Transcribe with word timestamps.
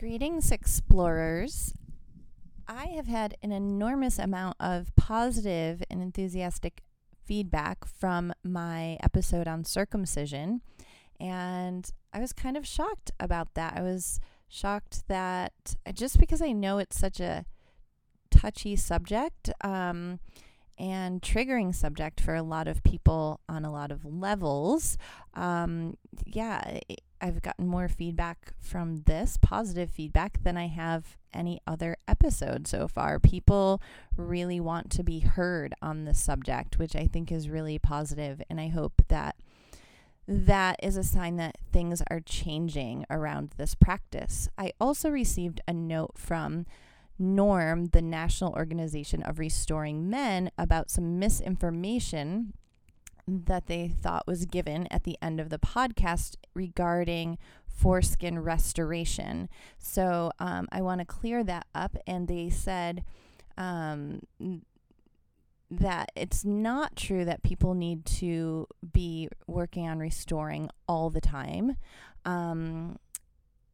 Greetings, 0.00 0.50
explorers. 0.50 1.74
I 2.66 2.86
have 2.86 3.06
had 3.06 3.36
an 3.42 3.52
enormous 3.52 4.18
amount 4.18 4.56
of 4.58 4.96
positive 4.96 5.82
and 5.90 6.00
enthusiastic 6.00 6.80
feedback 7.26 7.84
from 7.84 8.32
my 8.42 8.96
episode 9.02 9.46
on 9.46 9.62
circumcision, 9.66 10.62
and 11.20 11.90
I 12.14 12.20
was 12.20 12.32
kind 12.32 12.56
of 12.56 12.66
shocked 12.66 13.10
about 13.20 13.52
that. 13.56 13.74
I 13.76 13.82
was 13.82 14.20
shocked 14.48 15.06
that 15.08 15.52
just 15.92 16.18
because 16.18 16.40
I 16.40 16.52
know 16.52 16.78
it's 16.78 16.98
such 16.98 17.20
a 17.20 17.44
touchy 18.30 18.76
subject 18.76 19.50
um, 19.60 20.18
and 20.78 21.20
triggering 21.20 21.74
subject 21.74 22.22
for 22.22 22.34
a 22.34 22.42
lot 22.42 22.68
of 22.68 22.82
people 22.82 23.40
on 23.50 23.66
a 23.66 23.70
lot 23.70 23.92
of 23.92 24.06
levels, 24.06 24.96
um, 25.34 25.98
yeah, 26.24 26.78
I've 27.20 27.42
gotten 27.42 27.66
more 27.66 27.88
feedback 27.88 28.54
from 28.58 29.02
this 29.02 29.36
positive 29.40 29.90
feedback 29.90 30.42
than 30.42 30.56
I 30.56 30.68
have 30.68 31.16
any 31.32 31.60
other 31.66 31.96
episode 32.08 32.66
so 32.66 32.88
far. 32.88 33.18
People 33.18 33.80
really 34.16 34.60
want 34.60 34.90
to 34.92 35.02
be 35.02 35.20
heard 35.20 35.74
on 35.82 36.04
this 36.04 36.20
subject, 36.20 36.78
which 36.78 36.96
I 36.96 37.06
think 37.06 37.30
is 37.30 37.48
really 37.48 37.78
positive, 37.78 38.42
and 38.48 38.60
I 38.60 38.68
hope 38.68 39.02
that 39.08 39.36
that 40.26 40.76
is 40.82 40.96
a 40.96 41.02
sign 41.02 41.36
that 41.36 41.58
things 41.72 42.02
are 42.10 42.20
changing 42.20 43.04
around 43.10 43.50
this 43.56 43.74
practice. 43.74 44.48
I 44.56 44.72
also 44.80 45.10
received 45.10 45.60
a 45.66 45.72
note 45.72 46.16
from 46.16 46.66
Norm, 47.18 47.86
the 47.86 48.02
National 48.02 48.52
Organization 48.52 49.22
of 49.22 49.38
Restoring 49.38 50.08
Men, 50.08 50.50
about 50.56 50.90
some 50.90 51.18
misinformation 51.18 52.54
that 53.26 53.66
they 53.66 53.88
thought 53.88 54.26
was 54.26 54.46
given 54.46 54.86
at 54.90 55.04
the 55.04 55.16
end 55.22 55.40
of 55.40 55.50
the 55.50 55.58
podcast 55.58 56.36
regarding 56.54 57.38
foreskin 57.66 58.38
restoration. 58.38 59.48
So 59.78 60.32
um, 60.38 60.68
I 60.70 60.82
want 60.82 61.00
to 61.00 61.04
clear 61.04 61.42
that 61.44 61.66
up. 61.74 61.96
And 62.06 62.28
they 62.28 62.50
said 62.50 63.04
um, 63.56 64.20
that 65.70 66.10
it's 66.14 66.44
not 66.44 66.96
true 66.96 67.24
that 67.24 67.42
people 67.42 67.74
need 67.74 68.04
to 68.04 68.66
be 68.92 69.28
working 69.46 69.88
on 69.88 69.98
restoring 69.98 70.68
all 70.88 71.10
the 71.10 71.20
time. 71.20 71.76
Um, 72.24 72.98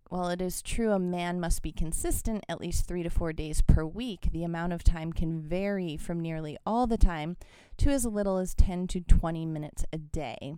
while 0.09 0.29
it 0.29 0.41
is 0.41 0.62
true 0.62 0.93
a 0.93 0.99
man 0.99 1.41
must 1.41 1.62
be 1.62 1.73
consistent 1.73 2.45
at 2.49 2.61
least 2.61 2.87
three 2.87 3.03
to 3.03 3.11
four 3.11 3.33
days 3.33 3.61
per 3.62 3.85
week, 3.85 4.29
the 4.33 4.45
amount 4.45 4.73
of 4.73 4.85
time 4.85 5.12
can 5.12 5.41
vary 5.41 5.97
from 5.97 6.21
nearly 6.21 6.57
all 6.65 6.87
the 6.87 6.99
time 6.99 7.37
to 7.79 7.91
as 7.91 8.05
little 8.05 8.39
as 8.39 8.55
10 8.55 8.87
to 8.89 9.01
20 9.01 9.47
minutes 9.47 9.84
a 9.93 9.99
day. 9.99 10.55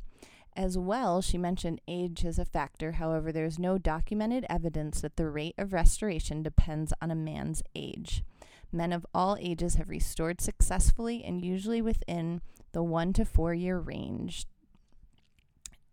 As 0.55 0.77
well, 0.77 1.23
she 1.23 1.39
mentioned 1.39 1.81
age 1.87 2.25
as 2.25 2.39
a 2.39 2.45
factor. 2.45 2.93
However, 2.93 3.31
there 3.33 3.45
is 3.45 3.59
no 3.59 3.79
documented 3.79 4.45
evidence 4.51 5.01
that 5.01 5.17
the 5.17 5.29
rate 5.29 5.55
of 5.57 5.73
restoration 5.73 6.43
depends 6.43 6.93
on 7.01 7.11
a 7.11 7.15
man's 7.15 7.63
age. 7.75 8.25
Men 8.73 8.93
of 8.93 9.07
all 9.15 9.39
ages 9.41 9.77
have 9.77 9.89
restored 9.89 10.41
successfully 10.41 11.25
and 11.25 11.45
usually 11.45 11.81
within 11.81 12.41
the 12.73 12.83
one 12.83 13.13
to 13.15 13.25
four 13.25 13.55
year 13.55 13.79
range 13.79 14.47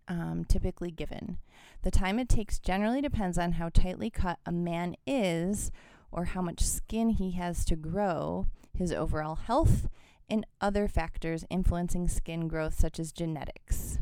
um, 0.08 0.45
typically 0.48 0.92
given. 0.92 1.38
The 1.86 1.91
time 1.91 2.17
it 2.17 2.28
takes 2.28 2.58
generally 2.58 3.00
depends 3.00 3.38
on 3.38 3.53
how 3.53 3.69
tightly 3.69 4.09
cut 4.09 4.39
a 4.44 4.52
man 4.52 4.95
is 5.05 5.72
or 6.11 6.25
how 6.25 6.42
much 6.42 6.61
skin 6.61 7.09
he 7.09 7.33
has 7.33 7.64
to 7.66 7.75
grow, 7.75 8.47
his 8.75 8.92
overall 8.92 9.36
health, 9.36 9.88
and 10.27 10.47
other 10.59 10.88
factors 10.88 11.45
influencing 11.47 12.08
skin 12.08 12.47
growth, 12.47 12.73
such 12.73 13.00
as 13.00 13.11
genetics. 13.11 14.00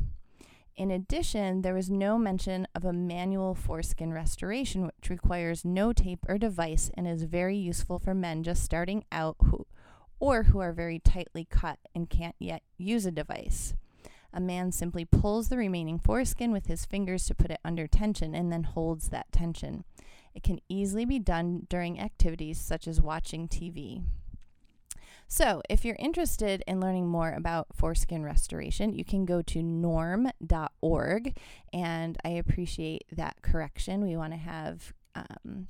In 0.78 0.92
addition, 0.92 1.62
there 1.62 1.74
was 1.74 1.90
no 1.90 2.18
mention 2.18 2.70
of 2.74 2.86
a 2.86 2.94
manual 2.94 3.54
foreskin 3.54 4.14
restoration, 4.14 4.86
which 4.86 5.10
requires 5.10 5.66
no 5.66 5.92
tape 5.92 6.26
or 6.30 6.38
device 6.38 6.90
and 6.96 7.06
is 7.06 7.24
very 7.24 7.58
useful 7.58 8.00
for 8.00 8.14
men 8.14 8.44
just 8.44 8.64
starting 8.64 9.04
out 9.12 9.36
who, 9.44 9.68
or 10.22 10.44
who 10.44 10.60
are 10.60 10.72
very 10.72 11.00
tightly 11.00 11.44
cut 11.44 11.80
and 11.94 12.10
can't 12.10 12.38
yet 12.40 12.64
use 12.78 13.06
a 13.06 13.12
device. 13.12 13.74
A 14.34 14.42
man 14.42 14.72
simply 14.72 15.06
pulls 15.06 15.50
the 15.50 15.58
remaining 15.58 16.00
foreskin 16.00 16.52
with 16.52 16.66
his 16.66 16.86
fingers 16.86 17.26
to 17.26 17.36
put 17.36 17.52
it 17.52 17.60
under 17.64 17.86
tension 17.88 18.34
and 18.34 18.52
then 18.52 18.64
holds 18.64 19.10
that 19.10 19.32
tension. 19.32 19.84
It 20.34 20.42
can 20.42 20.60
easily 20.68 21.06
be 21.06 21.20
done 21.20 21.68
during 21.70 22.00
activities 22.00 22.60
such 22.60 22.88
as 22.88 23.00
watching 23.00 23.48
TV. 23.48 24.04
So, 25.28 25.62
if 25.70 25.86
you're 25.86 25.96
interested 25.98 26.64
in 26.68 26.80
learning 26.80 27.08
more 27.08 27.32
about 27.32 27.68
foreskin 27.74 28.24
restoration, 28.24 28.94
you 28.94 29.06
can 29.06 29.26
go 29.26 29.42
to 29.42 29.64
norm.org. 29.64 31.38
And 31.72 32.18
I 32.24 32.30
appreciate 32.30 33.06
that 33.12 33.42
correction. 33.42 34.04
We 34.04 34.16
want 34.16 34.34
to 34.34 34.38
have 34.38 34.94
um, 35.16 35.68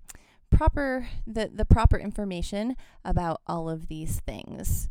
proper 0.50 1.07
the, 1.25 1.50
the 1.53 1.66
proper 1.66 1.97
information 1.97 2.75
about 3.06 3.41
all 3.47 3.69
of 3.69 3.88
these 3.88 4.19
things. 4.22 4.90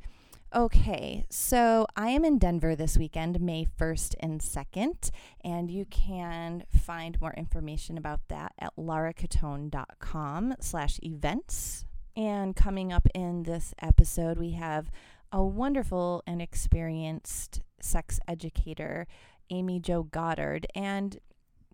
Okay, 0.55 1.25
so 1.31 1.87
I 1.97 2.11
am 2.11 2.27
in 2.27 2.37
Denver 2.37 2.77
this 2.77 2.99
weekend, 2.99 3.41
May 3.41 3.65
1st 3.65 4.17
and 4.21 4.39
2nd, 4.39 5.11
and 5.43 5.71
you 5.71 5.87
can 5.87 6.65
find 6.69 7.19
more 7.23 7.33
information 7.33 7.97
about 7.97 8.21
that 8.29 8.53
at 8.59 8.77
laracatone.com 8.77 10.57
slash 10.61 11.01
events. 11.03 11.87
And 12.15 12.55
coming 12.55 12.93
up 12.93 13.09
in 13.15 13.45
this 13.45 13.73
episode, 13.81 14.39
we 14.39 14.51
have 14.51 14.91
a 15.33 15.43
wonderful 15.43 16.23
and 16.27 16.43
experienced 16.43 17.63
sex 17.81 18.21
educator, 18.29 19.07
Amy 19.49 19.81
Jo 19.81 20.03
Goddard. 20.03 20.67
And 20.75 21.19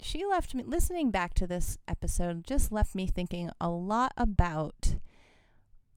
she 0.01 0.25
left 0.25 0.55
me, 0.55 0.63
listening 0.65 1.11
back 1.11 1.35
to 1.35 1.49
this 1.49 1.79
episode, 1.89 2.47
just 2.47 2.71
left 2.71 2.95
me 2.95 3.09
thinking 3.09 3.51
a 3.61 3.71
lot 3.71 4.13
about 4.17 4.95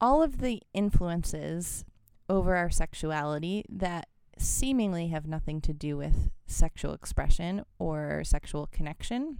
all 0.01 0.23
of 0.23 0.39
the 0.39 0.63
influences 0.73 1.85
over 2.31 2.55
our 2.55 2.69
sexuality 2.69 3.65
that 3.67 4.07
seemingly 4.37 5.09
have 5.09 5.27
nothing 5.27 5.59
to 5.59 5.73
do 5.73 5.97
with 5.97 6.31
sexual 6.47 6.93
expression 6.93 7.63
or 7.77 8.23
sexual 8.23 8.67
connection. 8.67 9.39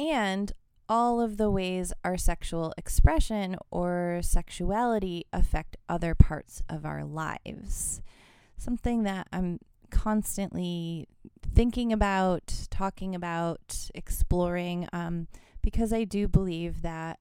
And 0.00 0.52
all 0.88 1.20
of 1.20 1.36
the 1.36 1.48
ways 1.48 1.92
our 2.04 2.18
sexual 2.18 2.74
expression 2.76 3.56
or 3.70 4.18
sexuality 4.20 5.24
affect 5.32 5.76
other 5.88 6.16
parts 6.16 6.60
of 6.68 6.84
our 6.84 7.04
lives. 7.04 8.02
Something 8.58 9.04
that 9.04 9.28
I'm 9.32 9.60
constantly 9.90 11.06
thinking 11.54 11.92
about, 11.92 12.66
talking 12.68 13.14
about, 13.14 13.88
exploring, 13.94 14.88
um, 14.92 15.28
because 15.62 15.92
I 15.92 16.02
do 16.02 16.26
believe 16.26 16.82
that 16.82 17.20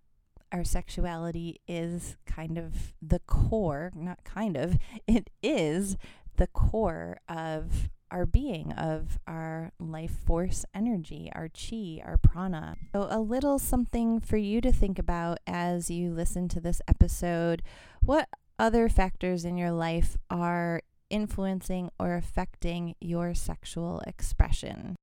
our 0.52 0.64
sexuality 0.64 1.62
is 1.68 2.18
kind 2.26 2.58
of 2.58 2.94
the 3.02 3.20
core, 3.20 3.92
not 3.96 4.24
kind 4.24 4.58
of, 4.58 4.78
it 5.08 5.30
is 5.42 5.98
the 6.38 6.48
core 6.48 7.18
of 7.30 7.90
our 8.10 8.26
being, 8.26 8.74
of 8.74 9.20
our 9.26 9.72
life 9.80 10.12
force 10.26 10.66
energy, 10.76 11.32
our 11.34 11.48
chi, 11.50 12.02
our 12.04 12.18
prana. 12.18 12.76
So, 12.94 13.08
a 13.10 13.20
little 13.20 13.58
something 13.58 14.20
for 14.20 14.38
you 14.38 14.60
to 14.62 14.72
think 14.72 15.00
about 15.00 15.40
as 15.48 15.90
you 15.90 16.14
listen 16.14 16.50
to 16.50 16.60
this 16.60 16.82
episode. 16.88 17.64
What 18.02 18.28
other 18.60 18.90
factors 18.90 19.46
in 19.46 19.58
your 19.58 19.72
life 19.72 20.18
are 20.30 20.82
influencing 21.10 21.90
or 21.98 22.16
affecting 22.16 22.96
your 23.00 23.34
sexual 23.34 24.02
expression? 24.06 24.96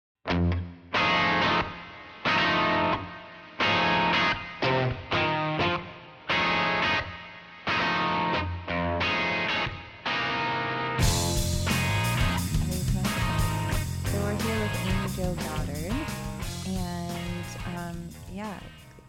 Yeah, 18.33 18.59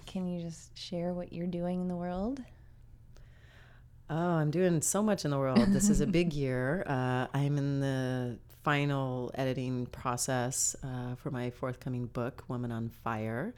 can 0.05 0.27
you 0.27 0.41
just 0.41 0.77
share 0.77 1.13
what 1.13 1.33
you're 1.33 1.47
doing 1.47 1.81
in 1.81 1.87
the 1.87 1.95
world? 1.95 2.41
Oh, 4.09 4.15
I'm 4.15 4.49
doing 4.49 4.81
so 4.81 5.03
much 5.03 5.23
in 5.23 5.31
the 5.31 5.37
world. 5.37 5.67
This 5.71 5.89
is 5.89 6.01
a 6.01 6.07
big 6.19 6.33
year. 6.33 6.83
Uh, 6.87 7.27
I'm 7.33 7.57
in 7.57 7.79
the 7.79 8.39
final 8.63 9.31
editing 9.35 9.85
process 9.85 10.75
uh, 10.83 11.15
for 11.15 11.31
my 11.31 11.51
forthcoming 11.51 12.07
book, 12.07 12.43
Woman 12.47 12.71
on 12.71 12.89
Fire 12.89 13.53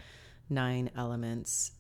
Nine 0.49 0.91
Elements 0.97 1.71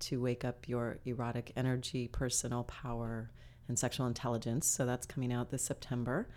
to 0.00 0.20
Wake 0.20 0.44
Up 0.44 0.68
Your 0.68 0.98
Erotic 1.04 1.52
Energy, 1.56 2.08
Personal 2.08 2.64
Power, 2.64 3.30
and 3.68 3.78
Sexual 3.78 4.06
Intelligence. 4.06 4.66
So 4.66 4.84
that's 4.84 5.06
coming 5.06 5.32
out 5.32 5.50
this 5.50 5.62
September. 5.62 6.28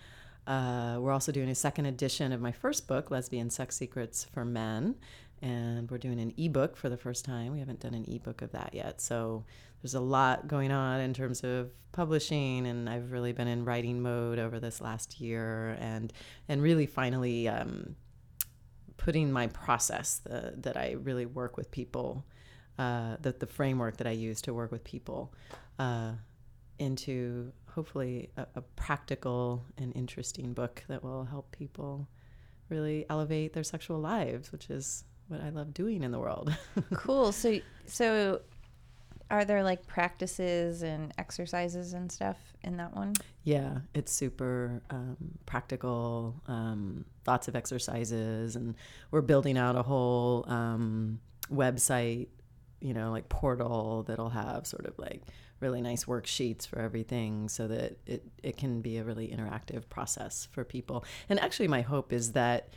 Uh, 0.47 0.97
we're 0.99 1.11
also 1.11 1.31
doing 1.31 1.49
a 1.49 1.55
second 1.55 1.85
edition 1.85 2.31
of 2.31 2.41
my 2.41 2.51
first 2.51 2.87
book, 2.87 3.11
Lesbian 3.11 3.49
Sex 3.49 3.75
Secrets 3.75 4.25
for 4.33 4.45
Men. 4.45 4.95
And 5.41 5.89
we're 5.89 5.97
doing 5.97 6.19
an 6.19 6.33
ebook 6.37 6.75
for 6.75 6.89
the 6.89 6.97
first 6.97 7.23
time. 7.23 7.51
We 7.51 7.59
haven't 7.59 7.79
done 7.79 7.93
an 7.93 8.05
ebook 8.07 8.41
of 8.41 8.51
that 8.51 8.73
yet. 8.73 9.01
So 9.01 9.45
there's 9.81 9.95
a 9.95 10.01
lot 10.01 10.47
going 10.47 10.71
on 10.71 10.99
in 10.99 11.13
terms 11.13 11.43
of 11.43 11.71
publishing. 11.91 12.67
And 12.67 12.89
I've 12.89 13.11
really 13.11 13.31
been 13.31 13.47
in 13.47 13.63
writing 13.63 14.01
mode 14.01 14.39
over 14.39 14.59
this 14.59 14.81
last 14.81 15.19
year 15.21 15.77
and, 15.79 16.11
and 16.47 16.61
really 16.61 16.85
finally 16.85 17.47
um, 17.47 17.95
putting 18.97 19.31
my 19.31 19.47
process 19.47 20.19
the, 20.19 20.53
that 20.57 20.75
I 20.75 20.97
really 21.01 21.25
work 21.25 21.55
with 21.55 21.71
people 21.71 22.25
uh, 22.79 23.17
the, 23.21 23.33
the 23.33 23.45
framework 23.45 23.97
that 23.97 24.07
I 24.07 24.11
use 24.11 24.41
to 24.43 24.53
work 24.53 24.71
with 24.71 24.85
people 24.85 25.33
uh, 25.77 26.13
into 26.79 27.51
hopefully 27.67 28.31
a, 28.37 28.47
a 28.55 28.61
practical 28.61 29.65
and 29.77 29.93
interesting 29.97 30.53
book 30.53 30.83
that 30.87 31.03
will 31.03 31.25
help 31.25 31.51
people 31.51 32.07
really 32.69 33.05
elevate 33.09 33.51
their 33.51 33.65
sexual 33.65 33.99
lives, 33.99 34.53
which 34.53 34.69
is 34.69 35.03
what 35.29 35.41
I 35.41 35.49
love 35.49 35.73
doing 35.73 36.03
in 36.03 36.11
the 36.11 36.19
world. 36.19 36.55
cool. 36.93 37.31
So, 37.31 37.59
so 37.85 38.41
are 39.31 39.45
there 39.45 39.63
like 39.63 39.85
practices 39.85 40.81
and 40.81 41.13
exercises 41.17 41.93
and 41.93 42.11
stuff 42.11 42.37
in 42.63 42.77
that 42.77 42.95
one? 42.95 43.13
Yeah, 43.43 43.79
it's 43.93 44.11
super 44.11 44.81
um, 44.89 45.17
practical. 45.45 46.35
Um, 46.47 47.05
lots 47.27 47.47
of 47.47 47.55
exercises, 47.55 48.55
and 48.55 48.75
we're 49.11 49.21
building 49.21 49.57
out 49.57 49.75
a 49.75 49.83
whole 49.83 50.45
um, 50.47 51.19
website, 51.51 52.27
you 52.81 52.93
know, 52.93 53.11
like 53.11 53.29
portal 53.29 54.03
that'll 54.03 54.29
have 54.29 54.65
sort 54.65 54.85
of 54.85 54.97
like 54.97 55.21
really 55.59 55.81
nice 55.81 56.05
worksheets 56.05 56.65
for 56.65 56.79
everything 56.79 57.49
so 57.49 57.67
that 57.67 57.97
it, 58.05 58.23
it 58.41 58.57
can 58.57 58.81
be 58.81 58.97
a 58.97 59.03
really 59.03 59.27
interactive 59.27 59.87
process 59.89 60.47
for 60.51 60.63
people. 60.63 61.03
And 61.27 61.39
actually, 61.39 61.67
my 61.67 61.81
hope 61.81 62.13
is 62.13 62.31
that 62.31 62.69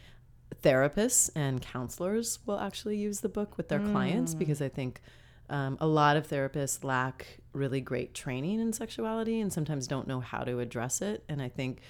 therapists 0.62 1.30
and 1.34 1.62
counselors 1.62 2.38
will 2.46 2.58
actually 2.58 2.96
use 2.96 3.20
the 3.20 3.28
book 3.28 3.56
with 3.56 3.68
their 3.68 3.80
mm. 3.80 3.92
clients 3.92 4.34
because 4.34 4.60
I 4.60 4.68
think 4.68 5.00
um, 5.48 5.76
a 5.80 5.86
lot 5.86 6.16
of 6.16 6.28
therapists 6.28 6.82
lack 6.84 7.38
really 7.52 7.80
great 7.80 8.14
training 8.14 8.60
in 8.60 8.72
sexuality 8.72 9.40
and 9.40 9.52
sometimes 9.52 9.86
don't 9.86 10.08
know 10.08 10.20
how 10.20 10.44
to 10.44 10.60
address 10.60 11.02
it. 11.02 11.24
And 11.28 11.42
I 11.42 11.48
think 11.48 11.80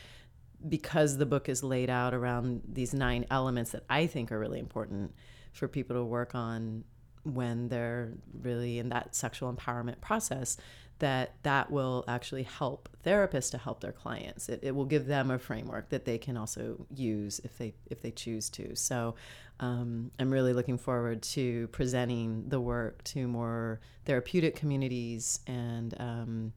because 0.68 1.16
the 1.16 1.26
book 1.26 1.48
is 1.48 1.62
laid 1.62 1.90
out 1.90 2.14
around 2.14 2.62
these 2.68 2.94
nine 2.94 3.26
elements 3.30 3.72
that 3.72 3.84
I 3.88 4.06
think 4.06 4.32
are 4.32 4.38
really 4.38 4.58
important 4.58 5.14
for 5.52 5.68
people 5.68 5.96
to 5.96 6.04
work 6.04 6.34
on 6.34 6.84
when 7.24 7.68
they're 7.68 8.12
really 8.40 8.78
in 8.78 8.88
that 8.88 9.14
sexual 9.14 9.52
empowerment 9.52 10.00
process 10.00 10.56
that 10.98 11.34
that 11.42 11.70
will 11.70 12.04
actually 12.06 12.44
help 12.44 12.88
therapists 13.04 13.50
to 13.50 13.58
help 13.58 13.80
their 13.80 13.92
clients. 13.92 14.48
It, 14.48 14.60
it 14.62 14.74
will 14.74 14.84
give 14.84 15.06
them 15.06 15.30
a 15.30 15.38
framework 15.38 15.88
that 15.88 16.04
they 16.04 16.18
can 16.18 16.36
also 16.36 16.86
use 16.94 17.40
if 17.44 17.58
they 17.58 17.74
if 17.90 18.02
they 18.02 18.10
choose 18.10 18.48
to. 18.50 18.76
So 18.76 19.16
um, 19.60 20.10
I'm 20.18 20.30
really 20.30 20.52
looking 20.52 20.78
forward 20.78 21.22
to 21.22 21.68
presenting 21.68 22.48
the 22.48 22.60
work 22.60 23.02
to 23.04 23.26
more 23.28 23.80
therapeutic 24.04 24.56
communities 24.56 25.40
and 25.46 25.94
um, 26.00 26.52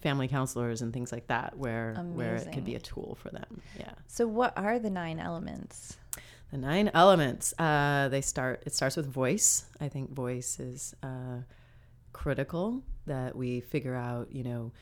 family 0.00 0.28
counselors 0.28 0.82
and 0.82 0.92
things 0.92 1.10
like 1.10 1.26
that, 1.28 1.56
where 1.56 1.92
Amazing. 1.92 2.16
where 2.16 2.34
it 2.36 2.52
could 2.52 2.64
be 2.64 2.74
a 2.74 2.80
tool 2.80 3.16
for 3.20 3.30
them. 3.30 3.60
Yeah. 3.78 3.92
So 4.06 4.26
what 4.26 4.56
are 4.56 4.78
the 4.78 4.90
nine 4.90 5.18
elements? 5.18 5.96
The 6.50 6.58
nine 6.58 6.90
elements. 6.94 7.54
Uh, 7.58 8.08
they 8.08 8.20
start. 8.20 8.62
It 8.66 8.74
starts 8.74 8.96
with 8.96 9.06
voice. 9.06 9.66
I 9.80 9.88
think 9.88 10.10
voice 10.10 10.60
is. 10.60 10.94
Uh, 11.02 11.42
critical 12.14 12.82
that 13.06 13.36
we 13.36 13.60
figure 13.60 13.94
out, 13.94 14.32
you 14.32 14.42
know, 14.42 14.72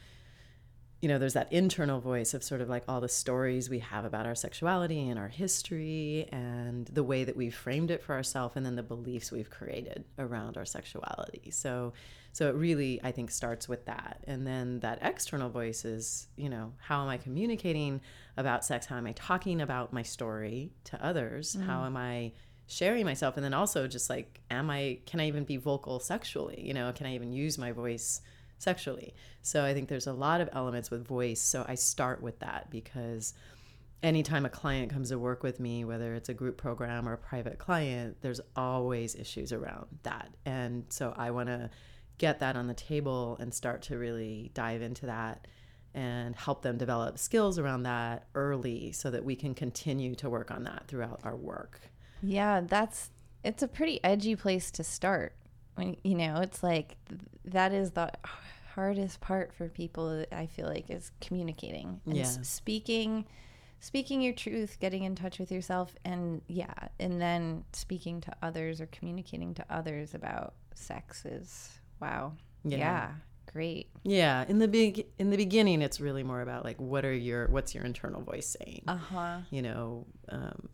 you 1.00 1.08
know, 1.08 1.18
there's 1.18 1.32
that 1.32 1.52
internal 1.52 2.00
voice 2.00 2.32
of 2.32 2.44
sort 2.44 2.60
of 2.60 2.68
like 2.68 2.84
all 2.86 3.00
the 3.00 3.08
stories 3.08 3.68
we 3.68 3.80
have 3.80 4.04
about 4.04 4.24
our 4.24 4.36
sexuality 4.36 5.08
and 5.08 5.18
our 5.18 5.26
history 5.26 6.28
and 6.30 6.86
the 6.86 7.02
way 7.02 7.24
that 7.24 7.36
we've 7.36 7.54
framed 7.54 7.90
it 7.90 8.04
for 8.04 8.14
ourselves 8.14 8.54
and 8.54 8.64
then 8.64 8.76
the 8.76 8.84
beliefs 8.84 9.32
we've 9.32 9.50
created 9.50 10.04
around 10.16 10.56
our 10.56 10.64
sexuality. 10.64 11.50
So 11.50 11.92
so 12.30 12.48
it 12.48 12.54
really 12.54 13.00
I 13.02 13.10
think 13.10 13.32
starts 13.32 13.68
with 13.68 13.84
that. 13.86 14.22
And 14.28 14.46
then 14.46 14.78
that 14.80 15.00
external 15.02 15.50
voice 15.50 15.84
is, 15.84 16.28
you 16.36 16.48
know, 16.48 16.72
how 16.78 17.02
am 17.02 17.08
I 17.08 17.16
communicating 17.16 18.00
about 18.36 18.64
sex? 18.64 18.86
How 18.86 18.96
am 18.96 19.06
I 19.08 19.12
talking 19.12 19.60
about 19.60 19.92
my 19.92 20.04
story 20.04 20.70
to 20.84 21.04
others? 21.04 21.56
Mm-hmm. 21.56 21.66
How 21.68 21.84
am 21.84 21.96
I 21.96 22.30
sharing 22.66 23.04
myself 23.04 23.36
and 23.36 23.44
then 23.44 23.54
also 23.54 23.86
just 23.86 24.08
like 24.08 24.40
am 24.50 24.70
i 24.70 24.98
can 25.06 25.20
i 25.20 25.26
even 25.26 25.44
be 25.44 25.56
vocal 25.56 26.00
sexually? 26.00 26.60
You 26.60 26.74
know 26.74 26.92
can 26.92 27.06
i 27.06 27.14
even 27.14 27.32
use 27.32 27.58
my 27.58 27.72
voice 27.72 28.20
sexually? 28.58 29.14
So 29.42 29.64
i 29.64 29.74
think 29.74 29.88
there's 29.88 30.06
a 30.06 30.12
lot 30.12 30.40
of 30.40 30.48
elements 30.52 30.90
with 30.90 31.06
voice 31.06 31.40
so 31.40 31.64
i 31.68 31.74
start 31.74 32.22
with 32.22 32.38
that 32.40 32.70
because 32.70 33.34
anytime 34.02 34.44
a 34.44 34.50
client 34.50 34.90
comes 34.90 35.10
to 35.10 35.18
work 35.18 35.42
with 35.42 35.60
me 35.60 35.84
whether 35.84 36.14
it's 36.14 36.28
a 36.28 36.34
group 36.34 36.56
program 36.56 37.08
or 37.08 37.12
a 37.12 37.18
private 37.18 37.58
client 37.58 38.16
there's 38.20 38.40
always 38.56 39.14
issues 39.14 39.52
around 39.52 39.86
that. 40.02 40.30
And 40.46 40.84
so 40.88 41.14
i 41.16 41.30
want 41.30 41.48
to 41.48 41.70
get 42.18 42.38
that 42.40 42.56
on 42.56 42.68
the 42.68 42.74
table 42.74 43.36
and 43.40 43.52
start 43.52 43.82
to 43.82 43.98
really 43.98 44.50
dive 44.54 44.82
into 44.82 45.06
that 45.06 45.46
and 45.94 46.34
help 46.36 46.62
them 46.62 46.78
develop 46.78 47.18
skills 47.18 47.58
around 47.58 47.82
that 47.82 48.26
early 48.34 48.92
so 48.92 49.10
that 49.10 49.24
we 49.24 49.36
can 49.36 49.54
continue 49.54 50.14
to 50.14 50.30
work 50.30 50.50
on 50.50 50.64
that 50.64 50.84
throughout 50.88 51.20
our 51.24 51.36
work 51.36 51.91
yeah, 52.22 52.60
that's 52.60 53.10
it's 53.44 53.62
a 53.62 53.68
pretty 53.68 54.02
edgy 54.04 54.36
place 54.36 54.70
to 54.72 54.84
start. 54.84 55.34
When 55.74 55.96
you 56.04 56.14
know, 56.14 56.36
it's 56.36 56.62
like 56.62 56.96
that 57.44 57.72
is 57.72 57.92
the 57.92 58.10
hardest 58.74 59.20
part 59.20 59.52
for 59.52 59.68
people 59.68 60.24
I 60.32 60.46
feel 60.46 60.66
like 60.66 60.88
is 60.90 61.12
communicating 61.20 62.00
and 62.06 62.16
yeah. 62.16 62.24
speaking 62.24 63.26
speaking 63.80 64.22
your 64.22 64.32
truth, 64.32 64.78
getting 64.80 65.02
in 65.02 65.14
touch 65.16 65.38
with 65.38 65.50
yourself 65.50 65.94
and 66.04 66.40
yeah, 66.46 66.72
and 67.00 67.20
then 67.20 67.64
speaking 67.72 68.20
to 68.22 68.32
others 68.42 68.80
or 68.80 68.86
communicating 68.86 69.54
to 69.54 69.64
others 69.68 70.14
about 70.14 70.54
sex 70.74 71.24
is 71.24 71.78
wow. 72.00 72.32
Yeah. 72.64 72.78
yeah 72.78 73.10
great. 73.52 73.90
Yeah, 74.04 74.44
in 74.48 74.58
the 74.58 74.68
big 74.68 75.06
in 75.18 75.30
the 75.30 75.36
beginning, 75.36 75.82
it's 75.82 76.00
really 76.00 76.22
more 76.22 76.40
about 76.40 76.64
like 76.64 76.80
what 76.80 77.04
are 77.04 77.12
your 77.12 77.48
what's 77.48 77.74
your 77.74 77.84
internal 77.84 78.22
voice 78.22 78.56
saying? 78.60 78.84
Uh 78.88 78.96
huh. 78.96 79.38
You 79.50 79.62
know, 79.62 80.06
um, 80.28 80.68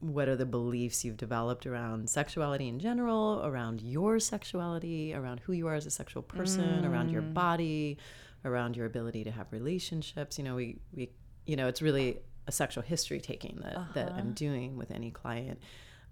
what 0.00 0.28
are 0.28 0.36
the 0.36 0.46
beliefs 0.46 1.04
you've 1.04 1.16
developed 1.16 1.66
around 1.66 2.08
sexuality 2.08 2.68
in 2.68 2.78
general, 2.78 3.42
around 3.44 3.80
your 3.80 4.20
sexuality, 4.20 5.12
around 5.12 5.40
who 5.40 5.52
you 5.52 5.66
are 5.66 5.74
as 5.74 5.86
a 5.86 5.90
sexual 5.90 6.22
person, 6.22 6.82
mm. 6.82 6.88
around 6.88 7.10
your 7.10 7.22
mm. 7.22 7.34
body, 7.34 7.98
around 8.44 8.76
your 8.76 8.86
ability 8.86 9.24
to 9.24 9.30
have 9.30 9.46
relationships. 9.50 10.38
You 10.38 10.44
know, 10.44 10.54
we 10.54 10.78
we 10.94 11.10
you 11.46 11.56
know, 11.56 11.66
it's 11.66 11.82
really 11.82 12.18
a 12.46 12.52
sexual 12.52 12.82
history 12.82 13.20
taking 13.20 13.58
that 13.62 13.76
uh-huh. 13.76 13.92
that 13.94 14.12
I'm 14.12 14.18
uh-huh. 14.18 14.30
doing 14.34 14.76
with 14.76 14.90
any 14.90 15.10
client. 15.10 15.60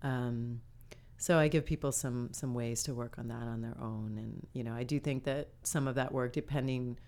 Um, 0.02 0.60
so 1.18 1.38
I 1.38 1.48
give 1.48 1.64
people 1.64 1.92
some 1.92 2.30
some 2.32 2.54
ways 2.54 2.82
to 2.84 2.94
work 2.94 3.18
on 3.18 3.28
that 3.28 3.42
on 3.42 3.60
their 3.60 3.76
own, 3.80 4.16
and 4.18 4.46
you 4.52 4.64
know, 4.64 4.74
I 4.74 4.82
do 4.82 4.98
think 4.98 5.24
that 5.24 5.48
some 5.62 5.86
of 5.86 5.94
that 5.94 6.12
work, 6.12 6.32
depending 6.32 6.98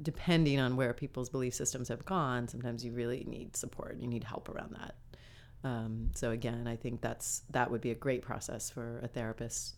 depending 0.00 0.58
on 0.58 0.76
where 0.76 0.94
people's 0.94 1.28
belief 1.28 1.54
systems 1.54 1.88
have 1.88 2.04
gone, 2.04 2.48
sometimes 2.48 2.84
you 2.84 2.92
really 2.92 3.24
need 3.28 3.54
support. 3.56 3.98
You 4.00 4.08
need 4.08 4.24
help 4.24 4.48
around 4.48 4.74
that. 4.78 4.94
Um, 5.64 6.10
so 6.14 6.30
again, 6.30 6.66
I 6.66 6.76
think 6.76 7.00
that's 7.00 7.42
that 7.50 7.70
would 7.70 7.80
be 7.80 7.90
a 7.90 7.94
great 7.94 8.22
process 8.22 8.70
for 8.70 9.00
a 9.02 9.08
therapist 9.08 9.76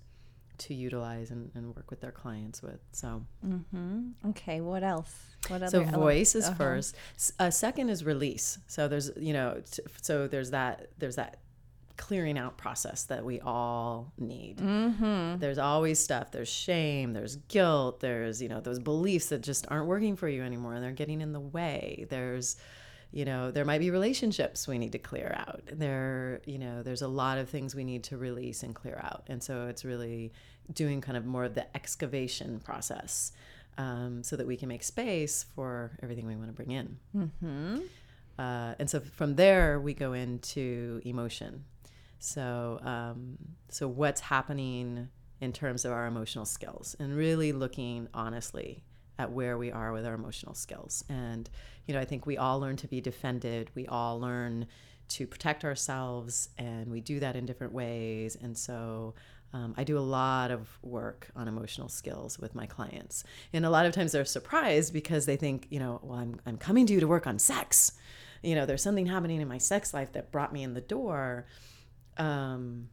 to 0.56 0.75
utilize 0.75 1.31
and, 1.31 1.50
and 1.54 1.75
work 1.75 1.90
with 1.90 2.00
their 2.00 2.12
clients 2.12 2.62
with. 2.62 2.78
So, 2.92 3.24
mm-hmm. 3.44 4.29
okay, 4.31 4.60
what 4.60 4.82
else? 4.82 5.14
What 5.48 5.69
so 5.69 5.82
voice 5.84 6.34
is 6.34 6.46
uh-huh. 6.46 6.55
first. 6.55 6.96
A 7.38 7.53
second 7.53 7.91
is 7.91 8.05
release. 8.05 8.58
So 8.67 8.88
there's 8.88 9.10
you 9.17 9.32
know 9.32 9.62
t- 9.70 9.82
so 10.00 10.26
there's 10.26 10.50
that 10.53 10.88
there's 10.98 11.17
that 11.17 11.38
clearing 11.96 12.38
out 12.38 12.56
process 12.56 13.05
that 13.05 13.24
we 13.24 13.41
all 13.41 14.12
need. 14.19 14.58
Mm-hmm. 14.58 15.38
There's 15.38 15.58
always 15.58 15.98
stuff. 15.98 16.32
There's 16.32 16.48
shame. 16.48 17.12
There's 17.12 17.36
guilt. 17.36 18.00
There's 18.00 18.41
you 18.41 18.48
know 18.48 18.60
those 18.60 18.79
beliefs 18.79 19.26
that 19.26 19.43
just 19.43 19.67
aren't 19.69 19.86
working 19.86 20.17
for 20.17 20.29
you 20.29 20.43
anymore 20.43 20.74
and 20.74 20.82
they're 20.82 20.93
getting 20.93 21.20
in 21.20 21.32
the 21.32 21.41
way. 21.41 22.06
There's 22.08 22.56
you 23.15 23.25
know 23.25 23.53
there 23.53 23.65
might 23.65 23.79
be 23.79 23.91
relationships 23.91 24.67
we 24.67 24.77
need 24.77 24.91
to 24.93 24.99
clear 24.99 25.33
out. 25.39 25.63
There 25.71 26.41
you 26.47 26.59
know 26.59 26.83
there's 26.83 27.03
a 27.03 27.09
lot 27.09 27.39
of 27.39 27.49
things 27.49 27.75
we 27.75 27.85
need 27.85 28.03
to 28.05 28.17
release 28.17 28.65
and 28.65 28.75
clear 28.75 29.01
out. 29.03 29.23
And 29.29 29.41
so 29.41 29.69
it's 29.69 29.85
really 29.85 30.33
doing 30.73 31.01
kind 31.01 31.17
of 31.17 31.25
more 31.25 31.44
of 31.44 31.55
the 31.55 31.65
excavation 31.77 32.59
process 32.59 33.31
um, 33.79 34.25
so 34.25 34.35
that 34.35 34.47
we 34.49 34.56
can 34.56 34.69
make 34.69 34.83
space 34.83 35.47
for 35.55 35.93
everything 36.03 36.27
we 36.27 36.35
want 36.35 36.49
to 36.49 36.53
bring 36.53 36.73
in. 36.73 36.97
Mm-hmm. 37.17 37.79
uh, 38.37 38.75
and 38.81 38.91
so 38.91 38.99
from 38.99 39.37
there 39.37 39.79
we 39.79 39.94
go 39.94 40.13
into 40.13 41.01
emotion. 41.05 41.65
So 42.19 42.81
um, 42.83 43.39
so 43.69 43.87
what's 43.87 44.23
happening 44.23 45.09
in 45.41 45.53
terms 45.53 45.85
of 45.85 45.93
our 45.93 46.06
emotional 46.06 46.47
skills 46.47 46.97
and 46.99 47.17
really 47.17 47.53
looking 47.53 48.09
honestly 48.13 48.83
at 49.19 49.31
where 49.31 49.56
we 49.59 49.71
are 49.71 49.93
with 49.93 50.06
our 50.06 50.15
emotional 50.15 50.55
skills. 50.55 51.05
And, 51.09 51.49
you 51.87 51.94
know, 51.94 52.01
I 52.01 52.05
think 52.05 52.27
we 52.27 52.37
all 52.37 52.61
learn 52.61 52.77
to 52.77 52.89
be 52.89 53.01
defended. 53.01 53.71
We 53.75 53.87
all 53.87 54.19
learn 54.19 54.67
to 55.06 55.27
protect 55.27 55.65
ourselves, 55.65 56.49
and 56.56 56.91
we 56.91 57.01
do 57.01 57.21
that 57.21 57.37
in 57.37 57.47
different 57.47 57.73
ways. 57.73 58.37
And 58.41 58.56
so, 58.56 59.15
um, 59.55 59.73
I 59.77 59.85
do 59.85 59.97
a 59.97 60.01
lot 60.01 60.51
of 60.51 60.69
work 60.83 61.29
on 61.37 61.47
emotional 61.47 61.89
skills 61.89 62.41
with 62.41 62.56
my 62.56 62.67
clients. 62.67 63.23
And 63.53 63.65
a 63.65 63.71
lot 63.71 63.87
of 63.87 63.93
times 63.93 64.11
they're 64.11 64.25
surprised 64.25 64.93
because 64.93 65.27
they 65.27 65.37
think, 65.37 65.69
you 65.71 65.79
know, 65.79 66.01
well, 66.03 66.19
I'm, 66.19 66.41
I'm 66.44 66.56
coming 66.56 66.87
to 66.87 66.93
you 66.93 66.99
to 66.99 67.06
work 67.06 67.29
on 67.29 67.39
sex. 67.39 67.93
You 68.43 68.56
know, 68.56 68.67
there's 68.67 68.83
something 68.83 69.06
happening 69.06 69.41
in 69.41 69.47
my 69.47 69.59
sex 69.59 69.94
life 69.94 70.13
that 70.13 70.33
brought 70.33 70.53
me 70.53 70.65
in 70.65 70.75
the 70.75 70.81
door. 70.81 71.47
Um, 72.17 72.89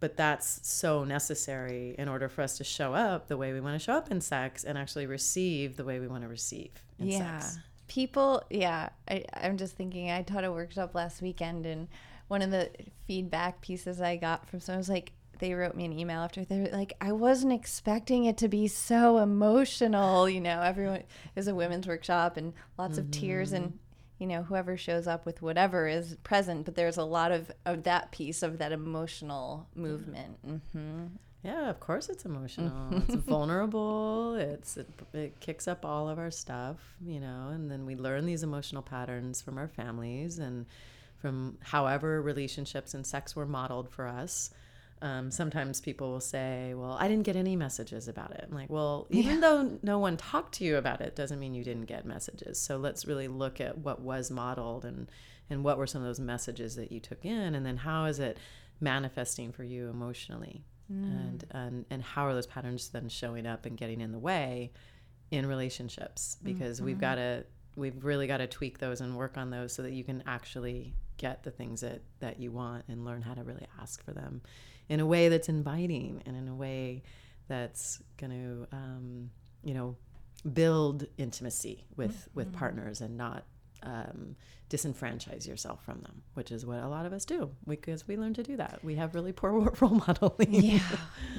but 0.00 0.16
that's 0.16 0.60
so 0.62 1.04
necessary 1.04 1.94
in 1.98 2.08
order 2.08 2.28
for 2.28 2.42
us 2.42 2.56
to 2.58 2.64
show 2.64 2.94
up 2.94 3.28
the 3.28 3.36
way 3.36 3.52
we 3.52 3.60
want 3.60 3.74
to 3.74 3.84
show 3.84 3.92
up 3.92 4.10
in 4.10 4.20
sex 4.20 4.64
and 4.64 4.78
actually 4.78 5.06
receive 5.06 5.76
the 5.76 5.84
way 5.84 5.98
we 5.98 6.08
want 6.08 6.22
to 6.22 6.28
receive 6.28 6.70
yeah 6.98 7.38
sex. 7.38 7.58
people 7.86 8.42
yeah 8.50 8.88
I, 9.08 9.24
i'm 9.34 9.56
just 9.56 9.76
thinking 9.76 10.10
i 10.10 10.22
taught 10.22 10.44
a 10.44 10.52
workshop 10.52 10.94
last 10.94 11.22
weekend 11.22 11.66
and 11.66 11.88
one 12.28 12.42
of 12.42 12.50
the 12.50 12.70
feedback 13.06 13.60
pieces 13.60 14.00
i 14.00 14.16
got 14.16 14.48
from 14.48 14.60
someone 14.60 14.78
was 14.78 14.88
like 14.88 15.12
they 15.38 15.54
wrote 15.54 15.74
me 15.74 15.84
an 15.84 15.98
email 15.98 16.20
after 16.20 16.44
they 16.44 16.60
were 16.60 16.68
like, 16.68 16.94
I 17.00 17.12
wasn't 17.12 17.52
expecting 17.52 18.24
it 18.24 18.36
to 18.38 18.48
be 18.48 18.66
so 18.68 19.18
emotional. 19.18 20.28
You 20.28 20.40
know, 20.40 20.60
everyone 20.62 21.04
is 21.36 21.48
a 21.48 21.54
women's 21.54 21.86
workshop 21.86 22.36
and 22.36 22.52
lots 22.76 22.98
of 22.98 23.10
tears 23.10 23.52
and 23.52 23.66
mm-hmm. 23.66 23.76
You 24.18 24.26
know 24.26 24.42
whoever 24.42 24.76
shows 24.76 25.06
up 25.06 25.24
with 25.24 25.42
whatever 25.42 25.86
is 25.86 26.16
present 26.22 26.64
but 26.64 26.74
there's 26.74 26.96
a 26.96 27.04
lot 27.04 27.32
of, 27.32 27.50
of 27.64 27.84
that 27.84 28.10
piece 28.10 28.42
of 28.42 28.58
that 28.58 28.72
emotional 28.72 29.66
movement 29.74 30.36
mm-hmm. 30.46 31.06
Yeah, 31.44 31.70
of 31.70 31.78
course 31.78 32.08
it's 32.08 32.24
emotional. 32.24 33.02
it's 33.08 33.14
vulnerable. 33.14 34.34
It's 34.34 34.76
it, 34.76 34.88
it 35.14 35.40
kicks 35.40 35.68
up 35.68 35.84
all 35.84 36.08
of 36.08 36.18
our 36.18 36.32
stuff, 36.32 36.76
you 37.00 37.20
know, 37.20 37.50
and 37.52 37.70
then 37.70 37.86
we 37.86 37.94
learn 37.94 38.26
these 38.26 38.42
emotional 38.42 38.82
patterns 38.82 39.40
from 39.40 39.56
our 39.56 39.68
families 39.68 40.38
and 40.40 40.66
from 41.18 41.58
however 41.60 42.20
relationships 42.20 42.94
and 42.94 43.06
sex 43.06 43.36
were 43.36 43.46
modeled 43.46 43.88
for 43.88 44.06
us. 44.06 44.50
Um, 45.00 45.30
sometimes 45.30 45.80
people 45.80 46.10
will 46.10 46.20
say, 46.20 46.74
"Well, 46.74 46.96
I 46.98 47.08
didn't 47.08 47.24
get 47.24 47.36
any 47.36 47.56
messages 47.56 48.08
about 48.08 48.32
it." 48.32 48.44
I'm 48.48 48.54
like, 48.54 48.70
"Well, 48.70 49.06
even 49.10 49.36
yeah. 49.36 49.40
though 49.40 49.78
no 49.82 49.98
one 49.98 50.16
talked 50.16 50.54
to 50.56 50.64
you 50.64 50.76
about 50.76 51.00
it, 51.00 51.16
doesn't 51.16 51.38
mean 51.38 51.54
you 51.54 51.64
didn't 51.64 51.86
get 51.86 52.04
messages. 52.04 52.60
So 52.60 52.76
let's 52.76 53.06
really 53.06 53.28
look 53.28 53.60
at 53.60 53.78
what 53.78 54.00
was 54.00 54.30
modeled 54.30 54.84
and 54.84 55.10
and 55.50 55.64
what 55.64 55.78
were 55.78 55.86
some 55.86 56.02
of 56.02 56.06
those 56.06 56.20
messages 56.20 56.76
that 56.76 56.92
you 56.92 57.00
took 57.00 57.24
in, 57.24 57.54
and 57.54 57.64
then 57.64 57.78
how 57.78 58.04
is 58.06 58.18
it 58.18 58.38
manifesting 58.80 59.52
for 59.52 59.64
you 59.64 59.88
emotionally." 59.88 60.64
mm. 60.92 61.04
and, 61.04 61.44
and 61.50 61.84
and 61.90 62.02
how 62.02 62.26
are 62.26 62.34
those 62.34 62.46
patterns 62.46 62.88
then 62.88 63.08
showing 63.08 63.46
up 63.46 63.66
and 63.66 63.76
getting 63.76 64.00
in 64.00 64.12
the 64.12 64.18
way 64.18 64.72
in 65.30 65.46
relationships 65.46 66.38
because 66.42 66.78
mm-hmm. 66.78 66.86
we've 66.86 67.00
got 67.00 67.16
to 67.16 67.44
we've 67.76 68.04
really 68.04 68.26
got 68.26 68.38
to 68.38 68.46
tweak 68.46 68.78
those 68.78 69.00
and 69.00 69.16
work 69.16 69.36
on 69.36 69.50
those 69.50 69.72
so 69.72 69.82
that 69.82 69.92
you 69.92 70.02
can 70.02 70.22
actually 70.26 70.94
get 71.16 71.42
the 71.42 71.50
things 71.50 71.80
that 71.80 72.02
that 72.20 72.40
you 72.40 72.50
want 72.50 72.84
and 72.88 73.04
learn 73.04 73.22
how 73.22 73.34
to 73.34 73.42
really 73.42 73.66
ask 73.80 74.02
for 74.04 74.12
them 74.12 74.40
in 74.88 75.00
a 75.00 75.06
way 75.06 75.28
that's 75.28 75.48
inviting 75.48 76.22
and 76.26 76.36
in 76.36 76.48
a 76.48 76.54
way 76.54 77.02
that's 77.48 78.02
going 78.16 78.30
to 78.30 78.76
um, 78.76 79.30
you 79.62 79.74
know 79.74 79.96
build 80.52 81.06
intimacy 81.16 81.84
with 81.96 82.12
mm-hmm. 82.12 82.30
with 82.34 82.52
partners 82.52 83.00
and 83.00 83.16
not 83.16 83.44
um, 83.82 84.36
disenfranchise 84.70 85.46
yourself 85.46 85.84
from 85.84 86.00
them, 86.00 86.22
which 86.34 86.50
is 86.50 86.66
what 86.66 86.82
a 86.82 86.88
lot 86.88 87.06
of 87.06 87.12
us 87.12 87.24
do 87.24 87.50
because 87.66 88.06
we 88.06 88.16
learn 88.16 88.34
to 88.34 88.42
do 88.42 88.56
that. 88.56 88.80
We 88.82 88.96
have 88.96 89.14
really 89.14 89.32
poor 89.32 89.52
role 89.80 90.02
modeling. 90.06 90.52
Yeah, 90.52 90.80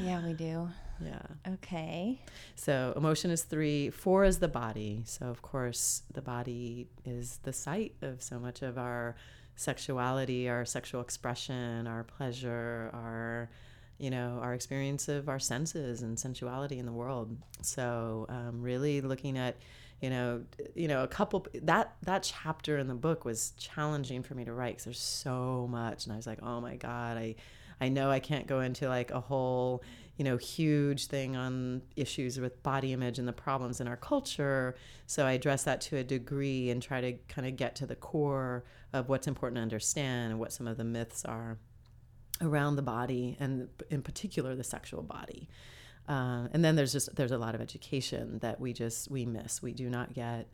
yeah, 0.02 0.26
we 0.26 0.34
do. 0.34 0.70
Yeah. 1.04 1.54
Okay. 1.54 2.20
So 2.56 2.94
emotion 2.96 3.32
is 3.32 3.44
three. 3.44 3.90
Four 3.90 4.26
is 4.26 4.40
the 4.40 4.48
body. 4.48 5.04
So 5.06 5.28
of 5.28 5.42
course, 5.42 6.04
the 6.14 6.22
body 6.22 6.88
is 7.06 7.40
the 7.44 7.54
site 7.54 7.96
of 8.02 8.22
so 8.22 8.40
much 8.40 8.62
of 8.62 8.78
our 8.78 9.16
sexuality, 9.60 10.48
our 10.48 10.64
sexual 10.66 11.02
expression, 11.02 11.86
our 11.86 12.04
pleasure, 12.04 12.90
our 12.94 13.50
you 13.98 14.10
know 14.10 14.40
our 14.42 14.54
experience 14.54 15.10
of 15.10 15.28
our 15.28 15.40
senses 15.40 16.02
and 16.02 16.18
sensuality 16.18 16.80
in 16.80 16.86
the 16.86 16.94
world. 16.94 17.36
So 17.62 18.26
um, 18.30 18.62
really 18.62 19.02
looking 19.02 19.38
at 19.38 19.58
you 20.02 20.10
know 20.10 20.44
you 20.76 20.88
know 20.88 21.04
a 21.04 21.08
couple 21.08 21.46
that 21.64 21.96
that 22.04 22.24
chapter 22.24 22.78
in 22.78 22.88
the 22.88 22.96
book 22.96 23.26
was 23.26 23.52
challenging 23.58 24.24
for 24.24 24.34
me 24.34 24.46
to 24.46 24.54
write 24.54 24.74
because 24.74 24.86
there's 24.86 25.00
so 25.00 25.68
much 25.70 26.06
and 26.06 26.14
i 26.14 26.16
was 26.16 26.26
like 26.26 26.40
oh 26.42 26.62
my 26.62 26.78
god 26.78 27.18
i 27.18 27.36
i 27.82 27.90
know 27.90 28.10
i 28.10 28.20
can't 28.20 28.48
go 28.48 28.62
into 28.62 28.88
like 28.88 29.12
a 29.12 29.20
whole 29.20 29.84
you 30.20 30.26
know 30.26 30.38
huge 30.38 31.08
thing 31.08 31.36
on 31.36 31.82
issues 31.96 32.40
with 32.40 32.62
body 32.62 32.94
image 32.94 33.18
and 33.18 33.28
the 33.28 33.34
problems 33.34 33.82
in 33.82 33.88
our 33.88 33.98
culture 33.98 34.76
so 35.08 35.26
i 35.26 35.32
address 35.32 35.64
that 35.64 35.82
to 35.82 35.96
a 35.98 36.04
degree 36.04 36.70
and 36.70 36.84
try 36.84 37.02
to 37.02 37.14
kind 37.28 37.48
of 37.48 37.56
get 37.56 37.76
to 37.76 37.88
the 37.88 37.96
core 37.96 38.64
of 38.94 39.10
what's 39.10 39.28
important 39.28 39.56
to 39.56 39.62
understand 39.62 40.32
and 40.32 40.40
what 40.40 40.54
some 40.54 40.68
of 40.68 40.78
the 40.78 40.84
myths 40.84 41.26
are 41.26 41.58
around 42.42 42.76
the 42.76 42.82
body 42.82 43.36
and 43.40 43.70
in 43.90 44.02
particular 44.02 44.56
the 44.56 44.64
sexual 44.64 45.02
body 45.02 45.50
uh, 46.10 46.48
and 46.54 46.66
then 46.66 46.76
there's 46.76 46.92
just 46.92 47.16
there's 47.16 47.32
a 47.32 47.38
lot 47.38 47.54
of 47.54 47.62
education 47.62 48.40
that 48.40 48.60
we 48.60 48.74
just 48.74 49.12
we 49.12 49.28
miss. 49.28 49.62
We 49.62 49.72
do 49.72 49.90
not 49.92 50.14
get 50.14 50.48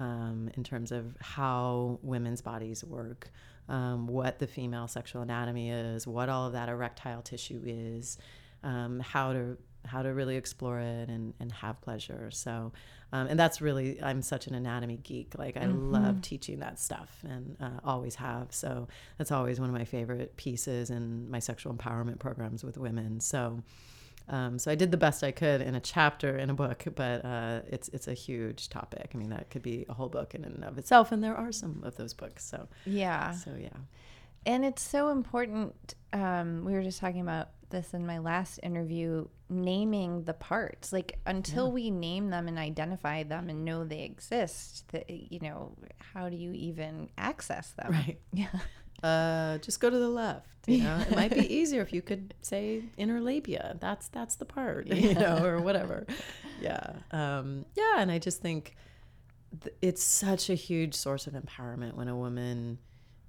um, 0.00 0.50
in 0.54 0.64
terms 0.64 0.90
of 0.90 1.14
how 1.20 1.98
women's 2.02 2.40
bodies 2.40 2.82
work, 2.82 3.30
um, 3.68 4.06
what 4.06 4.38
the 4.38 4.46
female 4.46 4.88
sexual 4.88 5.20
anatomy 5.20 5.70
is, 5.70 6.06
what 6.06 6.30
all 6.30 6.46
of 6.46 6.54
that 6.54 6.70
erectile 6.70 7.20
tissue 7.20 7.62
is, 7.66 8.16
um, 8.62 9.00
how 9.00 9.32
to 9.32 9.56
how 9.84 10.02
to 10.02 10.10
really 10.14 10.36
explore 10.36 10.78
it 10.78 11.08
and, 11.08 11.34
and 11.40 11.50
have 11.52 11.80
pleasure. 11.80 12.30
So, 12.30 12.72
um, 13.12 13.26
and 13.26 13.38
that's 13.38 13.60
really, 13.60 14.00
I'm 14.00 14.22
such 14.22 14.46
an 14.46 14.54
anatomy 14.54 14.96
geek. 14.96 15.36
Like, 15.36 15.56
I 15.56 15.64
mm-hmm. 15.64 15.92
love 15.92 16.22
teaching 16.22 16.60
that 16.60 16.78
stuff 16.78 17.18
and 17.28 17.56
uh, 17.60 17.80
always 17.84 18.14
have. 18.14 18.54
So, 18.54 18.86
that's 19.18 19.32
always 19.32 19.58
one 19.58 19.68
of 19.68 19.74
my 19.74 19.84
favorite 19.84 20.36
pieces 20.36 20.90
in 20.90 21.28
my 21.30 21.40
sexual 21.40 21.74
empowerment 21.74 22.20
programs 22.20 22.62
with 22.62 22.78
women. 22.78 23.18
So, 23.18 23.62
um, 24.28 24.58
so 24.58 24.70
I 24.70 24.74
did 24.74 24.90
the 24.90 24.96
best 24.96 25.24
I 25.24 25.32
could 25.32 25.60
in 25.60 25.74
a 25.74 25.80
chapter 25.80 26.38
in 26.38 26.48
a 26.48 26.54
book, 26.54 26.84
but 26.94 27.24
uh, 27.24 27.60
it's 27.66 27.88
it's 27.88 28.08
a 28.08 28.14
huge 28.14 28.68
topic. 28.68 29.10
I 29.14 29.18
mean, 29.18 29.30
that 29.30 29.50
could 29.50 29.62
be 29.62 29.84
a 29.88 29.94
whole 29.94 30.08
book 30.08 30.34
in 30.34 30.44
and 30.44 30.64
of 30.64 30.78
itself, 30.78 31.12
and 31.12 31.22
there 31.22 31.36
are 31.36 31.52
some 31.52 31.82
of 31.84 31.96
those 31.96 32.14
books. 32.14 32.44
So 32.44 32.68
yeah, 32.86 33.32
so 33.32 33.50
yeah, 33.60 33.68
and 34.46 34.64
it's 34.64 34.82
so 34.82 35.08
important. 35.08 35.94
Um, 36.12 36.64
we 36.64 36.72
were 36.72 36.82
just 36.82 37.00
talking 37.00 37.20
about 37.20 37.48
this 37.72 37.92
in 37.94 38.06
my 38.06 38.18
last 38.18 38.60
interview, 38.62 39.26
naming 39.50 40.22
the 40.22 40.34
parts. 40.34 40.92
Like 40.92 41.18
until 41.26 41.66
yeah. 41.66 41.72
we 41.72 41.90
name 41.90 42.30
them 42.30 42.46
and 42.46 42.58
identify 42.58 43.24
them 43.24 43.50
and 43.50 43.64
know 43.64 43.84
they 43.84 44.02
exist, 44.02 44.88
that 44.92 45.10
you 45.10 45.40
know, 45.40 45.76
how 46.14 46.28
do 46.28 46.36
you 46.36 46.52
even 46.52 47.10
access 47.18 47.72
them? 47.72 47.90
Right. 47.90 48.20
Yeah 48.32 48.60
uh, 49.02 49.58
just 49.58 49.80
go 49.80 49.90
to 49.90 49.98
the 49.98 50.08
left. 50.08 50.46
You 50.66 50.84
know, 50.84 50.98
it 51.00 51.16
might 51.16 51.34
be 51.34 51.52
easier 51.52 51.82
if 51.82 51.92
you 51.92 52.02
could 52.02 52.34
say 52.40 52.84
inner 52.96 53.20
labia. 53.20 53.76
That's 53.80 54.08
that's 54.08 54.36
the 54.36 54.44
part, 54.44 54.86
yeah. 54.86 54.94
you 54.94 55.14
know, 55.14 55.44
or 55.44 55.60
whatever. 55.60 56.06
Yeah, 56.60 56.92
um, 57.10 57.64
yeah, 57.76 57.96
and 57.98 58.12
I 58.12 58.20
just 58.20 58.40
think 58.40 58.76
th- 59.60 59.74
it's 59.82 60.02
such 60.04 60.50
a 60.50 60.54
huge 60.54 60.94
source 60.94 61.26
of 61.26 61.34
empowerment 61.34 61.94
when 61.94 62.06
a 62.06 62.16
woman, 62.16 62.78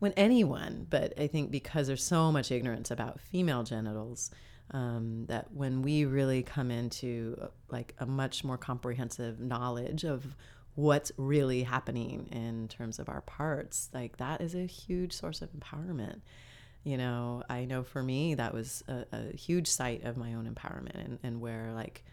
when 0.04 0.12
anyone, 0.18 0.86
but 0.90 1.18
I 1.18 1.28
think 1.28 1.50
because 1.50 1.88
there's 1.88 2.04
so 2.04 2.30
much 2.30 2.52
ignorance 2.52 2.92
about 2.92 3.22
female 3.22 3.64
genitals. 3.64 4.32
Um, 4.72 5.26
that 5.28 5.52
when 5.54 5.82
we 5.82 6.06
really 6.06 6.42
come 6.42 6.72
into 6.72 7.38
uh, 7.42 7.48
like 7.70 7.94
a 8.00 8.06
much 8.06 8.44
more 8.44 8.58
comprehensive 8.58 9.40
knowledge 9.40 10.04
of 10.04 10.36
what's 10.76 11.12
really 11.18 11.64
happening 11.64 12.28
in 12.32 12.68
terms 12.70 12.98
of 12.98 13.08
our 13.10 13.22
parts 13.22 13.90
like 13.94 14.18
that 14.18 14.42
is 14.42 14.56
a 14.56 14.66
huge 14.66 15.12
source 15.12 15.42
of 15.42 15.50
empowerment 15.52 16.22
you 16.84 16.98
know 16.98 17.44
i 17.50 17.66
know 17.66 17.84
for 17.84 18.02
me 18.02 18.34
that 18.36 18.54
was 18.54 18.84
a, 18.88 19.06
a 19.12 19.36
huge 19.36 19.68
site 19.68 20.04
of 20.06 20.18
my 20.18 20.34
own 20.34 20.52
empowerment 20.52 20.96
and, 20.96 21.20
and, 21.24 21.42
where 21.42 21.72
like 21.76 22.04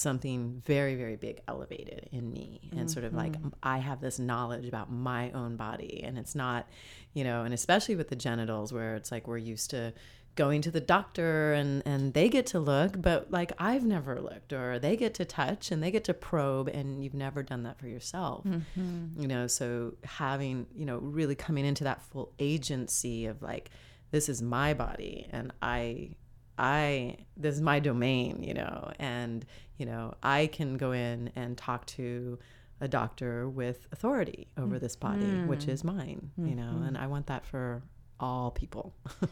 something 0.00 0.62
very 0.64 0.94
very 0.94 1.16
big 1.16 1.40
elevated 1.48 2.08
in 2.12 2.32
me 2.32 2.68
and 2.70 2.80
mm-hmm. 2.80 2.88
sort 2.88 3.04
of 3.04 3.12
like 3.12 3.32
mm-hmm. 3.32 3.48
i 3.62 3.78
have 3.78 4.00
this 4.00 4.18
knowledge 4.18 4.66
about 4.66 4.90
my 4.90 5.30
own 5.32 5.56
body 5.56 6.02
and 6.04 6.18
it's 6.18 6.34
not 6.34 6.68
you 7.12 7.24
know 7.24 7.44
and 7.44 7.52
especially 7.52 7.96
with 7.96 8.08
the 8.08 8.16
genitals 8.16 8.72
where 8.72 8.94
it's 8.94 9.12
like 9.12 9.26
we're 9.26 9.36
used 9.36 9.70
to 9.70 9.92
going 10.36 10.62
to 10.62 10.70
the 10.70 10.80
doctor 10.80 11.52
and 11.52 11.82
and 11.84 12.14
they 12.14 12.28
get 12.28 12.46
to 12.46 12.60
look 12.60 13.00
but 13.00 13.30
like 13.30 13.52
I've 13.58 13.84
never 13.84 14.20
looked 14.20 14.52
or 14.52 14.78
they 14.78 14.96
get 14.96 15.14
to 15.14 15.24
touch 15.24 15.70
and 15.70 15.82
they 15.82 15.90
get 15.90 16.04
to 16.04 16.14
probe 16.14 16.68
and 16.68 17.02
you've 17.02 17.14
never 17.14 17.42
done 17.42 17.64
that 17.64 17.78
for 17.78 17.88
yourself 17.88 18.44
mm-hmm. 18.44 19.20
you 19.20 19.26
know 19.26 19.46
so 19.46 19.94
having 20.04 20.66
you 20.74 20.86
know 20.86 20.98
really 20.98 21.34
coming 21.34 21.66
into 21.66 21.84
that 21.84 22.02
full 22.02 22.32
agency 22.38 23.26
of 23.26 23.42
like 23.42 23.70
this 24.12 24.28
is 24.28 24.40
my 24.40 24.72
body 24.72 25.26
and 25.30 25.52
I 25.60 26.10
I 26.56 27.16
this 27.36 27.54
is 27.56 27.60
my 27.60 27.80
domain 27.80 28.42
you 28.42 28.54
know 28.54 28.92
and 28.98 29.44
you 29.80 29.86
know 29.86 30.14
I 30.22 30.46
can 30.46 30.76
go 30.76 30.92
in 30.92 31.30
and 31.34 31.56
talk 31.56 31.86
to 31.86 32.38
a 32.80 32.88
doctor 32.88 33.48
with 33.48 33.86
authority 33.92 34.48
over 34.56 34.78
this 34.78 34.96
body 34.96 35.24
mm-hmm. 35.24 35.48
which 35.48 35.66
is 35.68 35.84
mine 35.84 36.30
mm-hmm. 36.38 36.48
you 36.48 36.54
know 36.54 36.62
mm-hmm. 36.62 36.84
and 36.84 36.98
I 36.98 37.06
want 37.06 37.26
that 37.26 37.44
for 37.44 37.82
all 38.18 38.50
people 38.50 38.94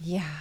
Yeah. 0.00 0.36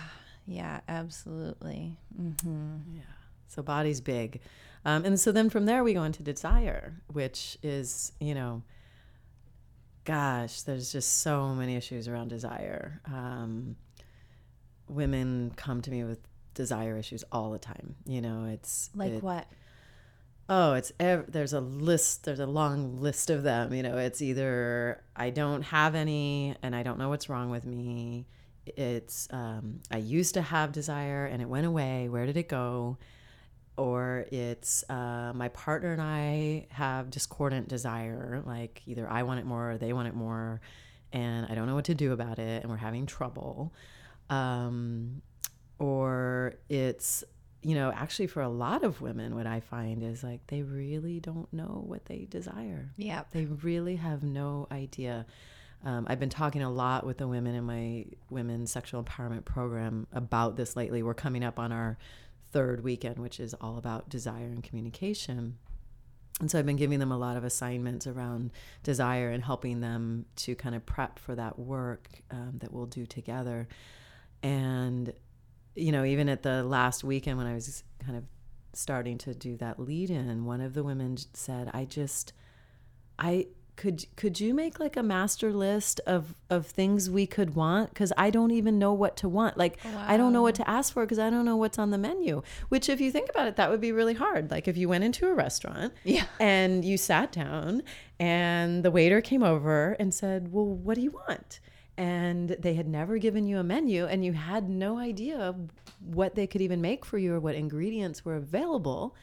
Yeah, 0.46 0.82
absolutely. 0.88 1.98
Mm-hmm. 2.20 2.96
Yeah. 2.96 3.02
So 3.48 3.64
body's 3.64 4.02
big. 4.02 4.42
Um, 4.84 5.06
and 5.06 5.20
so 5.20 5.32
then 5.32 5.50
from 5.50 5.66
there 5.66 5.84
we 5.84 5.94
go 5.94 6.04
into 6.04 6.22
desire, 6.22 7.02
which 7.12 7.58
is, 7.64 8.12
you 8.20 8.36
know, 8.36 8.62
gosh, 10.04 10.62
there's 10.62 10.92
just 10.92 11.22
so 11.22 11.56
many 11.56 11.75
issues 11.75 12.08
around 12.08 12.28
desire. 12.28 13.02
Um, 13.06 13.75
women 14.88 15.52
come 15.56 15.82
to 15.82 15.90
me 15.90 16.04
with 16.04 16.20
desire 16.55 16.97
issues 16.97 17.24
all 17.31 17.51
the 17.51 17.59
time. 17.59 17.95
You 18.05 18.21
know, 18.21 18.45
it's 18.45 18.89
like 18.95 19.13
it, 19.13 19.24
what? 19.24 19.47
Oh, 20.50 20.74
it's 20.74 20.91
ev- 21.00 21.31
there's 21.31 21.53
a 21.53 21.62
list. 21.62 22.25
There's 22.25 22.39
a 22.39 22.47
long 22.47 23.00
list 23.00 23.29
of 23.29 23.43
them. 23.43 23.74
You 23.74 23.83
know, 23.83 23.97
it's 23.97 24.21
either 24.21 25.03
I 25.15 25.29
don't 25.29 25.62
have 25.62 25.93
any, 25.93 26.55
and 26.63 26.75
I 26.75 26.81
don't 26.81 26.97
know 26.97 27.09
what's 27.09 27.29
wrong 27.29 27.51
with 27.51 27.65
me 27.65 28.25
it's 28.65 29.27
um, 29.31 29.81
I 29.91 29.97
used 29.97 30.33
to 30.35 30.41
have 30.41 30.71
desire 30.71 31.25
and 31.25 31.41
it 31.41 31.50
went 31.50 31.65
away. 31.65 32.09
Where 32.09 32.25
did 32.25 32.38
it 32.38 32.50
go? 32.50 32.97
Or 33.77 34.25
it's 34.31 34.89
uh, 34.89 35.33
my 35.35 35.50
partner 35.50 35.91
and 35.91 36.01
I 36.01 36.67
have 36.69 37.09
discordant 37.09 37.67
desire, 37.67 38.41
like 38.45 38.81
either 38.85 39.09
I 39.09 39.24
want 39.24 39.41
it 39.41 39.45
more 39.45 39.71
or 39.71 39.77
they 39.77 39.91
want 39.91 40.07
it 40.07 40.15
more, 40.15 40.62
and 41.12 41.45
I 41.50 41.55
don't 41.55 41.67
know 41.67 41.75
what 41.75 41.85
to 41.85 41.95
do 41.95 42.13
about 42.13 42.39
it, 42.39 42.63
and 42.63 42.71
we're 42.71 42.77
having 42.77 43.05
trouble. 43.05 43.74
Um, 44.29 45.21
or 45.79 46.55
it's 46.70 47.24
you 47.65 47.74
know, 47.74 47.91
actually 47.91 48.27
for 48.27 48.44
a 48.44 48.48
lot 48.48 48.84
of 48.84 49.01
women, 49.01 49.34
what 49.34 49.48
I 49.48 49.60
find 49.60 50.03
is 50.03 50.24
like 50.24 50.46
they 50.48 50.62
really 50.62 51.20
don't 51.20 51.51
know 51.51 51.84
what 51.88 52.05
they 52.05 52.27
desire. 52.29 52.91
Yeah. 52.96 53.24
They 53.32 53.46
really 53.46 53.96
have 53.96 54.22
no 54.22 54.67
idea. 54.72 55.25
Um, 55.84 56.05
I've 56.08 56.20
been 56.20 56.29
talking 56.29 56.62
a 56.62 56.70
lot 56.70 57.08
with 57.08 57.17
the 57.17 57.27
women 57.27 57.55
in 57.55 57.63
my 57.63 58.05
women's 58.29 58.72
sexual 58.72 59.03
empowerment 59.03 59.46
program 59.46 60.05
about 60.13 60.58
this 60.58 60.75
lately. 60.75 61.01
We're 61.01 61.15
coming 61.15 61.44
up 61.44 61.58
on 61.58 61.72
our 61.72 61.98
third 62.51 62.84
weekend, 62.84 63.17
which 63.17 63.39
is 63.39 63.55
all 63.55 63.79
about 63.79 64.10
desire 64.10 64.46
and 64.46 64.63
communication. 64.63 65.58
And 66.39 66.51
so 66.51 66.60
I've 66.60 66.67
been 66.67 66.75
giving 66.75 67.00
them 67.00 67.12
a 67.12 67.17
lot 67.17 67.36
of 67.36 67.44
assignments 67.44 68.05
around 68.05 68.51
desire 68.84 69.32
and 69.32 69.44
helping 69.44 69.82
them 69.82 70.25
to 70.38 70.53
kind 70.53 70.75
of 70.75 70.86
prep 70.86 71.17
for 71.17 71.34
that 71.34 71.58
work 71.58 72.10
um, 72.29 72.60
that 72.60 72.72
we'll 72.72 72.86
do 72.86 73.08
together. 73.08 73.67
And 74.44 75.13
you 75.75 75.91
know, 75.91 76.03
even 76.05 76.29
at 76.29 76.44
the 76.44 76.63
last 76.63 77.03
weekend 77.03 77.38
when 77.38 77.48
I 77.48 77.53
was 77.53 77.84
kind 78.03 78.17
of 78.17 78.24
starting 78.74 79.17
to 79.20 79.34
do 79.34 79.58
that 79.58 79.79
lead 79.79 80.10
in, 80.10 80.46
one 80.46 80.62
of 80.62 80.74
the 80.74 80.84
women 80.84 81.17
said, 81.34 81.70
I 81.74 81.86
just, 81.86 82.34
I, 83.20 83.48
could 83.75 84.05
could 84.15 84.39
you 84.39 84.53
make 84.53 84.79
like 84.79 84.96
a 84.96 85.03
master 85.03 85.51
list 85.51 86.00
of 86.05 86.34
of 86.50 86.65
things 86.65 87.10
we 87.10 87.27
could 87.27 87.55
want? 87.55 87.89
Because 87.89 88.13
i 88.17 88.29
don't 88.29 88.51
even 88.51 88.79
know 88.79 88.94
what 88.94 89.17
to 89.17 89.29
want. 89.29 89.58
Like 89.58 89.79
wow. 89.84 90.05
i 90.08 90.17
don't 90.17 90.34
know 90.34 90.41
what 90.41 90.55
to 90.55 90.70
ask 90.70 90.94
for 90.94 91.03
because 91.03 91.20
i 91.20 91.29
don't 91.29 91.46
know 91.46 91.58
what's 91.58 91.77
on 91.77 91.91
the 91.91 91.98
menu. 91.98 92.41
Which 92.70 92.89
if 92.89 93.01
you 93.01 93.12
think 93.12 93.29
about 93.29 93.48
it 93.48 93.55
that 93.58 93.70
would 93.70 93.82
be 93.82 93.91
really 93.91 94.13
hard. 94.13 94.51
Like 94.51 94.67
if 94.67 94.77
you 94.77 94.88
went 94.88 95.03
into 95.03 95.27
a 95.27 95.34
restaurant 95.34 95.94
yeah. 96.03 96.25
and 96.39 96.86
you 96.86 96.98
sat 96.98 97.32
down 97.32 97.84
and 98.20 98.84
the 98.84 98.91
waiter 98.91 99.22
came 99.22 99.44
over 99.44 99.96
and 100.00 100.13
said 100.13 100.51
well 100.51 100.65
what 100.65 100.96
do 100.96 101.01
you 101.01 101.12
want 101.12 101.60
and 101.98 102.50
they 102.60 102.74
had 102.74 102.88
never 102.88 103.18
given 103.18 103.48
you 103.48 103.58
a 103.58 103.64
menu 103.64 104.06
and 104.06 104.25
you 104.25 104.34
had 104.34 104.70
no 104.70 104.98
idea 104.98 105.56
what 106.00 106.36
they 106.36 106.48
could 106.48 106.62
even 106.62 106.82
make 106.82 107.06
for 107.06 107.18
you 107.18 107.34
or 107.34 107.40
what 107.40 107.56
ingredients 107.56 108.25
were 108.25 108.36
available 108.36 109.16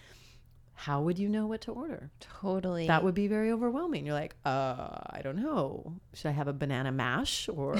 how 0.75 1.00
would 1.02 1.17
you 1.17 1.29
know 1.29 1.47
what 1.47 1.61
to 1.61 1.71
order? 1.71 2.11
Totally. 2.19 2.88
That 2.88 3.05
would 3.05 3.14
be 3.14 3.29
very 3.29 3.52
overwhelming. 3.52 4.05
You're 4.05 4.17
like 4.17 4.35
uh 4.45 4.88
i 5.11 5.21
don't 5.23 5.37
know. 5.37 5.95
Should 6.14 6.29
i 6.29 6.33
have 6.33 6.49
a 6.49 6.52
banana 6.52 6.91
mash 6.91 7.49
or 7.49 7.76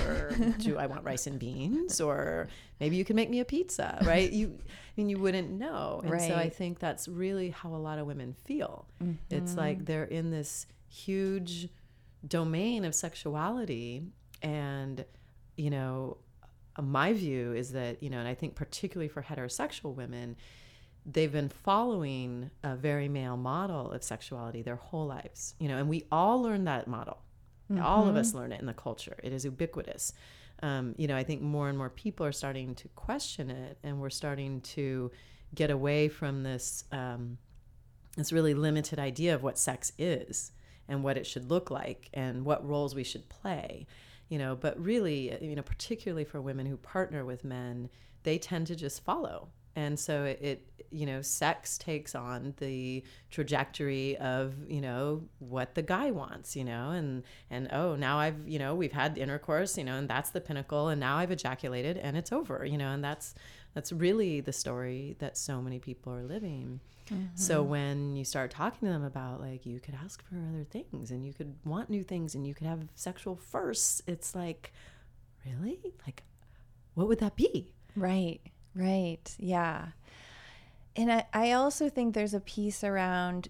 do 0.59 0.79
i 0.79 0.87
want 0.87 1.05
rice 1.05 1.27
and 1.27 1.39
beans 1.39 2.01
or 2.01 2.49
maybe 2.79 2.97
you 2.97 3.05
can 3.05 3.17
make 3.17 3.29
me 3.29 3.41
a 3.41 3.45
pizza 3.45 3.99
right? 4.05 4.31
You 4.31 4.57
i 4.57 4.93
mean 4.97 5.09
you 5.09 5.19
wouldn't 5.19 5.51
know. 5.51 6.01
And 6.03 6.13
right. 6.13 6.29
so 6.29 6.37
i 6.37 6.49
think 6.49 6.79
that's 6.79 7.09
really 7.09 7.51
how 7.51 7.75
a 7.75 7.81
lot 7.89 7.99
of 7.99 8.07
women 8.07 8.35
feel. 8.45 8.87
Mm-hmm. 9.03 9.35
it's 9.35 9.57
like 9.57 9.85
they're 9.85 10.05
in 10.05 10.31
this 10.31 10.67
huge 10.89 11.69
domain 12.29 12.85
of 12.85 12.95
sexuality 12.95 14.05
and, 14.43 15.05
you 15.57 15.71
know, 15.71 16.19
my 16.81 17.13
view 17.13 17.53
is 17.53 17.73
that, 17.73 18.03
you 18.03 18.11
know, 18.11 18.19
and 18.19 18.29
I 18.29 18.35
think 18.35 18.55
particularly 18.55 19.09
for 19.09 19.23
heterosexual 19.23 19.95
women, 19.95 20.37
they've 21.05 21.33
been 21.33 21.49
following 21.49 22.51
a 22.63 22.77
very 22.77 23.09
male 23.09 23.37
model 23.37 23.91
of 23.91 24.03
sexuality 24.03 24.63
their 24.63 24.77
whole 24.77 25.07
lives, 25.07 25.55
you 25.59 25.69
know, 25.69 25.79
and 25.79 25.89
we 25.89 26.07
all 26.11 26.41
learn 26.43 26.65
that 26.65 26.87
model. 26.87 27.19
Mm-hmm. 27.71 27.83
All 27.83 28.09
of 28.09 28.17
us 28.17 28.29
mm-hmm. 28.29 28.39
learn 28.39 28.53
it 28.53 28.61
in 28.61 28.67
the 28.67 28.73
culture. 28.73 29.17
It 29.23 29.33
is 29.33 29.45
ubiquitous. 29.45 30.13
Um, 30.63 30.95
you 30.97 31.09
know, 31.09 31.17
I 31.17 31.25
think 31.25 31.43
more 31.43 31.69
and 31.69 31.77
more 31.77 31.91
people 31.91 32.25
are 32.25 32.33
starting 32.33 32.75
to 32.77 32.89
question 32.89 33.51
it, 33.51 33.79
and 33.83 34.01
we're 34.01 34.11
starting 34.11 34.61
to 34.61 35.11
get 35.55 35.71
away 35.71 36.09
from 36.09 36.43
this 36.45 36.85
um, 36.93 37.39
this 38.17 38.33
really 38.33 38.55
limited 38.55 38.99
idea 38.99 39.35
of 39.35 39.43
what 39.43 39.59
sex 39.59 39.93
is 39.99 40.53
and 40.89 41.03
what 41.03 41.17
it 41.17 41.27
should 41.27 41.51
look 41.51 41.71
like 41.71 42.11
and 42.13 42.45
what 42.45 42.67
roles 42.67 42.95
we 42.95 43.05
should 43.05 43.29
play 43.29 43.87
you 44.33 44.39
know 44.39 44.57
but 44.57 44.83
really 44.83 45.31
uh, 45.31 45.37
you 45.43 45.55
know 45.55 45.63
particularly 45.63 46.25
for 46.25 46.41
women 46.41 46.65
who 46.65 46.79
partner 46.79 47.23
with 47.23 47.45
men 47.45 47.91
they 48.23 48.39
tend 48.39 48.67
to 48.69 48.77
just 48.77 49.05
follow. 49.05 49.49
And 49.75 49.99
so 49.99 50.25
it, 50.25 50.39
it, 50.43 50.69
you 50.91 51.07
know 51.07 51.23
sex 51.23 51.79
takes 51.79 52.15
on 52.15 52.55
the 52.59 53.03
trajectory 53.31 54.17
of 54.19 54.55
you 54.69 54.81
know 54.81 55.23
what 55.39 55.75
the 55.75 55.81
guy 55.81 56.11
wants 56.11 56.55
you 56.55 56.65
know 56.65 56.91
and 56.91 57.23
and 57.49 57.69
oh 57.73 57.97
now 57.97 58.19
i've 58.19 58.47
you 58.47 58.59
know 58.59 58.75
we've 58.75 58.93
had 58.93 59.17
intercourse 59.17 59.79
you 59.79 59.85
know 59.85 59.97
and 59.97 60.07
that's 60.07 60.29
the 60.29 60.41
pinnacle 60.43 60.89
and 60.89 61.01
now 61.01 61.17
i've 61.17 61.31
ejaculated 61.31 61.97
and 61.97 62.15
it's 62.15 62.31
over 62.31 62.67
you 62.67 62.77
know 62.77 62.91
and 62.93 63.03
that's 63.03 63.35
that's 63.73 63.91
really 63.91 64.43
the 64.43 64.53
story 64.53 65.17
that 65.19 65.39
so 65.39 65.63
many 65.63 65.79
people 65.79 66.13
are 66.13 66.25
living 66.25 66.79
Mm-hmm. 67.13 67.37
So 67.37 67.63
when 67.63 68.17
you 68.17 68.25
start 68.25 68.51
talking 68.51 68.89
to 68.89 68.93
them 68.93 69.05
about 69.05 69.41
like 69.41 69.67
you 69.67 69.81
could 69.81 69.95
ask 70.03 70.23
for 70.29 70.37
other 70.37 70.65
things 70.65 71.11
and 71.11 71.25
you 71.25 71.33
could 71.33 71.55
want 71.65 71.91
new 71.91 72.03
things 72.03 72.35
and 72.35 72.47
you 72.47 72.55
could 72.55 72.67
have 72.67 72.89
sexual 72.95 73.37
firsts, 73.37 74.03
it's 74.07 74.35
like, 74.35 74.73
really? 75.45 75.79
Like, 76.07 76.23
what 76.95 77.09
would 77.09 77.19
that 77.21 77.37
be? 77.37 77.73
Right, 77.97 78.41
right. 78.75 79.35
Yeah. 79.39 79.89
And 80.97 81.13
I, 81.13 81.27
I 81.33 81.53
also 81.53 81.89
think 81.89 82.15
there's 82.15 82.35
a 82.35 82.41
piece 82.41 82.85
around 82.85 83.49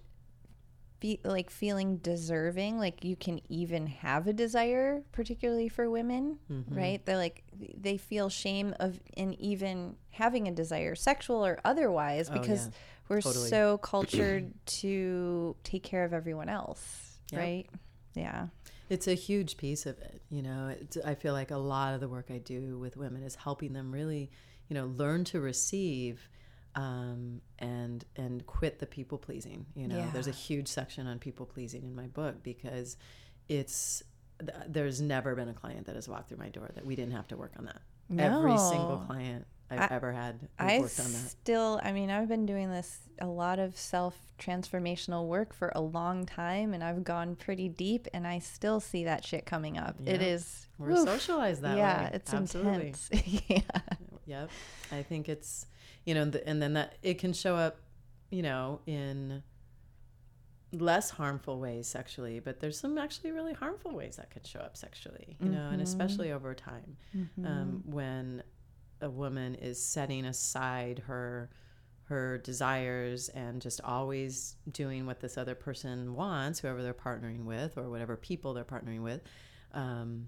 be, 1.03 1.19
like 1.25 1.49
feeling 1.49 1.97
deserving, 1.97 2.79
like 2.79 3.03
you 3.03 3.17
can 3.17 3.41
even 3.49 3.85
have 3.87 4.25
a 4.25 4.33
desire, 4.33 5.03
particularly 5.11 5.67
for 5.67 5.89
women, 5.89 6.39
mm-hmm. 6.49 6.73
right? 6.73 7.05
They're 7.05 7.17
like, 7.17 7.43
they 7.77 7.97
feel 7.97 8.29
shame 8.29 8.73
of 8.79 8.99
in 9.17 9.33
even 9.33 9.97
having 10.11 10.47
a 10.47 10.51
desire, 10.51 10.95
sexual 10.95 11.45
or 11.45 11.59
otherwise, 11.63 12.29
oh, 12.31 12.39
because. 12.39 12.67
Oh, 12.67 12.69
yeah 12.69 12.77
we're 13.09 13.21
totally. 13.21 13.49
so 13.49 13.77
cultured 13.79 14.53
to 14.65 15.55
take 15.63 15.83
care 15.83 16.03
of 16.03 16.13
everyone 16.13 16.49
else, 16.49 17.19
yep. 17.31 17.41
right? 17.41 17.69
Yeah. 18.15 18.47
It's 18.89 19.07
a 19.07 19.13
huge 19.13 19.57
piece 19.57 19.85
of 19.85 19.97
it. 19.99 20.21
You 20.29 20.41
know, 20.41 20.75
I 21.05 21.15
feel 21.15 21.33
like 21.33 21.51
a 21.51 21.57
lot 21.57 21.93
of 21.93 21.99
the 21.99 22.07
work 22.07 22.27
I 22.29 22.37
do 22.37 22.77
with 22.79 22.97
women 22.97 23.23
is 23.23 23.35
helping 23.35 23.73
them 23.73 23.91
really, 23.91 24.31
you 24.67 24.73
know, 24.73 24.85
learn 24.85 25.23
to 25.25 25.41
receive 25.41 26.29
um, 26.75 27.41
and 27.59 28.03
and 28.15 28.45
quit 28.45 28.79
the 28.79 28.85
people 28.85 29.17
pleasing. 29.17 29.65
You 29.75 29.87
know, 29.87 29.97
yeah. 29.97 30.09
there's 30.13 30.27
a 30.27 30.31
huge 30.31 30.67
section 30.67 31.07
on 31.07 31.19
people 31.19 31.45
pleasing 31.45 31.83
in 31.83 31.95
my 31.95 32.07
book 32.07 32.43
because 32.43 32.97
it's 33.47 34.03
there's 34.67 34.99
never 34.99 35.35
been 35.35 35.49
a 35.49 35.53
client 35.53 35.85
that 35.85 35.95
has 35.95 36.09
walked 36.09 36.29
through 36.29 36.37
my 36.37 36.49
door 36.49 36.69
that 36.75 36.85
we 36.85 36.95
didn't 36.95 37.13
have 37.13 37.27
to 37.29 37.37
work 37.37 37.53
on 37.57 37.65
that. 37.65 37.81
No. 38.09 38.23
Every 38.23 38.57
single 38.57 39.03
client 39.07 39.45
I've 39.69 39.91
I, 39.91 39.95
ever 39.95 40.11
had. 40.11 40.39
I 40.59 40.79
worked 40.79 40.99
on 40.99 41.11
that. 41.11 41.29
still, 41.29 41.79
I 41.83 41.91
mean, 41.91 42.09
I've 42.09 42.27
been 42.27 42.45
doing 42.45 42.69
this 42.69 42.99
a 43.19 43.27
lot 43.27 43.59
of 43.59 43.77
self 43.77 44.15
transformational 44.39 45.27
work 45.27 45.53
for 45.53 45.71
a 45.75 45.81
long 45.81 46.25
time, 46.25 46.73
and 46.73 46.83
I've 46.83 47.03
gone 47.03 47.35
pretty 47.35 47.69
deep, 47.69 48.07
and 48.13 48.27
I 48.27 48.39
still 48.39 48.79
see 48.79 49.05
that 49.05 49.25
shit 49.25 49.45
coming 49.45 49.77
up. 49.77 49.95
It 50.05 50.21
is 50.21 50.67
we're 50.77 50.91
oof, 50.91 51.07
socialized 51.07 51.61
that 51.61 51.77
yeah, 51.77 51.97
way. 51.97 52.09
Yeah, 52.11 52.15
it's 52.15 52.33
Absolutely. 52.33 52.73
intense. 52.73 53.09
yeah. 53.47 53.59
Yep. 54.25 54.49
I 54.91 55.03
think 55.03 55.29
it's 55.29 55.65
you 56.05 56.13
know, 56.13 56.31
and 56.45 56.61
then 56.61 56.73
that 56.73 56.95
it 57.01 57.19
can 57.19 57.33
show 57.33 57.55
up, 57.55 57.77
you 58.29 58.41
know, 58.41 58.81
in 58.85 59.43
less 60.71 61.09
harmful 61.09 61.59
ways 61.59 61.87
sexually, 61.87 62.39
but 62.39 62.59
there's 62.59 62.79
some 62.79 62.97
actually 62.97 63.31
really 63.31 63.53
harmful 63.53 63.91
ways 63.91 64.15
that 64.15 64.31
could 64.31 64.45
show 64.45 64.59
up 64.59 64.75
sexually, 64.75 65.37
you 65.39 65.45
mm-hmm. 65.45 65.55
know, 65.55 65.65
and 65.65 65.73
mm-hmm. 65.73 65.81
especially 65.81 66.31
over 66.31 66.53
time 66.53 66.97
mm-hmm. 67.15 67.45
um, 67.45 67.83
when 67.85 68.43
a 69.01 69.09
woman 69.09 69.55
is 69.55 69.83
setting 69.83 70.25
aside 70.25 70.99
her 71.05 71.49
her 72.05 72.37
desires 72.39 73.29
and 73.29 73.61
just 73.61 73.79
always 73.81 74.57
doing 74.71 75.05
what 75.05 75.21
this 75.21 75.37
other 75.37 75.55
person 75.55 76.15
wants, 76.15 76.59
whoever 76.59 76.83
they're 76.83 76.93
partnering 76.93 77.45
with 77.45 77.77
or 77.77 77.89
whatever 77.89 78.17
people 78.17 78.53
they're 78.53 78.65
partnering 78.65 79.01
with, 79.01 79.21
um, 79.73 80.27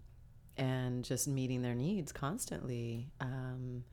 and 0.56 1.04
just 1.04 1.28
meeting 1.28 1.62
their 1.62 1.76
needs 1.76 2.14
constantly. 2.14 3.10
Um, 3.20 3.84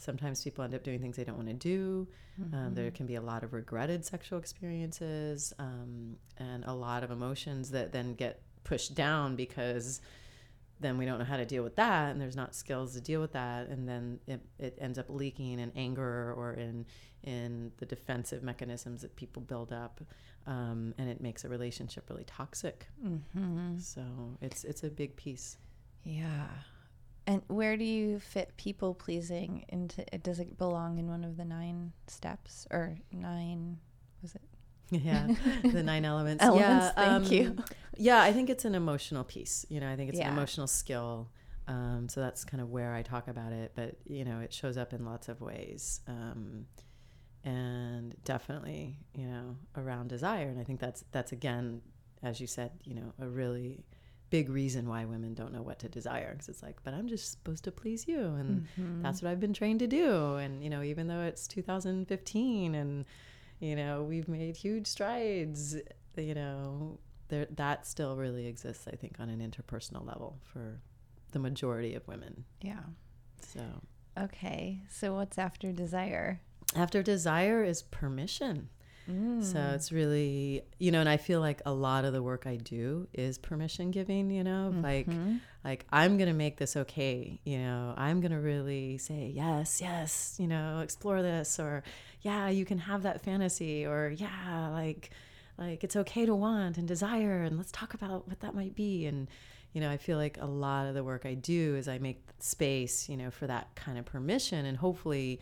sometimes 0.00 0.42
people 0.42 0.64
end 0.64 0.74
up 0.74 0.82
doing 0.82 0.98
things 0.98 1.16
they 1.16 1.24
don't 1.24 1.36
want 1.36 1.48
to 1.48 1.54
do. 1.54 2.08
Mm-hmm. 2.40 2.54
Um, 2.54 2.74
there 2.74 2.86
mm-hmm. 2.86 2.96
can 2.96 3.06
be 3.06 3.16
a 3.16 3.20
lot 3.20 3.44
of 3.44 3.52
regretted 3.52 4.04
sexual 4.04 4.38
experiences 4.38 5.52
um, 5.58 6.16
and 6.38 6.64
a 6.64 6.72
lot 6.72 7.04
of 7.04 7.10
emotions 7.10 7.70
that 7.70 7.92
then 7.92 8.14
get 8.14 8.40
pushed 8.64 8.94
down 8.94 9.36
because 9.36 10.00
then 10.80 10.96
we 10.96 11.04
don't 11.04 11.18
know 11.18 11.24
how 11.24 11.36
to 11.36 11.44
deal 11.44 11.62
with 11.62 11.76
that 11.76 12.10
and 12.10 12.20
there's 12.20 12.36
not 12.36 12.54
skills 12.54 12.94
to 12.94 13.00
deal 13.00 13.20
with 13.20 13.32
that 13.32 13.68
and 13.68 13.86
then 13.86 14.18
it, 14.26 14.40
it 14.58 14.78
ends 14.80 14.98
up 14.98 15.06
leaking 15.08 15.58
in 15.58 15.70
anger 15.76 16.32
or 16.36 16.54
in 16.54 16.86
in 17.22 17.70
the 17.76 17.84
defensive 17.84 18.42
mechanisms 18.42 19.02
that 19.02 19.14
people 19.16 19.42
build 19.42 19.72
up 19.72 20.00
um, 20.46 20.94
and 20.96 21.10
it 21.10 21.20
makes 21.20 21.44
a 21.44 21.48
relationship 21.48 22.08
really 22.08 22.24
toxic 22.24 22.86
mm-hmm. 23.04 23.78
so 23.78 24.02
it's 24.40 24.64
it's 24.64 24.82
a 24.82 24.88
big 24.88 25.14
piece 25.16 25.58
yeah 26.04 26.46
and 27.30 27.42
where 27.46 27.76
do 27.76 27.84
you 27.84 28.18
fit 28.18 28.50
people 28.56 28.92
pleasing 28.92 29.64
into 29.68 30.02
it? 30.12 30.24
does 30.24 30.40
it 30.40 30.58
belong 30.58 30.98
in 30.98 31.08
one 31.08 31.22
of 31.22 31.36
the 31.36 31.44
nine 31.44 31.92
steps 32.08 32.66
or 32.72 32.96
nine 33.12 33.78
was 34.20 34.34
it 34.34 34.42
yeah 34.90 35.28
the 35.62 35.82
nine 35.82 36.04
elements 36.04 36.42
elements 36.42 36.86
yeah, 36.86 36.90
thank 36.92 37.26
um, 37.26 37.32
you 37.32 37.56
yeah 37.96 38.20
i 38.20 38.32
think 38.32 38.50
it's 38.50 38.64
an 38.64 38.74
emotional 38.74 39.22
piece 39.22 39.64
you 39.68 39.78
know 39.78 39.88
i 39.88 39.94
think 39.94 40.08
it's 40.08 40.18
yeah. 40.18 40.26
an 40.26 40.32
emotional 40.32 40.66
skill 40.66 41.30
um, 41.68 42.08
so 42.08 42.20
that's 42.20 42.44
kind 42.44 42.60
of 42.60 42.70
where 42.70 42.92
i 42.94 43.02
talk 43.02 43.28
about 43.28 43.52
it 43.52 43.70
but 43.76 43.94
you 44.04 44.24
know 44.24 44.40
it 44.40 44.52
shows 44.52 44.76
up 44.76 44.92
in 44.92 45.04
lots 45.04 45.28
of 45.28 45.40
ways 45.40 46.00
um, 46.08 46.66
and 47.44 48.16
definitely 48.24 48.98
you 49.14 49.26
know 49.26 49.56
around 49.76 50.08
desire 50.08 50.48
and 50.48 50.58
i 50.58 50.64
think 50.64 50.80
that's 50.80 51.04
that's 51.12 51.30
again 51.30 51.80
as 52.24 52.40
you 52.40 52.48
said 52.48 52.72
you 52.82 52.94
know 52.94 53.12
a 53.20 53.28
really 53.28 53.84
big 54.30 54.48
reason 54.48 54.88
why 54.88 55.04
women 55.04 55.34
don't 55.34 55.52
know 55.52 55.62
what 55.62 55.78
to 55.80 55.88
desire 55.88 56.32
because 56.32 56.48
it's 56.48 56.62
like 56.62 56.76
but 56.84 56.94
i'm 56.94 57.08
just 57.08 57.32
supposed 57.32 57.64
to 57.64 57.72
please 57.72 58.06
you 58.06 58.20
and 58.20 58.66
mm-hmm. 58.78 59.02
that's 59.02 59.20
what 59.20 59.30
i've 59.30 59.40
been 59.40 59.52
trained 59.52 59.80
to 59.80 59.86
do. 59.86 60.36
And 60.36 60.62
you 60.62 60.70
know 60.70 60.82
even 60.82 61.08
though 61.08 61.20
it's 61.20 61.46
2015 61.48 62.74
and 62.74 63.04
you 63.58 63.76
know 63.76 64.02
we've 64.02 64.28
made 64.28 64.56
huge 64.56 64.86
strides 64.86 65.76
you 66.16 66.34
know 66.34 66.98
there 67.28 67.46
that 67.56 67.86
still 67.86 68.16
really 68.16 68.46
exists 68.46 68.86
i 68.90 68.96
think 68.96 69.16
on 69.18 69.28
an 69.28 69.40
interpersonal 69.40 70.06
level 70.06 70.38
for 70.44 70.80
the 71.32 71.38
majority 71.38 71.94
of 71.94 72.06
women. 72.08 72.44
Yeah. 72.60 72.80
So. 73.40 73.60
Okay 74.18 74.82
so 74.88 75.14
what's 75.14 75.38
after 75.38 75.72
desire? 75.72 76.40
After 76.76 77.02
desire 77.02 77.64
is 77.64 77.82
permission 77.82 78.68
Mm. 79.10 79.42
So 79.42 79.58
it's 79.74 79.92
really, 79.92 80.62
you 80.78 80.90
know, 80.90 81.00
and 81.00 81.08
I 81.08 81.16
feel 81.16 81.40
like 81.40 81.62
a 81.66 81.72
lot 81.72 82.04
of 82.04 82.12
the 82.12 82.22
work 82.22 82.46
I 82.46 82.56
do 82.56 83.08
is 83.12 83.38
permission 83.38 83.90
giving, 83.90 84.30
you 84.30 84.44
know, 84.44 84.70
mm-hmm. 84.72 84.82
like 84.82 85.06
like 85.64 85.86
I'm 85.92 86.16
going 86.16 86.28
to 86.28 86.34
make 86.34 86.56
this 86.56 86.76
okay, 86.76 87.40
you 87.44 87.58
know. 87.58 87.94
I'm 87.96 88.20
going 88.20 88.32
to 88.32 88.40
really 88.40 88.98
say 88.98 89.32
yes, 89.34 89.80
yes, 89.80 90.36
you 90.38 90.46
know, 90.46 90.80
explore 90.80 91.22
this 91.22 91.58
or 91.58 91.82
yeah, 92.22 92.48
you 92.48 92.64
can 92.64 92.78
have 92.78 93.02
that 93.02 93.22
fantasy 93.22 93.86
or 93.86 94.10
yeah, 94.16 94.70
like 94.72 95.10
like 95.58 95.84
it's 95.84 95.96
okay 95.96 96.24
to 96.26 96.34
want 96.34 96.78
and 96.78 96.88
desire 96.88 97.42
and 97.42 97.58
let's 97.58 97.72
talk 97.72 97.94
about 97.94 98.28
what 98.28 98.40
that 98.40 98.54
might 98.54 98.74
be 98.74 99.06
and 99.06 99.28
you 99.72 99.80
know, 99.80 99.90
I 99.90 99.98
feel 99.98 100.18
like 100.18 100.36
a 100.40 100.46
lot 100.46 100.88
of 100.88 100.94
the 100.94 101.04
work 101.04 101.24
I 101.24 101.34
do 101.34 101.76
is 101.76 101.86
I 101.86 101.98
make 101.98 102.20
space, 102.40 103.08
you 103.08 103.16
know, 103.16 103.30
for 103.30 103.46
that 103.46 103.72
kind 103.76 103.98
of 103.98 104.04
permission 104.04 104.66
and 104.66 104.76
hopefully 104.76 105.40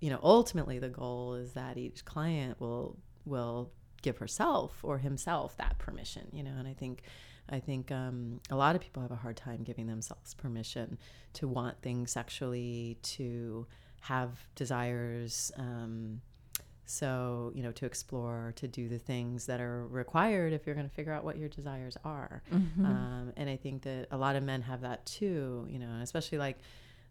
you 0.00 0.10
know 0.10 0.18
ultimately 0.22 0.78
the 0.78 0.88
goal 0.88 1.34
is 1.34 1.52
that 1.52 1.78
each 1.78 2.04
client 2.04 2.60
will 2.60 2.96
will 3.26 3.70
give 4.02 4.18
herself 4.18 4.78
or 4.82 4.98
himself 4.98 5.56
that 5.56 5.78
permission 5.78 6.26
you 6.32 6.42
know? 6.42 6.54
And 6.58 6.68
i 6.68 6.72
think 6.72 7.02
i 7.48 7.58
think 7.58 7.90
um, 7.90 8.40
a 8.50 8.56
lot 8.56 8.74
of 8.74 8.80
people 8.80 9.02
have 9.02 9.10
a 9.10 9.16
hard 9.16 9.36
time 9.36 9.62
giving 9.62 9.86
themselves 9.86 10.34
permission 10.34 10.98
to 11.34 11.48
want 11.48 11.80
things 11.82 12.12
sexually 12.12 12.98
to 13.02 13.66
have 14.00 14.30
desires 14.54 15.50
um, 15.56 16.20
so 16.84 17.50
you 17.54 17.62
know 17.62 17.72
to 17.72 17.84
explore 17.84 18.52
to 18.56 18.68
do 18.68 18.88
the 18.88 18.98
things 18.98 19.46
that 19.46 19.60
are 19.60 19.86
required 19.88 20.52
if 20.52 20.66
you're 20.66 20.76
going 20.76 20.88
to 20.88 20.94
figure 20.94 21.12
out 21.12 21.24
what 21.24 21.36
your 21.36 21.48
desires 21.48 21.96
are. 22.04 22.42
Mm-hmm. 22.52 22.86
um, 22.86 23.32
and 23.36 23.50
i 23.50 23.56
think 23.56 23.82
that 23.82 24.06
a 24.12 24.16
lot 24.16 24.36
of 24.36 24.44
men 24.44 24.62
have 24.62 24.82
that 24.82 25.04
too 25.04 25.66
you 25.68 25.78
know? 25.80 25.98
Especially 26.00 26.38
like 26.38 26.58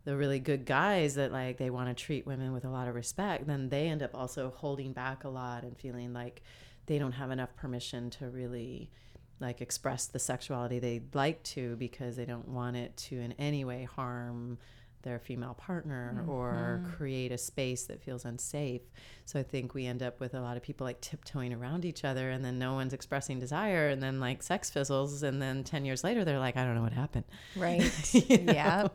the 0.05 0.15
really 0.15 0.39
good 0.39 0.65
guys 0.65 1.15
that 1.15 1.31
like 1.31 1.57
they 1.57 1.69
want 1.69 1.89
to 1.89 2.03
treat 2.03 2.25
women 2.25 2.53
with 2.53 2.63
a 2.63 2.69
lot 2.69 2.87
of 2.87 2.95
respect, 2.95 3.47
then 3.47 3.69
they 3.69 3.87
end 3.87 4.01
up 4.01 4.11
also 4.13 4.53
holding 4.55 4.93
back 4.93 5.23
a 5.23 5.29
lot 5.29 5.63
and 5.63 5.77
feeling 5.77 6.13
like 6.13 6.41
they 6.85 6.97
don't 6.99 7.13
have 7.13 7.31
enough 7.31 7.55
permission 7.55 8.09
to 8.11 8.29
really 8.29 8.91
like 9.39 9.59
express 9.61 10.05
the 10.05 10.19
sexuality 10.19 10.79
they'd 10.79 11.13
like 11.13 11.43
to 11.43 11.75
because 11.75 12.15
they 12.15 12.25
don't 12.25 12.47
want 12.47 12.77
it 12.77 12.95
to 12.95 13.19
in 13.19 13.33
any 13.33 13.65
way 13.65 13.83
harm 13.83 14.57
their 15.05 15.19
female 15.19 15.53
partner 15.53 16.17
mm-hmm. 16.19 16.29
or 16.29 16.83
create 16.97 17.31
a 17.31 17.37
space 17.37 17.85
that 17.85 18.01
feels 18.01 18.25
unsafe. 18.25 18.81
So 19.23 19.39
I 19.39 19.43
think 19.43 19.73
we 19.73 19.85
end 19.85 20.03
up 20.03 20.19
with 20.19 20.33
a 20.33 20.41
lot 20.41 20.57
of 20.57 20.63
people 20.63 20.85
like 20.85 20.99
tiptoeing 20.99 21.53
around 21.53 21.85
each 21.85 22.03
other 22.03 22.31
and 22.31 22.43
then 22.43 22.59
no 22.59 22.73
one's 22.73 22.91
expressing 22.91 23.39
desire 23.39 23.87
and 23.87 24.03
then 24.03 24.19
like 24.19 24.43
sex 24.43 24.69
fizzles 24.69 25.23
and 25.23 25.41
then 25.41 25.63
10 25.63 25.85
years 25.85 26.03
later 26.03 26.25
they're 26.25 26.39
like 26.39 26.57
I 26.57 26.65
don't 26.65 26.75
know 26.75 26.81
what 26.81 26.91
happened. 26.91 27.25
Right. 27.55 28.13
yeah. 28.29 28.87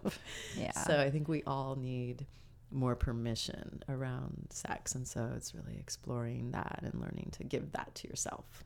Yeah. 0.59 0.73
So 0.73 1.01
I 1.01 1.11
think 1.11 1.29
we 1.29 1.42
all 1.44 1.77
need 1.77 2.27
more 2.73 2.94
permission 2.94 3.83
around 3.88 4.49
sex 4.51 4.94
and 4.94 5.09
so 5.09 5.33
it's 5.37 5.55
really 5.55 5.79
exploring 5.79 6.51
that 6.51 6.81
and 6.83 7.01
learning 7.01 7.31
to 7.38 7.44
give 7.44 7.73
that 7.73 7.94
to 7.94 8.09
yourself. 8.09 8.64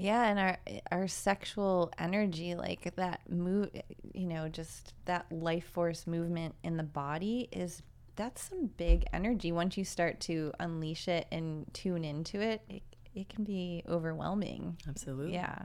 Yeah, 0.00 0.24
and 0.24 0.38
our 0.38 0.58
our 0.90 1.08
sexual 1.08 1.92
energy, 1.98 2.54
like 2.54 2.94
that 2.96 3.20
move, 3.28 3.70
you 4.14 4.26
know, 4.26 4.48
just 4.48 4.94
that 5.04 5.30
life 5.30 5.66
force 5.66 6.06
movement 6.06 6.54
in 6.62 6.76
the 6.76 6.82
body 6.82 7.48
is 7.52 7.82
that's 8.16 8.48
some 8.48 8.66
big 8.76 9.04
energy. 9.12 9.52
Once 9.52 9.76
you 9.76 9.84
start 9.84 10.20
to 10.20 10.52
unleash 10.60 11.08
it 11.08 11.26
and 11.32 11.72
tune 11.72 12.04
into 12.04 12.40
it, 12.40 12.62
it, 12.68 12.82
it 13.14 13.28
can 13.28 13.44
be 13.44 13.82
overwhelming. 13.88 14.76
Absolutely. 14.88 15.34
Yeah. 15.34 15.62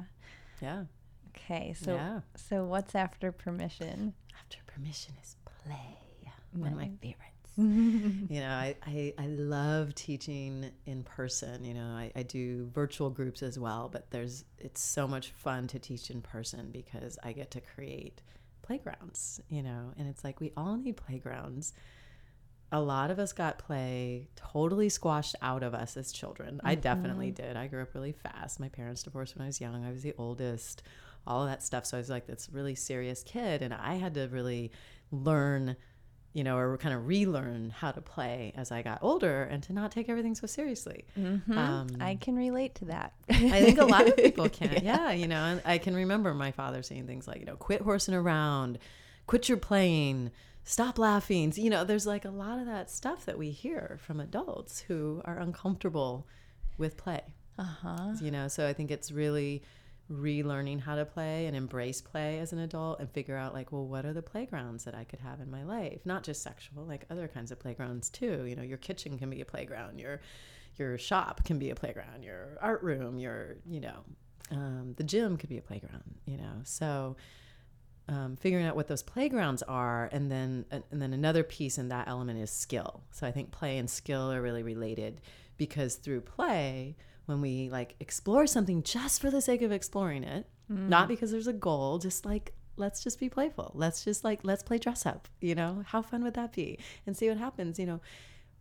Yeah. 0.61 0.83
Okay, 1.29 1.73
so 1.73 1.95
yeah. 1.95 2.21
so 2.35 2.63
what's 2.63 2.95
after 2.95 3.31
permission? 3.31 4.13
After 4.39 4.59
permission 4.67 5.15
is 5.21 5.35
play. 5.63 5.99
One 6.57 6.71
of 6.71 6.77
my 6.77 6.91
favorites. 7.01 7.34
you 7.57 8.41
know, 8.41 8.49
I, 8.49 8.75
I, 8.85 9.13
I, 9.17 9.27
love 9.27 9.95
teaching 9.95 10.71
in 10.85 11.03
person. 11.03 11.63
You 11.63 11.73
know, 11.73 11.85
I, 11.85 12.11
I 12.13 12.23
do 12.23 12.69
virtual 12.73 13.09
groups 13.09 13.41
as 13.41 13.57
well, 13.57 13.87
but 13.89 14.11
there's 14.11 14.43
it's 14.57 14.81
so 14.81 15.07
much 15.07 15.29
fun 15.29 15.67
to 15.67 15.79
teach 15.79 16.09
in 16.09 16.21
person 16.21 16.69
because 16.73 17.17
I 17.23 17.31
get 17.31 17.51
to 17.51 17.61
create 17.61 18.21
playgrounds, 18.61 19.39
you 19.47 19.63
know, 19.63 19.93
and 19.97 20.09
it's 20.09 20.23
like 20.23 20.41
we 20.41 20.51
all 20.57 20.75
need 20.75 20.97
playgrounds. 20.97 21.71
A 22.73 22.81
lot 22.81 23.09
of 23.09 23.19
us 23.19 23.31
got 23.31 23.57
play 23.57 24.27
totally 24.35 24.89
squashed 24.89 25.35
out 25.41 25.63
of 25.63 25.73
us 25.73 25.95
as 25.95 26.11
children. 26.11 26.55
Mm-hmm. 26.55 26.67
I 26.67 26.75
definitely 26.75 27.31
did. 27.31 27.55
I 27.55 27.67
grew 27.67 27.83
up 27.83 27.93
really 27.93 28.11
fast. 28.11 28.59
My 28.59 28.69
parents 28.69 29.03
divorced 29.03 29.37
when 29.37 29.43
I 29.43 29.47
was 29.47 29.61
young. 29.61 29.85
I 29.85 29.91
was 29.91 30.01
the 30.01 30.15
oldest, 30.17 30.83
all 31.25 31.43
of 31.43 31.49
that 31.49 31.63
stuff. 31.63 31.85
So 31.85 31.95
I 31.95 32.01
was 32.01 32.09
like 32.09 32.27
this 32.27 32.49
really 32.51 32.75
serious 32.75 33.23
kid, 33.23 33.61
and 33.61 33.73
I 33.73 33.93
had 33.93 34.15
to 34.15 34.27
really 34.27 34.71
learn 35.09 35.77
you 36.35 36.43
know, 36.43 36.57
or 36.57 36.77
kind 36.77 36.93
of 36.93 37.07
relearn 37.07 37.69
how 37.69 37.91
to 37.91 38.01
play 38.01 38.51
as 38.57 38.69
I 38.69 38.81
got 38.81 38.99
older 39.01 39.43
and 39.43 39.63
to 39.63 39.73
not 39.73 39.89
take 39.93 40.09
everything 40.09 40.35
so 40.35 40.47
seriously. 40.47 41.05
Mm-hmm. 41.17 41.57
Um, 41.57 41.87
I 42.01 42.15
can 42.15 42.35
relate 42.35 42.75
to 42.75 42.85
that. 42.85 43.13
I 43.29 43.63
think 43.63 43.79
a 43.79 43.85
lot 43.85 44.05
of 44.05 44.17
people 44.17 44.49
can. 44.49 44.73
yeah. 44.73 44.81
yeah, 44.83 45.11
you 45.11 45.29
know, 45.29 45.41
and 45.45 45.61
I 45.63 45.77
can 45.77 45.95
remember 45.95 46.33
my 46.33 46.51
father 46.51 46.83
saying 46.83 47.07
things 47.07 47.25
like, 47.25 47.39
you 47.39 47.45
know, 47.45 47.55
quit 47.55 47.81
horsing 47.81 48.13
around, 48.13 48.79
quit 49.27 49.47
your 49.47 49.57
playing, 49.57 50.29
stop 50.65 50.99
laughing. 50.99 51.53
You 51.55 51.69
know, 51.69 51.85
there's 51.85 52.05
like 52.05 52.25
a 52.25 52.31
lot 52.31 52.59
of 52.59 52.65
that 52.65 52.91
stuff 52.91 53.25
that 53.27 53.37
we 53.37 53.51
hear 53.51 53.97
from 54.01 54.19
adults 54.19 54.81
who 54.81 55.21
are 55.23 55.39
uncomfortable 55.39 56.27
with 56.77 56.97
play. 56.97 57.21
Uh 57.57 57.63
huh. 57.63 58.13
You 58.19 58.31
know, 58.31 58.49
so 58.49 58.67
I 58.67 58.73
think 58.73 58.91
it's 58.91 59.09
really 59.09 59.63
relearning 60.11 60.79
how 60.79 60.95
to 60.95 61.05
play 61.05 61.47
and 61.47 61.55
embrace 61.55 61.99
play 61.99 62.37
as 62.39 62.53
an 62.53 62.59
adult 62.59 62.99
and 62.99 63.09
figure 63.09 63.35
out 63.35 63.53
like 63.55 63.71
well 63.71 63.87
what 63.87 64.05
are 64.05 64.13
the 64.13 64.21
playgrounds 64.21 64.83
that 64.83 64.93
i 64.93 65.03
could 65.03 65.19
have 65.19 65.39
in 65.39 65.49
my 65.49 65.63
life? 65.63 66.01
Not 66.05 66.23
just 66.23 66.43
sexual 66.43 66.85
like 66.85 67.05
other 67.09 67.27
kinds 67.27 67.51
of 67.51 67.59
playgrounds 67.59 68.09
too. 68.09 68.45
You 68.45 68.55
know 68.55 68.61
your 68.61 68.77
kitchen 68.77 69.17
can 69.17 69.29
be 69.29 69.41
a 69.41 69.45
playground 69.45 69.99
your 69.99 70.21
your 70.77 70.97
shop 70.97 71.43
can 71.43 71.57
be 71.57 71.69
a 71.71 71.75
playground 71.75 72.23
your 72.23 72.57
art 72.61 72.83
room 72.83 73.17
your 73.17 73.55
you 73.65 73.79
know 73.79 74.03
um, 74.51 74.93
the 74.97 75.03
gym 75.03 75.37
could 75.37 75.49
be 75.49 75.57
a 75.57 75.61
playground 75.61 76.03
you 76.25 76.37
know? 76.37 76.61
So 76.63 77.15
um, 78.07 78.35
figuring 78.35 78.67
out 78.67 78.75
what 78.75 78.87
those 78.87 79.01
playgrounds 79.01 79.63
are 79.63 80.09
and 80.11 80.29
then 80.31 80.65
and 80.69 80.83
then 80.91 81.13
another 81.13 81.43
piece 81.43 81.79
in 81.79 81.89
that 81.89 82.07
element 82.07 82.37
is 82.37 82.51
skill. 82.51 83.01
So 83.09 83.25
i 83.25 83.31
think 83.31 83.49
play 83.49 83.79
and 83.79 83.89
skill 83.89 84.31
are 84.31 84.41
really 84.41 84.61
related 84.61 85.21
because 85.57 85.95
through 85.95 86.21
play 86.21 86.95
when 87.25 87.41
we 87.41 87.69
like 87.69 87.95
explore 87.99 88.47
something 88.47 88.83
just 88.83 89.21
for 89.21 89.31
the 89.31 89.41
sake 89.41 89.61
of 89.61 89.71
exploring 89.71 90.23
it, 90.23 90.47
mm. 90.71 90.87
not 90.87 91.07
because 91.07 91.31
there's 91.31 91.47
a 91.47 91.53
goal, 91.53 91.97
just 91.97 92.25
like 92.25 92.53
let's 92.77 93.03
just 93.03 93.19
be 93.19 93.29
playful. 93.29 93.71
Let's 93.73 94.03
just 94.03 94.23
like 94.23 94.41
let's 94.43 94.63
play 94.63 94.77
dress 94.77 95.05
up, 95.05 95.27
you 95.39 95.55
know? 95.55 95.83
How 95.87 96.01
fun 96.01 96.23
would 96.23 96.33
that 96.35 96.53
be? 96.53 96.79
And 97.05 97.15
see 97.15 97.29
what 97.29 97.37
happens, 97.37 97.79
you 97.79 97.85
know. 97.85 98.01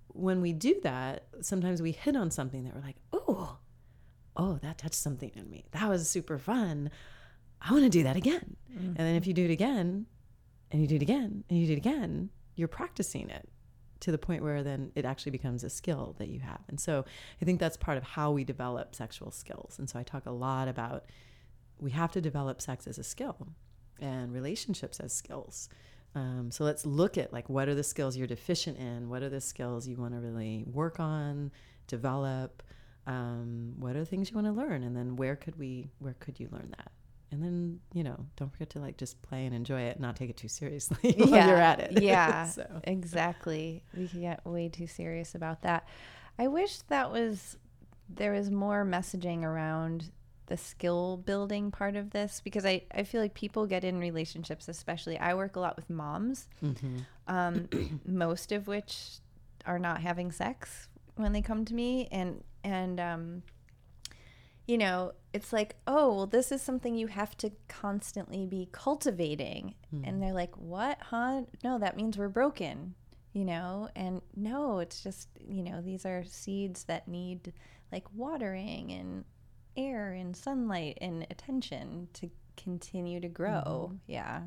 When 0.09 0.41
we 0.41 0.53
do 0.53 0.81
that, 0.83 1.27
sometimes 1.41 1.83
we 1.83 1.93
hit 1.93 2.17
on 2.17 2.31
something 2.31 2.65
that 2.65 2.75
we're 2.75 2.83
like, 2.83 2.97
"Oh, 3.13 3.59
oh, 4.37 4.59
that 4.63 4.79
touched 4.79 4.95
something 4.95 5.33
in 5.35 5.51
me. 5.51 5.65
That 5.73 5.89
was 5.89 6.09
super 6.09 6.39
fun. 6.39 6.91
I 7.61 7.73
want 7.73 7.85
to 7.85 7.91
do 7.91 8.05
that 8.05 8.17
again." 8.17 8.57
Mm-hmm. 8.73 8.87
And 8.87 8.97
then 8.97 9.17
if 9.17 9.27
you 9.27 9.35
do 9.35 9.45
it 9.45 9.51
again, 9.51 10.07
and 10.71 10.81
you 10.81 10.87
do 10.87 10.97
it 10.97 11.03
again, 11.03 11.45
and 11.49 11.59
you 11.59 11.67
do 11.67 11.73
it 11.73 11.79
again, 11.79 12.31
you're 12.55 12.69
practicing 12.69 13.29
it 13.29 13.49
to 14.05 14.13
the 14.13 14.19
point 14.19 14.43
where 14.43 14.63
then 14.63 14.93
it 14.95 15.07
actually 15.07 15.33
becomes 15.33 15.65
a 15.65 15.71
skill 15.71 16.15
that 16.19 16.29
you 16.29 16.39
have. 16.41 16.61
And 16.69 16.79
so 16.79 17.07
I 17.41 17.45
think 17.47 17.59
that's 17.59 17.79
part 17.79 17.97
of 17.97 18.05
how 18.05 18.33
we 18.33 18.45
develop 18.45 18.95
sexual 18.95 19.31
skills. 19.31 19.79
And 19.79 19.89
so 19.89 19.99
I 19.99 20.03
talk 20.03 20.27
a 20.27 20.31
lot 20.31 20.69
about 20.69 21.07
we 21.79 21.91
have 21.93 22.13
to 22.13 22.21
develop 22.21 22.61
sex 22.61 22.87
as 22.87 22.99
a 22.99 23.03
skill 23.03 23.49
and 23.99 24.31
relationships 24.31 25.01
as 25.01 25.15
skills. 25.15 25.71
Um, 26.15 26.51
so 26.51 26.65
let's 26.65 26.85
look 26.85 27.17
at 27.17 27.33
like 27.33 27.49
what 27.49 27.67
are 27.67 27.75
the 27.75 27.83
skills 27.83 28.15
you're 28.15 28.27
deficient 28.27 28.77
in? 28.77 29.09
What 29.09 29.23
are 29.23 29.31
the 29.31 29.41
skills 29.41 29.89
you 29.89 29.97
want 29.97 30.13
to 30.13 30.21
really 30.21 30.65
work 30.67 31.01
on, 31.01 31.51
develop? 31.87 32.63
Um, 33.07 33.73
what 33.79 33.97
are 33.97 34.01
the 34.01 34.07
things 34.07 34.31
you 34.31 34.35
want 34.35 34.49
to 34.49 34.53
learn? 34.53 34.83
And 34.83 34.95
then 34.95 35.17
where 35.17 35.35
could 35.35 35.59
we 35.59 35.89
where 35.99 36.17
could 36.21 36.39
you 36.39 36.51
learn 36.53 36.75
that? 36.77 36.93
And 37.35 37.43
then 37.43 37.81
you 37.93 38.05
know 38.05 38.17
don't 38.37 38.51
forget 38.53 38.71
to 38.71 38.79
like 38.79 38.97
just 38.97 39.21
play 39.21 39.45
and 39.45 39.55
enjoy 39.55 39.81
it 39.83 39.99
not 39.99 40.15
take 40.15 40.31
it 40.31 40.37
too 40.37 40.49
seriously 40.49 41.13
while 41.19 41.29
yeah, 41.29 41.49
you're 41.49 41.57
at 41.57 41.81
it. 41.81 42.03
Yeah. 42.03 42.49
So. 42.55 42.67
exactly. 42.85 43.83
We 43.97 44.07
can 44.07 44.21
get 44.21 44.45
way 44.47 44.69
too 44.69 44.87
serious 44.87 45.35
about 45.35 45.63
that. 45.63 45.89
I 46.39 46.47
wish 46.47 46.79
that 46.89 47.11
was 47.11 47.57
there 48.09 48.33
was 48.33 48.51
more 48.51 48.85
messaging 48.85 49.43
around 49.43 50.11
the 50.47 50.57
skill 50.57 51.17
building 51.17 51.71
part 51.71 51.97
of 51.97 52.11
this 52.11 52.41
because 52.45 52.65
I, 52.67 52.83
I 52.93 53.03
feel 53.03 53.21
like 53.21 53.35
people 53.35 53.67
get 53.67 53.83
in 53.83 53.99
relationships 53.99 54.69
especially 54.69 55.19
i 55.19 55.33
work 55.33 55.57
a 55.57 55.61
lot 55.61 55.75
with 55.75 55.89
moms 55.89 56.49
mm-hmm. 56.63 56.99
um, 57.29 57.67
most 58.05 58.53
of 58.53 58.67
which 58.67 59.07
are 59.65 59.79
not 59.79 60.03
having 60.03 60.31
sex 60.31 60.89
when 61.17 61.33
they 61.33 61.41
come 61.41 61.65
to 61.65 61.75
me 61.75 62.09
and 62.13 62.45
and 62.63 63.01
um, 63.01 63.43
you 64.67 64.79
know, 64.79 65.13
it's 65.33 65.53
like, 65.53 65.77
oh, 65.87 66.15
well, 66.15 66.27
this 66.27 66.51
is 66.51 66.63
something 66.63 66.95
you 66.95 67.09
have 67.09 67.37
to 67.39 67.53
constantly 67.69 68.47
be 68.47 68.69
cultivating. 68.73 69.75
Mm. 69.95 70.09
And 70.09 70.23
they're 70.23 70.33
like, 70.33 70.57
what, 70.57 70.99
huh? 71.01 71.43
No, 71.63 71.79
that 71.79 71.97
means 71.97 72.17
we're 72.17 72.29
broken, 72.29 72.95
you 73.33 73.45
know? 73.45 73.89
And 73.95 74.23
no, 74.37 74.79
it's 74.79 75.03
just, 75.03 75.29
you 75.47 75.63
know, 75.63 75.83
these 75.83 76.07
are 76.07 76.25
seeds 76.25 76.85
that 76.85 77.09
need 77.09 77.53
like 77.93 78.07
watering 78.15 78.93
and 78.93 79.25
air 79.77 80.13
and 80.13 80.37
sunlight 80.37 80.99
and 81.01 81.27
attention 81.31 82.09
to 82.15 82.31
continue 82.57 83.21
to 83.21 83.29
grow. 83.29 83.91
Mm-hmm. 83.91 83.97
Yeah. 84.07 84.43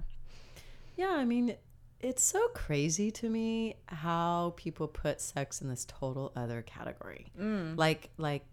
Yeah, 0.96 1.12
I 1.12 1.26
mean, 1.26 1.56
it's 2.00 2.24
so 2.24 2.48
crazy 2.50 3.12
to 3.12 3.30
me 3.30 3.76
how 3.88 4.54
people 4.56 4.88
put 4.88 5.22
sex 5.22 5.62
in 5.62 5.70
this 5.70 5.86
total 5.86 6.32
other 6.36 6.64
category. 6.64 7.32
Mm. 7.40 7.78
Like, 7.78 8.10
like 8.18 8.46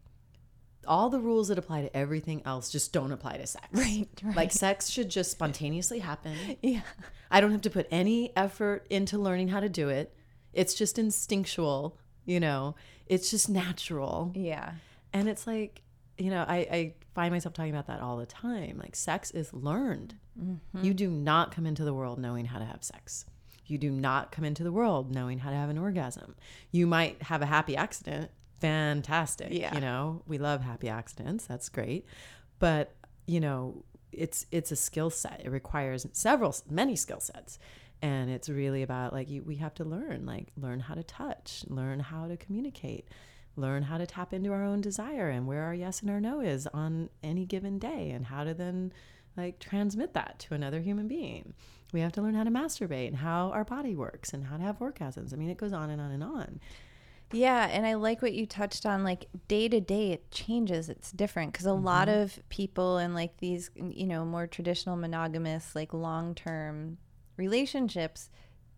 all 0.86 1.10
the 1.10 1.20
rules 1.20 1.48
that 1.48 1.58
apply 1.58 1.82
to 1.82 1.96
everything 1.96 2.42
else 2.44 2.70
just 2.70 2.92
don't 2.92 3.12
apply 3.12 3.36
to 3.38 3.46
sex. 3.46 3.66
Right, 3.72 4.08
right. 4.22 4.36
Like 4.36 4.52
sex 4.52 4.88
should 4.88 5.08
just 5.08 5.30
spontaneously 5.30 5.98
happen. 5.98 6.36
Yeah. 6.62 6.82
I 7.30 7.40
don't 7.40 7.52
have 7.52 7.62
to 7.62 7.70
put 7.70 7.86
any 7.90 8.36
effort 8.36 8.86
into 8.90 9.18
learning 9.18 9.48
how 9.48 9.60
to 9.60 9.68
do 9.68 9.88
it. 9.88 10.14
It's 10.52 10.74
just 10.74 10.98
instinctual, 10.98 11.98
you 12.24 12.40
know. 12.40 12.76
It's 13.06 13.30
just 13.30 13.48
natural. 13.48 14.32
Yeah. 14.34 14.72
And 15.12 15.28
it's 15.28 15.46
like, 15.46 15.82
you 16.16 16.30
know, 16.30 16.44
I, 16.46 16.56
I 16.56 16.94
find 17.14 17.32
myself 17.32 17.54
talking 17.54 17.72
about 17.72 17.88
that 17.88 18.00
all 18.00 18.16
the 18.16 18.26
time. 18.26 18.78
Like, 18.78 18.94
sex 18.94 19.30
is 19.32 19.52
learned. 19.52 20.14
Mm-hmm. 20.40 20.84
You 20.84 20.94
do 20.94 21.10
not 21.10 21.52
come 21.52 21.66
into 21.66 21.84
the 21.84 21.94
world 21.94 22.18
knowing 22.18 22.46
how 22.46 22.58
to 22.58 22.64
have 22.64 22.84
sex. 22.84 23.26
You 23.66 23.78
do 23.78 23.90
not 23.90 24.30
come 24.30 24.44
into 24.44 24.62
the 24.62 24.72
world 24.72 25.12
knowing 25.12 25.38
how 25.38 25.50
to 25.50 25.56
have 25.56 25.70
an 25.70 25.78
orgasm. 25.78 26.36
You 26.70 26.86
might 26.86 27.22
have 27.22 27.42
a 27.42 27.46
happy 27.46 27.76
accident. 27.76 28.30
Fantastic. 28.64 29.48
Yeah. 29.50 29.74
You 29.74 29.80
know, 29.80 30.22
we 30.26 30.38
love 30.38 30.62
happy 30.62 30.88
accidents. 30.88 31.46
That's 31.46 31.68
great. 31.68 32.06
But, 32.58 32.94
you 33.26 33.40
know, 33.40 33.84
it's 34.10 34.46
it's 34.50 34.72
a 34.72 34.76
skill 34.76 35.10
set. 35.10 35.42
It 35.44 35.50
requires 35.50 36.06
several 36.12 36.54
many 36.70 36.96
skill 36.96 37.20
sets. 37.20 37.58
And 38.00 38.30
it's 38.30 38.48
really 38.48 38.82
about 38.82 39.12
like 39.12 39.28
you 39.28 39.42
we 39.42 39.56
have 39.56 39.74
to 39.74 39.84
learn, 39.84 40.26
like 40.26 40.48
learn 40.56 40.80
how 40.80 40.94
to 40.94 41.02
touch, 41.02 41.64
learn 41.68 42.00
how 42.00 42.26
to 42.26 42.36
communicate, 42.36 43.08
learn 43.56 43.82
how 43.82 43.98
to 43.98 44.06
tap 44.06 44.32
into 44.32 44.52
our 44.52 44.64
own 44.64 44.80
desire 44.80 45.28
and 45.28 45.46
where 45.46 45.62
our 45.62 45.74
yes 45.74 46.00
and 46.00 46.10
our 46.10 46.20
no 46.20 46.40
is 46.40 46.66
on 46.68 47.10
any 47.22 47.46
given 47.46 47.78
day 47.78 48.10
and 48.10 48.26
how 48.26 48.44
to 48.44 48.54
then 48.54 48.92
like 49.36 49.58
transmit 49.58 50.14
that 50.14 50.38
to 50.38 50.54
another 50.54 50.80
human 50.80 51.08
being. 51.08 51.54
We 51.92 52.00
have 52.00 52.12
to 52.12 52.22
learn 52.22 52.34
how 52.34 52.44
to 52.44 52.50
masturbate 52.50 53.08
and 53.08 53.16
how 53.16 53.50
our 53.50 53.64
body 53.64 53.94
works 53.94 54.32
and 54.32 54.44
how 54.44 54.56
to 54.56 54.62
have 54.62 54.78
orgasms. 54.80 55.32
I 55.32 55.36
mean, 55.36 55.50
it 55.50 55.58
goes 55.58 55.72
on 55.72 55.90
and 55.90 56.00
on 56.00 56.10
and 56.10 56.24
on. 56.24 56.60
Yeah, 57.34 57.68
and 57.70 57.86
I 57.86 57.94
like 57.94 58.22
what 58.22 58.32
you 58.32 58.46
touched 58.46 58.86
on. 58.86 59.04
Like 59.04 59.26
day 59.48 59.68
to 59.68 59.80
day, 59.80 60.12
it 60.12 60.30
changes. 60.30 60.88
It's 60.88 61.12
different 61.12 61.52
because 61.52 61.66
a 61.66 61.72
lot 61.72 62.08
mm-hmm. 62.08 62.22
of 62.22 62.48
people 62.48 62.98
in 62.98 63.14
like 63.14 63.38
these, 63.38 63.70
you 63.74 64.06
know, 64.06 64.24
more 64.24 64.46
traditional 64.46 64.96
monogamous, 64.96 65.74
like 65.74 65.92
long 65.92 66.34
term 66.34 66.98
relationships 67.36 68.30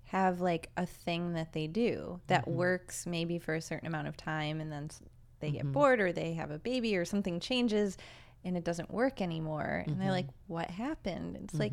have 0.05 0.41
like 0.41 0.71
a 0.77 0.87
thing 0.87 1.35
that 1.35 1.53
they 1.53 1.67
do 1.67 2.21
that 2.29 2.43
mm-hmm. 2.43 2.57
works 2.57 3.07
maybe 3.07 3.39
for 3.39 3.55
a 3.55 3.61
certain 3.61 3.89
amount 3.89 4.07
of 4.07 4.17
time 4.17 4.61
and 4.61 4.71
then 4.71 4.89
they 5.41 5.51
get 5.51 5.63
mm-hmm. 5.63 5.73
bored 5.73 6.01
or 6.01 6.13
they 6.13 6.33
have 6.33 6.51
a 6.51 6.59
baby 6.59 6.97
or 6.97 7.05
something 7.05 7.41
changes 7.41 7.99
and 8.45 8.57
it 8.57 8.65
doesn't 8.65 8.91
work 8.91 9.21
anymore. 9.21 9.85
And 9.87 10.01
they're 10.01 10.13
like, 10.13 10.29
what 10.47 10.71
happened? 10.71 11.37
It's 11.43 11.55
like, 11.55 11.73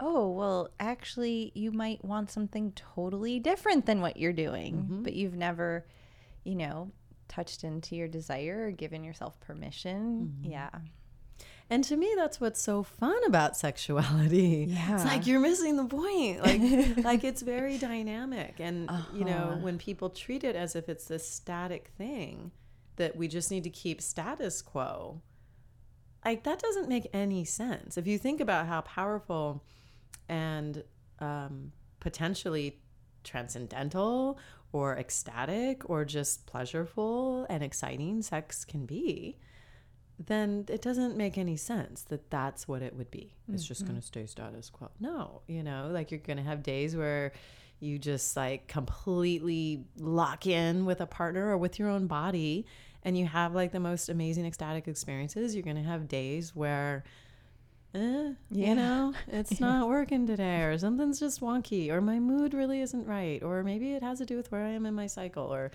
oh, 0.00 0.30
well, 0.30 0.70
actually, 0.80 1.52
you 1.54 1.70
might 1.70 2.02
want 2.02 2.30
something 2.30 2.72
totally 2.72 3.38
different 3.38 3.84
than 3.84 4.00
what 4.00 4.16
you're 4.16 4.32
doing, 4.32 5.00
but 5.02 5.12
you've 5.12 5.36
never, 5.36 5.84
you 6.44 6.54
know, 6.54 6.90
touched 7.28 7.64
into 7.64 7.96
your 7.96 8.08
desire 8.08 8.66
or 8.66 8.70
given 8.70 9.02
yourself 9.02 9.38
permission. 9.40 10.34
Yeah. 10.42 10.70
And 11.70 11.82
to 11.84 11.96
me, 11.96 12.12
that's 12.16 12.40
what's 12.40 12.60
so 12.60 12.82
fun 12.82 13.18
about 13.26 13.56
sexuality. 13.66 14.66
Yeah. 14.68 14.94
It's 14.94 15.04
like 15.04 15.26
you're 15.26 15.40
missing 15.40 15.76
the 15.76 15.86
point. 15.86 16.42
Like, 16.42 17.04
like 17.04 17.24
it's 17.24 17.42
very 17.42 17.78
dynamic. 17.78 18.56
And, 18.58 18.90
you 19.12 19.24
know, 19.24 19.58
when 19.60 19.78
people 19.78 20.10
treat 20.10 20.44
it 20.44 20.56
as 20.56 20.76
if 20.76 20.88
it's 20.88 21.06
this 21.06 21.28
static 21.28 21.90
thing 21.96 22.52
that 22.96 23.16
we 23.16 23.26
just 23.28 23.50
need 23.50 23.64
to 23.64 23.70
keep 23.70 24.00
status 24.00 24.62
quo, 24.62 25.22
like 26.24 26.44
that 26.44 26.58
doesn't 26.58 26.88
make 26.88 27.08
any 27.12 27.44
sense. 27.44 27.96
If 27.98 28.06
you 28.06 28.18
think 28.18 28.40
about 28.40 28.66
how 28.66 28.82
powerful 28.82 29.64
and 30.28 30.84
um, 31.18 31.72
potentially 32.00 32.80
transcendental 33.24 34.38
or 34.74 34.96
ecstatic 34.96 35.88
or 35.88 36.04
just 36.04 36.46
pleasureful 36.46 37.46
and 37.48 37.62
exciting 37.62 38.20
sex 38.22 38.64
can 38.64 38.84
be, 38.84 39.38
then 40.18 40.64
it 40.68 40.82
doesn't 40.82 41.16
make 41.16 41.38
any 41.38 41.56
sense 41.56 42.02
that 42.02 42.28
that's 42.28 42.66
what 42.66 42.82
it 42.82 42.96
would 42.96 43.08
be. 43.08 43.36
It's 43.52 43.64
just 43.64 43.82
going 43.82 43.94
to 43.94 44.00
mm-hmm. 44.00 44.06
stay 44.06 44.26
status 44.26 44.70
quo. 44.70 44.90
No, 44.98 45.42
you 45.46 45.62
know, 45.62 45.90
like 45.92 46.10
you're 46.10 46.18
going 46.18 46.38
to 46.38 46.42
have 46.42 46.64
days 46.64 46.96
where 46.96 47.30
you 47.78 48.00
just 48.00 48.36
like 48.36 48.66
completely 48.66 49.84
lock 49.96 50.44
in 50.44 50.86
with 50.86 51.00
a 51.00 51.06
partner 51.06 51.50
or 51.50 51.56
with 51.56 51.78
your 51.78 51.88
own 51.88 52.08
body 52.08 52.66
and 53.04 53.16
you 53.16 53.26
have 53.26 53.54
like 53.54 53.70
the 53.70 53.78
most 53.78 54.08
amazing 54.08 54.44
ecstatic 54.44 54.88
experiences. 54.88 55.54
You're 55.54 55.62
going 55.62 55.76
to 55.76 55.82
have 55.82 56.08
days 56.08 56.52
where 56.52 57.04
eh, 57.94 58.32
Yeah. 58.50 58.68
you 58.68 58.74
know, 58.74 59.14
it's 59.28 59.60
not 59.66 59.88
working 59.88 60.26
today, 60.26 60.62
or 60.62 60.76
something's 60.78 61.20
just 61.20 61.40
wonky, 61.40 61.90
or 61.90 62.00
my 62.00 62.18
mood 62.18 62.54
really 62.54 62.80
isn't 62.80 63.06
right, 63.06 63.42
or 63.42 63.62
maybe 63.62 63.92
it 63.94 64.02
has 64.02 64.18
to 64.18 64.26
do 64.26 64.36
with 64.36 64.50
where 64.52 64.64
I 64.64 64.70
am 64.70 64.86
in 64.86 64.94
my 64.94 65.06
cycle, 65.06 65.52
or, 65.54 65.70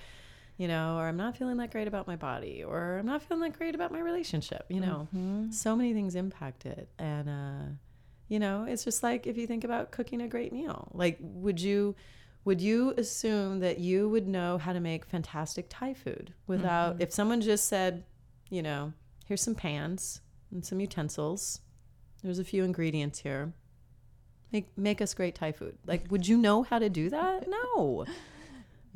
you 0.57 0.67
know, 0.67 0.97
or 0.97 1.07
I'm 1.07 1.17
not 1.17 1.37
feeling 1.37 1.57
that 1.57 1.71
great 1.71 1.87
about 1.87 2.07
my 2.07 2.15
body, 2.15 2.63
or 2.63 2.97
I'm 2.99 3.05
not 3.05 3.21
feeling 3.23 3.41
that 3.43 3.57
great 3.57 3.75
about 3.75 3.91
my 3.91 3.99
relationship, 3.99 4.65
you 4.69 4.81
know. 4.81 5.07
So 5.51 5.75
many 5.75 5.93
things 5.93 6.15
impact 6.15 6.65
it. 6.65 6.89
And, 6.99 7.29
uh, 7.29 7.71
you 8.27 8.39
know, 8.39 8.65
it's 8.65 8.83
just 8.83 9.01
like 9.01 9.25
if 9.25 9.37
you 9.37 9.47
think 9.47 9.63
about 9.63 9.91
cooking 9.91 10.21
a 10.21 10.27
great 10.27 10.51
meal, 10.53 10.89
like, 10.93 11.17
would 11.21 11.59
you. 11.61 11.95
Would 12.45 12.61
you 12.61 12.93
assume 12.97 13.59
that 13.59 13.79
you 13.79 14.07
would 14.09 14.25
know 14.25 14.57
how 14.57 14.71
to 14.71 14.79
make 14.79 15.05
fantastic 15.05 15.65
Thai 15.69 15.93
food 15.93 16.33
without, 16.47 16.95
if 17.01 17.11
someone 17.11 17.41
just 17.41 17.67
said, 17.67 18.05
you 18.49 18.61
know, 18.63 18.93
here's 19.25 19.41
some 19.41 19.55
pans 19.55 20.21
and 20.49 20.65
some 20.65 20.79
utensils, 20.79 21.59
there's 22.23 22.39
a 22.39 22.43
few 22.43 22.63
ingredients 22.63 23.19
here. 23.19 23.53
Make 24.51 24.75
make 24.77 25.01
us 25.01 25.13
great 25.13 25.35
Thai 25.35 25.51
food. 25.51 25.77
Like, 25.85 26.05
would 26.09 26.27
you 26.27 26.37
know 26.37 26.63
how 26.63 26.79
to 26.79 26.89
do 26.89 27.09
that? 27.09 27.47
No. 27.75 28.05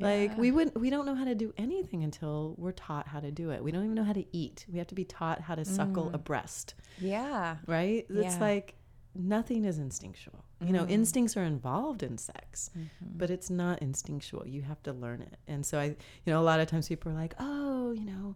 Like 0.00 0.36
we 0.36 0.50
wouldn't 0.50 0.78
we 0.78 0.90
don't 0.90 1.06
know 1.06 1.14
how 1.14 1.24
to 1.24 1.34
do 1.34 1.54
anything 1.56 2.02
until 2.02 2.54
we're 2.58 2.72
taught 2.72 3.06
how 3.06 3.20
to 3.20 3.30
do 3.30 3.50
it. 3.50 3.62
We 3.62 3.70
don't 3.70 3.84
even 3.84 3.94
know 3.94 4.04
how 4.04 4.12
to 4.12 4.24
eat. 4.36 4.66
We 4.70 4.78
have 4.78 4.88
to 4.88 4.94
be 4.94 5.04
taught 5.04 5.40
how 5.40 5.54
to 5.54 5.64
suckle 5.64 6.10
mm. 6.10 6.14
a 6.14 6.18
breast, 6.18 6.74
Yeah. 6.98 7.56
right? 7.66 8.04
It's 8.08 8.34
Yeah. 8.34 8.40
like 8.40 8.74
nothing 9.14 9.64
is 9.64 9.78
instinctual. 9.78 10.44
You 10.60 10.72
know, 10.72 10.84
mm. 10.84 10.90
instincts 10.90 11.36
are 11.36 11.44
involved 11.44 12.02
in 12.02 12.18
sex, 12.18 12.70
mm-hmm. 12.76 12.86
but 13.16 13.30
it's 13.30 13.50
not 13.50 13.80
instinctual. 13.82 14.46
You 14.48 14.62
have 14.62 14.82
to 14.84 14.92
learn 14.92 15.20
it. 15.20 15.36
And 15.46 15.64
so 15.64 15.78
I, 15.78 15.84
you 15.84 15.96
know, 16.26 16.40
a 16.40 16.42
lot 16.42 16.58
of 16.58 16.68
times 16.68 16.88
people 16.88 17.12
are 17.12 17.14
like, 17.14 17.34
"Oh, 17.38 17.92
you 17.92 18.04
know, 18.04 18.34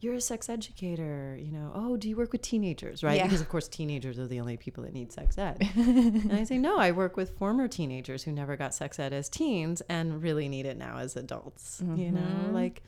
you're 0.00 0.14
a 0.14 0.20
sex 0.20 0.48
educator, 0.48 1.38
you 1.40 1.50
know, 1.50 1.72
oh, 1.74 1.96
do 1.96 2.08
you 2.08 2.16
work 2.16 2.32
with 2.32 2.42
teenagers, 2.42 3.02
right? 3.02 3.16
Yeah. 3.16 3.24
Because 3.24 3.40
of 3.40 3.48
course 3.48 3.66
teenagers 3.66 4.18
are 4.18 4.26
the 4.26 4.40
only 4.40 4.56
people 4.56 4.84
that 4.84 4.92
need 4.92 5.10
sex 5.10 5.38
ed. 5.38 5.56
and 5.74 6.32
I 6.32 6.44
say, 6.44 6.58
no, 6.58 6.78
I 6.78 6.92
work 6.92 7.16
with 7.16 7.36
former 7.38 7.66
teenagers 7.66 8.22
who 8.22 8.32
never 8.32 8.56
got 8.56 8.74
sex 8.74 8.98
ed 8.98 9.12
as 9.12 9.28
teens 9.28 9.80
and 9.88 10.22
really 10.22 10.48
need 10.48 10.66
it 10.66 10.76
now 10.76 10.98
as 10.98 11.16
adults. 11.16 11.82
You 11.96 12.12
know, 12.12 12.20
mm-hmm. 12.20 12.54
like 12.54 12.82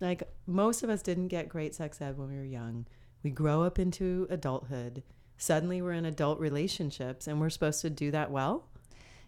like 0.00 0.24
most 0.46 0.82
of 0.82 0.90
us 0.90 1.02
didn't 1.02 1.28
get 1.28 1.48
great 1.48 1.74
sex 1.74 2.00
ed 2.00 2.18
when 2.18 2.28
we 2.28 2.36
were 2.36 2.44
young. 2.44 2.86
We 3.22 3.30
grow 3.30 3.62
up 3.62 3.78
into 3.78 4.26
adulthood. 4.28 5.02
Suddenly 5.38 5.80
we're 5.80 5.92
in 5.92 6.04
adult 6.04 6.38
relationships 6.38 7.26
and 7.26 7.40
we're 7.40 7.50
supposed 7.50 7.80
to 7.82 7.90
do 7.90 8.10
that 8.10 8.30
well. 8.30 8.68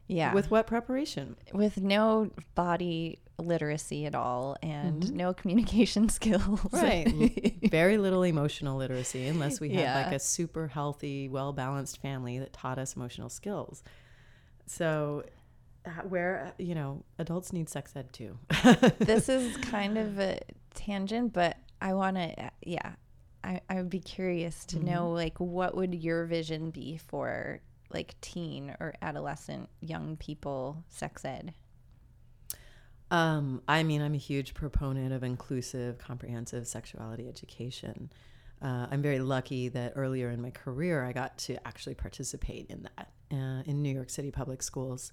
Yeah. 0.09 0.33
With 0.35 0.51
what 0.51 0.67
preparation? 0.67 1.37
with 1.53 1.81
no 1.81 2.31
body 2.55 3.21
literacy 3.39 4.05
at 4.05 4.15
all 4.15 4.57
and 4.63 5.03
mm-hmm. 5.03 5.17
no 5.17 5.35
communication 5.35 6.09
skills. 6.09 6.61
Right. 6.73 7.55
Very 7.71 7.99
little 7.99 8.23
emotional 8.23 8.77
literacy 8.77 9.27
unless 9.27 9.61
we 9.61 9.71
had 9.71 9.81
Yeah. 9.81 10.05
like 10.05 10.15
a 10.15 10.19
super 10.19 10.67
healthy, 10.67 11.29
well 11.29 11.53
balanced 11.53 12.01
family 12.01 12.39
that 12.39 12.53
taught 12.53 12.79
us 12.79 12.97
emotional 12.97 13.29
skills. 13.29 13.83
So, 14.67 15.25
uh, 15.87 15.91
where, 16.03 16.47
uh, 16.49 16.63
you 16.63 16.75
know, 16.75 17.05
adults 17.19 17.53
need 17.53 17.69
sex 17.69 17.95
ed 17.95 18.13
too. 18.13 18.39
this 18.99 19.29
is 19.29 19.57
kind 19.59 19.97
of 19.97 20.19
a 20.19 20.41
tangent, 20.75 21.33
but 21.33 21.57
I 21.81 21.95
want 21.95 22.17
to, 22.17 22.47
uh, 22.47 22.51
yeah, 22.63 22.93
I, 23.45 23.61
I 23.69 23.77
would 23.77 23.91
be 23.91 24.01
curious 24.01 24.65
to 24.67 24.77
mm-hmm. 24.77 24.87
know 24.87 25.11
like 25.13 25.39
what 25.39 25.77
would 25.77 25.95
your 25.95 26.25
vision 26.25 26.71
be 26.71 26.99
for 26.99 27.61
like 27.91 28.21
teen 28.21 28.75
or 28.81 28.95
adolescent 29.03 29.69
young 29.81 30.17
people 30.17 30.85
sex 30.89 31.25
ed? 31.25 31.55
Um, 33.11 33.63
I 33.67 33.83
mean, 33.83 34.03
I'm 34.03 34.15
a 34.15 34.19
huge 34.19 34.55
proponent 34.55 35.13
of 35.13 35.23
inclusive, 35.23 35.99
comprehensive 35.99 36.67
sexuality 36.67 37.29
education. 37.29 38.13
Uh, 38.61 38.87
I'm 38.91 39.03
very 39.03 39.21
lucky 39.21 39.69
that 39.69 39.93
earlier 39.97 40.31
in 40.31 40.43
my 40.43 40.51
career, 40.51 41.05
I 41.05 41.13
got 41.13 41.39
to 41.39 41.67
actually 41.67 41.95
participate 41.95 42.67
in 42.69 42.83
that 42.83 43.11
uh, 43.31 43.63
in 43.67 43.83
New 43.83 43.95
York 43.95 44.11
City 44.11 44.31
public 44.31 44.63
schools. 44.63 45.13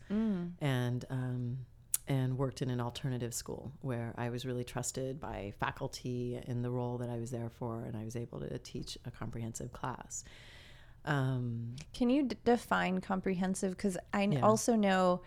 And 0.60 1.06
um, 1.10 1.60
and 2.08 2.38
worked 2.38 2.62
in 2.62 2.70
an 2.70 2.80
alternative 2.80 3.34
school 3.34 3.72
where 3.82 4.14
I 4.18 4.30
was 4.30 4.46
really 4.46 4.64
trusted 4.64 5.20
by 5.20 5.54
faculty 5.60 6.40
in 6.46 6.62
the 6.62 6.70
role 6.70 6.98
that 7.00 7.10
I 7.10 7.18
was 7.18 7.32
there 7.32 7.50
for, 7.50 7.84
and 7.84 7.98
I 7.98 8.04
was 8.04 8.16
able 8.16 8.40
to 8.42 8.58
teach 8.60 8.98
a 9.06 9.12
comprehensive 9.12 9.74
class. 9.74 10.24
Um, 11.06 11.76
Can 11.94 12.10
you 12.10 12.24
d- 12.24 12.38
define 12.44 13.00
comprehensive? 13.02 13.72
Because 13.72 13.98
I 14.14 14.24
Yeah. 14.24 14.42
also 14.42 14.76
know 14.76 15.22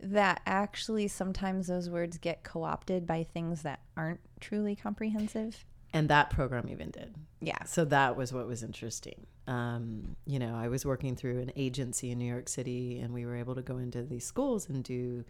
that 0.00 0.40
actually 0.46 1.08
sometimes 1.08 1.66
those 1.66 1.90
words 1.90 2.18
get 2.18 2.44
co 2.44 2.62
opted 2.62 3.06
by 3.06 3.24
things 3.24 3.62
that 3.62 3.80
aren't 3.96 4.20
truly 4.40 4.76
comprehensive. 4.76 5.64
and 5.94 6.10
that 6.10 6.28
program 6.28 6.68
even 6.68 6.90
did. 6.90 7.14
Yeah. 7.40 7.64
So 7.64 7.84
that 7.86 8.14
was 8.14 8.30
what 8.30 8.46
was 8.46 8.62
interesting. 8.62 9.26
Um, 9.46 10.16
you 10.26 10.38
know, 10.38 10.54
I 10.54 10.68
was 10.68 10.84
working 10.84 11.16
through 11.16 11.40
an 11.40 11.50
agency 11.56 12.10
in 12.10 12.18
New 12.18 12.26
York 12.30 12.46
City, 12.50 12.98
and 13.00 13.14
we 13.14 13.24
were 13.24 13.34
able 13.34 13.54
to 13.54 13.62
go 13.62 13.78
into 13.78 14.02
these 14.02 14.26
schools 14.26 14.68
and 14.68 14.84
do 14.84 15.24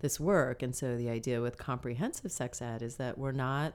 this 0.00 0.20
work. 0.20 0.62
And 0.62 0.76
so 0.76 0.98
the 0.98 1.08
idea 1.08 1.40
with 1.40 1.56
comprehensive 1.56 2.30
sex 2.30 2.60
ed 2.60 2.82
is 2.82 2.96
that 2.96 3.16
we're 3.16 3.32
not, 3.32 3.72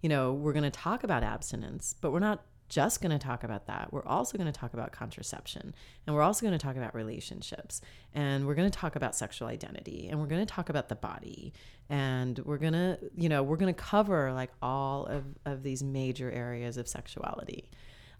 you 0.00 0.08
know, 0.08 0.32
we're 0.32 0.52
going 0.52 0.62
to 0.62 0.70
talk 0.70 1.02
about 1.02 1.24
abstinence, 1.24 1.96
but 2.00 2.12
we're 2.12 2.20
not 2.20 2.44
just 2.70 3.02
going 3.02 3.10
to 3.10 3.18
talk 3.18 3.44
about 3.44 3.66
that. 3.66 3.92
We're 3.92 4.06
also 4.06 4.38
going 4.38 4.50
to 4.50 4.58
talk 4.58 4.72
about 4.72 4.92
contraception, 4.92 5.74
and 6.06 6.16
we're 6.16 6.22
also 6.22 6.46
going 6.46 6.58
to 6.58 6.64
talk 6.64 6.76
about 6.76 6.94
relationships, 6.94 7.82
and 8.14 8.46
we're 8.46 8.54
going 8.54 8.70
to 8.70 8.78
talk 8.78 8.96
about 8.96 9.14
sexual 9.14 9.48
identity, 9.48 10.08
and 10.08 10.18
we're 10.18 10.26
going 10.26 10.44
to 10.44 10.50
talk 10.50 10.70
about 10.70 10.88
the 10.88 10.94
body, 10.94 11.52
and 11.90 12.38
we're 12.38 12.56
going 12.56 12.72
to, 12.72 12.98
you 13.14 13.28
know, 13.28 13.42
we're 13.42 13.58
going 13.58 13.74
to 13.74 13.78
cover 13.78 14.32
like 14.32 14.52
all 14.62 15.04
of, 15.06 15.24
of 15.44 15.62
these 15.62 15.82
major 15.82 16.30
areas 16.30 16.78
of 16.78 16.88
sexuality. 16.88 17.68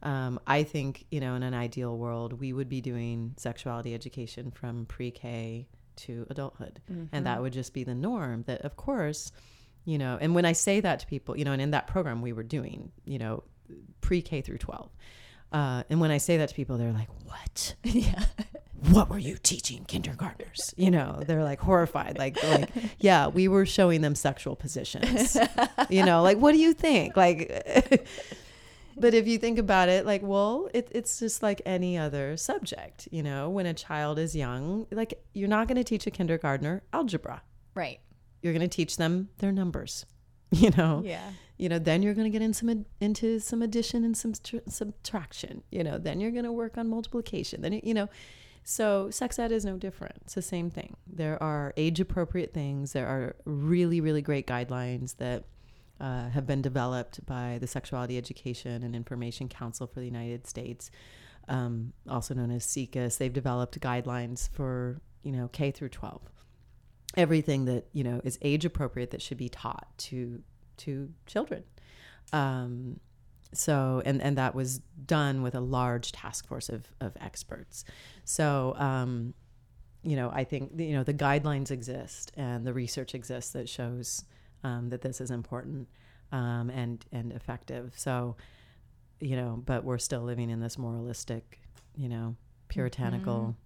Um, 0.02 0.40
I 0.46 0.64
think, 0.64 1.06
you 1.10 1.20
know, 1.20 1.34
in 1.34 1.42
an 1.42 1.54
ideal 1.54 1.96
world, 1.96 2.32
we 2.32 2.52
would 2.52 2.68
be 2.68 2.80
doing 2.80 3.34
sexuality 3.36 3.94
education 3.94 4.50
from 4.50 4.86
pre 4.86 5.10
K 5.10 5.68
to 5.96 6.26
adulthood. 6.30 6.80
And 7.12 7.26
that 7.26 7.42
would 7.42 7.52
just 7.52 7.74
be 7.74 7.84
the 7.84 7.94
norm. 7.94 8.44
That, 8.46 8.62
of 8.62 8.76
course, 8.76 9.30
you 9.84 9.98
know, 9.98 10.18
and 10.20 10.34
when 10.34 10.44
I 10.44 10.52
say 10.52 10.80
that 10.80 11.00
to 11.00 11.06
people, 11.06 11.36
you 11.36 11.44
know, 11.44 11.52
and 11.52 11.60
in 11.60 11.72
that 11.72 11.86
program 11.86 12.22
we 12.22 12.32
were 12.32 12.42
doing, 12.42 12.92
you 13.04 13.18
know, 13.18 13.44
pre 14.00 14.22
K 14.22 14.40
through 14.40 14.58
12. 14.58 14.90
Uh, 15.52 15.82
and 15.90 16.00
when 16.00 16.10
I 16.10 16.18
say 16.18 16.36
that 16.36 16.48
to 16.50 16.54
people, 16.54 16.78
they're 16.78 16.92
like, 16.92 17.08
what? 17.24 17.74
yeah. 17.84 18.24
What 18.90 19.10
were 19.10 19.18
you 19.18 19.36
teaching 19.42 19.84
kindergartners? 19.84 20.72
You 20.76 20.90
know, 20.90 21.22
they're 21.26 21.44
like 21.44 21.60
horrified. 21.60 22.16
Like, 22.18 22.42
like, 22.44 22.70
yeah, 22.98 23.26
we 23.26 23.46
were 23.46 23.66
showing 23.66 24.00
them 24.00 24.14
sexual 24.14 24.56
positions. 24.56 25.36
You 25.90 26.04
know, 26.04 26.22
like, 26.22 26.38
what 26.38 26.52
do 26.52 26.58
you 26.58 26.72
think? 26.72 27.14
Like, 27.16 27.48
but 28.96 29.12
if 29.12 29.26
you 29.26 29.36
think 29.38 29.58
about 29.58 29.88
it, 29.90 30.06
like, 30.06 30.22
well, 30.22 30.70
it, 30.72 30.88
it's 30.92 31.18
just 31.18 31.42
like 31.42 31.60
any 31.66 31.98
other 31.98 32.38
subject. 32.38 33.06
You 33.10 33.22
know, 33.22 33.50
when 33.50 33.66
a 33.66 33.74
child 33.74 34.18
is 34.18 34.34
young, 34.34 34.86
like, 34.90 35.12
you're 35.34 35.48
not 35.48 35.68
going 35.68 35.76
to 35.76 35.84
teach 35.84 36.06
a 36.06 36.10
kindergartner 36.10 36.82
algebra. 36.92 37.42
Right. 37.74 38.00
You're 38.40 38.54
going 38.54 38.66
to 38.66 38.68
teach 38.76 38.96
them 38.96 39.28
their 39.38 39.52
numbers. 39.52 40.06
You 40.52 40.70
know, 40.76 41.02
Yeah. 41.04 41.30
You 41.60 41.68
know 41.68 41.78
then 41.78 42.02
you're 42.02 42.14
going 42.14 42.24
to 42.24 42.30
get 42.30 42.42
in 42.42 42.54
some 42.54 42.86
into 43.00 43.38
some 43.38 43.60
addition 43.60 44.02
and 44.02 44.16
some 44.16 44.32
tr- 44.32 44.66
subtraction 44.66 45.62
you 45.70 45.84
know 45.84 45.98
then 45.98 46.18
you're 46.18 46.30
going 46.30 46.44
to 46.44 46.52
work 46.52 46.78
on 46.78 46.88
multiplication 46.88 47.60
then 47.60 47.80
you 47.82 47.94
know. 47.94 48.08
So 48.62 49.10
sex 49.10 49.38
ed 49.38 49.52
is 49.52 49.64
no 49.64 49.76
different 49.76 50.16
it's 50.22 50.34
the 50.34 50.42
same 50.42 50.70
thing. 50.70 50.96
There 51.06 51.42
are 51.42 51.74
age 51.76 52.00
appropriate 52.00 52.54
things 52.54 52.92
there 52.92 53.06
are 53.06 53.36
really 53.44 54.00
really 54.00 54.22
great 54.22 54.46
guidelines 54.46 55.16
that 55.16 55.44
uh, 56.00 56.30
have 56.30 56.46
been 56.46 56.62
developed 56.62 57.24
by 57.26 57.58
the 57.60 57.66
sexuality 57.66 58.16
education 58.16 58.82
and 58.82 58.96
information 58.96 59.48
council 59.48 59.86
for 59.86 60.00
the 60.00 60.06
united 60.06 60.46
states 60.46 60.90
um, 61.48 61.92
also 62.08 62.32
known 62.32 62.50
as 62.50 62.64
SIECUS. 62.64 63.18
they've 63.18 63.32
developed 63.32 63.78
guidelines 63.80 64.48
for 64.50 65.00
you 65.22 65.32
know 65.32 65.48
k 65.48 65.70
through 65.70 65.90
12 65.90 66.22
everything 67.16 67.66
that 67.66 67.86
you 67.92 68.04
know 68.04 68.20
is 68.24 68.38
age 68.40 68.64
appropriate 68.64 69.10
that 69.10 69.20
should 69.20 69.36
be 69.36 69.48
taught 69.48 69.88
to 69.98 70.42
to 70.80 71.10
children. 71.26 71.64
Um, 72.32 73.00
so 73.52 74.00
and 74.04 74.22
and 74.22 74.38
that 74.38 74.54
was 74.54 74.78
done 75.06 75.42
with 75.42 75.54
a 75.54 75.60
large 75.60 76.12
task 76.12 76.46
force 76.46 76.68
of 76.68 76.86
of 77.00 77.16
experts. 77.20 77.84
So 78.24 78.74
um, 78.76 79.34
you 80.02 80.16
know 80.16 80.30
i 80.30 80.44
think 80.44 80.72
you 80.76 80.92
know 80.92 81.04
the 81.04 81.12
guidelines 81.12 81.70
exist 81.70 82.32
and 82.34 82.66
the 82.66 82.72
research 82.72 83.14
exists 83.14 83.52
that 83.52 83.68
shows 83.68 84.24
um, 84.64 84.88
that 84.88 85.02
this 85.02 85.20
is 85.20 85.30
important 85.30 85.88
um, 86.32 86.70
and 86.70 87.04
and 87.12 87.32
effective. 87.32 87.92
So 87.96 88.36
you 89.20 89.36
know 89.36 89.62
but 89.64 89.84
we're 89.84 89.98
still 89.98 90.22
living 90.22 90.48
in 90.50 90.60
this 90.60 90.78
moralistic 90.78 91.60
you 91.96 92.08
know 92.08 92.36
puritanical 92.68 93.56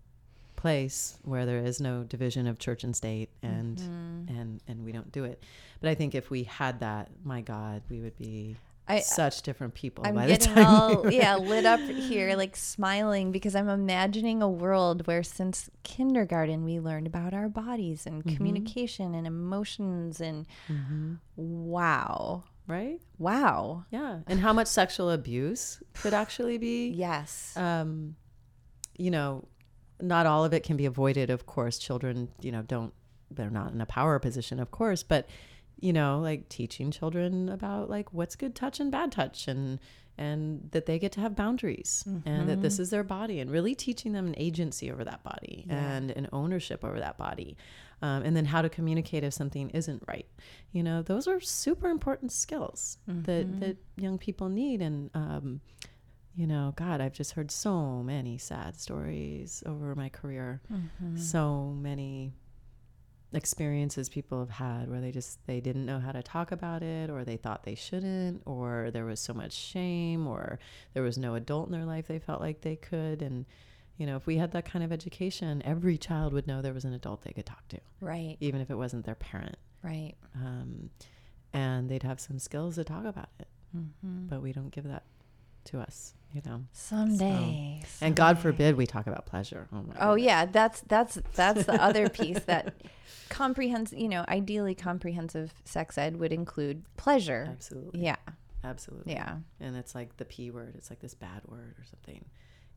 place 0.64 1.18
where 1.24 1.44
there 1.44 1.58
is 1.70 1.78
no 1.78 2.04
division 2.04 2.46
of 2.46 2.58
church 2.58 2.84
and 2.84 2.96
state 2.96 3.28
and 3.42 3.76
Mm-hmm. 3.76 4.38
and 4.38 4.60
and 4.68 4.76
we 4.86 4.92
don't 4.96 5.12
do 5.12 5.24
it. 5.24 5.38
But 5.80 5.90
i 5.90 5.94
think 5.94 6.14
if 6.14 6.30
we 6.30 6.44
had 6.44 6.80
that 6.80 7.10
my 7.32 7.40
god 7.42 7.82
we 7.90 8.00
would 8.00 8.16
be 8.16 8.56
I, 8.88 9.00
such 9.00 9.42
different 9.42 9.72
people 9.74 10.06
I'm 10.06 10.14
by 10.14 10.26
the 10.26 10.32
getting 10.38 10.54
time 10.54 10.66
all 10.66 11.10
yeah 11.10 11.36
lit 11.52 11.66
up 11.74 11.80
here, 11.80 12.34
like 12.36 12.54
smiling 12.56 13.26
because 13.36 13.54
I'm 13.58 13.68
imagining 13.68 14.38
a 14.42 14.48
world 14.64 15.06
where 15.06 15.22
since 15.22 15.56
kindergarten 15.82 16.64
we 16.64 16.80
learned 16.80 17.06
about 17.06 17.32
our 17.34 17.48
bodies 17.48 18.00
and 18.06 18.16
Mm-hmm. 18.22 18.36
communication 18.36 19.14
and 19.14 19.26
emotions 19.26 20.20
and 20.28 20.46
wow, 21.36 22.44
right? 22.66 23.00
Wow, 23.18 23.84
yeah. 23.90 24.20
And 24.26 24.40
how 24.40 24.52
much 24.52 24.68
sexual 24.68 25.10
abuse 25.10 25.82
could 26.00 26.14
actually 26.14 26.58
be 26.58 26.88
yes, 27.06 27.56
um 27.56 28.16
you 28.96 29.10
know 29.10 29.44
not 30.00 30.26
all 30.26 30.44
of 30.44 30.52
it 30.52 30.62
can 30.62 30.76
be 30.76 30.86
avoided 30.86 31.30
of 31.30 31.46
course. 31.46 31.78
Children 31.78 32.28
you 32.40 32.52
know 32.52 32.62
don't 32.62 32.92
they're 33.30 33.50
not 33.50 33.72
in 33.72 33.80
a 33.80 33.86
power 33.86 34.18
position 34.18 34.60
of 34.60 34.70
course 34.70 35.02
but 35.02 35.26
you 35.80 35.92
know 35.92 36.20
like 36.20 36.48
teaching 36.48 36.90
children 36.90 37.48
about 37.48 37.90
like 37.90 38.12
what's 38.12 38.36
good 38.36 38.54
touch 38.54 38.78
and 38.78 38.92
bad 38.92 39.10
touch 39.10 39.48
and 39.48 39.80
and 40.16 40.68
that 40.70 40.86
they 40.86 40.96
get 41.00 41.10
to 41.10 41.20
have 41.20 41.34
boundaries 41.34 42.04
and 42.24 42.48
that 42.48 42.62
this 42.62 42.78
is 42.78 42.90
their 42.90 43.02
body 43.02 43.40
and 43.40 43.50
really 43.50 43.74
teaching 43.74 44.12
them 44.12 44.28
an 44.28 44.34
agency 44.36 44.92
over 44.92 45.02
that 45.02 45.24
body 45.24 45.66
and 45.68 46.12
an 46.12 46.28
ownership 46.32 46.84
over 46.84 47.00
that 47.00 47.18
body 47.18 47.56
um, 48.02 48.22
and 48.22 48.36
then 48.36 48.44
how 48.44 48.62
to 48.62 48.68
communicate 48.68 49.24
if 49.24 49.32
something 49.32 49.70
isn't 49.70 50.02
right. 50.06 50.26
You 50.70 50.82
know 50.84 51.02
those 51.02 51.26
are 51.26 51.40
super 51.40 51.88
important 51.88 52.30
skills 52.30 52.98
that 53.24 53.60
that 53.60 53.76
young 53.96 54.18
people 54.18 54.48
need 54.48 54.80
and 54.82 55.10
um, 55.14 55.60
you 56.36 56.46
know 56.46 56.72
god 56.76 57.00
i've 57.00 57.12
just 57.12 57.32
heard 57.32 57.50
so 57.50 58.02
many 58.02 58.36
sad 58.38 58.78
stories 58.78 59.62
over 59.66 59.94
my 59.94 60.08
career. 60.08 60.60
So 61.16 61.74
many 61.80 62.32
experiences 63.32 64.08
people 64.08 64.38
have 64.38 64.50
had 64.50 64.88
where 64.88 65.00
they 65.00 65.10
just 65.10 65.44
they 65.46 65.60
didn't 65.60 65.86
know 65.86 65.98
how 65.98 66.12
to 66.12 66.22
talk 66.22 66.52
about 66.52 66.82
it 66.82 67.10
or 67.10 67.24
they 67.24 67.36
thought 67.36 67.64
they 67.64 67.74
shouldn't 67.74 68.42
or 68.46 68.90
there 68.92 69.04
was 69.04 69.18
so 69.18 69.34
much 69.34 69.52
shame 69.52 70.26
or 70.26 70.58
there 70.92 71.02
was 71.02 71.18
no 71.18 71.34
adult 71.34 71.66
in 71.66 71.72
their 71.72 71.84
life 71.84 72.06
they 72.06 72.18
felt 72.20 72.40
like 72.40 72.60
they 72.60 72.76
could. 72.76 73.22
And 73.22 73.44
you 73.96 74.06
know 74.06 74.16
if 74.16 74.26
we 74.26 74.36
had 74.36 74.52
that 74.52 74.64
kind 74.64 74.84
of 74.84 74.92
education 74.92 75.62
every 75.64 75.98
child 75.98 76.32
would 76.32 76.46
know 76.46 76.62
there 76.62 76.72
was 76.72 76.84
an 76.84 76.92
adult 76.92 77.22
they 77.22 77.32
could 77.32 77.46
talk 77.46 77.66
to 77.68 77.80
right, 78.00 78.36
even 78.40 78.60
if 78.60 78.70
it 78.70 78.76
wasn't 78.76 79.04
their 79.04 79.14
parent. 79.16 79.56
Right, 79.82 80.14
um, 80.36 80.90
and 81.52 81.88
they'd 81.90 82.02
have 82.04 82.20
some 82.20 82.38
skills 82.38 82.76
to 82.76 82.84
talk 82.84 83.04
about 83.04 83.28
it. 83.38 83.48
Mm-hmm. 83.76 84.28
but 84.28 84.40
we 84.40 84.52
don't 84.52 84.70
give 84.70 84.84
that 84.84 85.02
to 85.66 85.80
us 85.80 86.14
you 86.32 86.42
know? 86.44 86.64
Someday, 86.72 87.80
and 88.00 88.16
god 88.16 88.40
forbid 88.40 88.76
we 88.76 88.86
talk 88.86 89.06
about 89.06 89.24
pleasure. 89.24 89.68
Oh, 89.72 89.84
Oh 90.00 90.08
goodness. 90.14 90.24
yeah, 90.26 90.46
that's 90.46 90.80
that's 90.88 91.18
that's 91.34 91.64
the 91.64 91.80
other 91.80 92.08
piece 92.08 92.40
that 92.40 92.74
comprehensive, 93.28 93.98
you 93.98 94.08
know, 94.08 94.24
ideally 94.28 94.74
comprehensive 94.74 95.54
sex 95.64 95.96
ed 95.96 96.16
would 96.16 96.32
include 96.32 96.82
pleasure. 96.96 97.46
absolutely. 97.48 98.00
Yeah, 98.02 98.16
absolutely. 98.64 99.12
Yeah. 99.12 99.36
and 99.60 99.76
it's 99.76 99.94
like 99.94 100.16
the 100.16 100.24
p 100.24 100.50
word 100.50 100.74
it's 100.76 100.90
like 100.90 100.98
this 100.98 101.14
bad 101.14 101.42
word 101.46 101.76
or 101.78 101.84
something. 101.84 102.24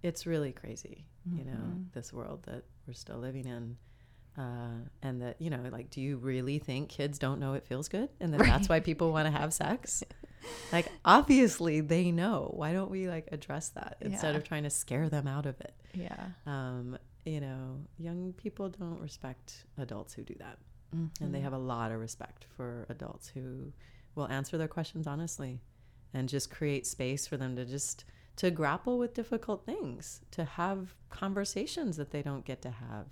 It's 0.04 0.28
really 0.28 0.52
crazy 0.52 1.06
you 1.36 1.44
know 1.44 1.52
Mm-hmm. 1.54 1.82
this 1.94 2.14
world 2.14 2.44
that 2.44 2.64
we're 2.86 2.94
still 2.94 3.18
living 3.18 3.46
in 3.48 3.76
uh, 4.38 4.78
and 5.02 5.20
that 5.24 5.42
you 5.42 5.50
know 5.50 5.62
like 5.72 5.90
do 5.90 6.00
you 6.00 6.18
really 6.18 6.60
think 6.60 6.90
kids 6.90 7.18
don't 7.18 7.40
know 7.40 7.54
it 7.56 7.66
feels 7.66 7.90
good 7.90 8.10
and 8.22 8.32
that 8.34 8.40
that's 8.42 8.70
why 8.70 8.80
people 8.80 9.12
want 9.12 9.26
to 9.26 9.32
have 9.32 9.52
sex 9.52 10.04
like 10.72 10.88
obviously 11.06 11.82
they 11.82 12.12
know 12.12 12.52
why 12.56 12.74
don't 12.74 12.90
we 12.92 13.08
like 13.08 13.28
address 13.32 13.70
that 13.70 13.98
instead 14.02 14.32
Yeah. 14.34 14.38
of 14.38 14.44
trying 14.44 14.64
to 14.64 14.70
scare 14.70 15.10
them 15.10 15.28
out 15.28 15.46
of 15.46 15.60
it 15.62 15.74
Yeah. 15.94 16.16
um, 16.46 16.98
you 17.26 17.42
know 17.42 17.80
young 17.98 18.34
people 18.34 18.70
don't 18.70 19.00
respect 19.02 19.66
adults 19.78 20.14
who 20.14 20.24
do 20.24 20.36
that 20.40 20.58
and 20.94 21.10
Mm-hmm. 21.20 21.32
they 21.34 21.42
have 21.42 21.54
a 21.54 21.58
lot 21.58 21.92
of 21.92 22.00
respect 22.00 22.46
for 22.56 22.86
adults 22.90 23.28
who 23.28 23.74
will 24.16 24.28
answer 24.30 24.58
their 24.58 24.70
questions 24.70 25.06
honestly 25.08 25.60
and 26.14 26.30
just 26.30 26.50
create 26.50 26.88
space 26.88 27.28
for 27.28 27.36
them 27.38 27.56
to 27.58 27.66
just 27.66 28.06
to 28.38 28.50
grapple 28.52 28.98
with 28.98 29.14
difficult 29.14 29.66
things 29.66 30.22
to 30.32 30.46
have 30.46 30.96
conversations 31.10 31.98
that 31.98 32.12
they 32.12 32.22
don't 32.22 32.46
get 32.46 32.62
to 32.62 32.72
have 32.72 33.08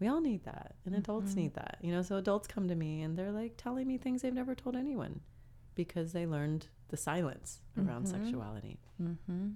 we 0.00 0.08
all 0.08 0.20
need 0.20 0.44
that 0.44 0.74
and 0.86 0.94
adults 0.94 1.32
Mm-hmm. 1.32 1.40
need 1.40 1.54
that 1.54 1.76
you 1.82 1.92
know 1.92 2.02
so 2.02 2.16
adults 2.16 2.48
come 2.48 2.68
to 2.68 2.74
me 2.74 3.02
and 3.02 3.16
they're 3.18 3.32
like 3.32 3.54
telling 3.58 3.86
me 3.86 3.98
things 3.98 4.22
they've 4.22 4.32
never 4.32 4.54
told 4.54 4.74
anyone 4.76 5.20
because 5.74 6.12
they 6.12 6.26
learned 6.26 6.66
the 6.88 6.96
silence 6.96 7.60
around 7.78 8.06
Mm-hmm. 8.06 8.22
sexuality 8.24 8.78
hmm 8.98 9.48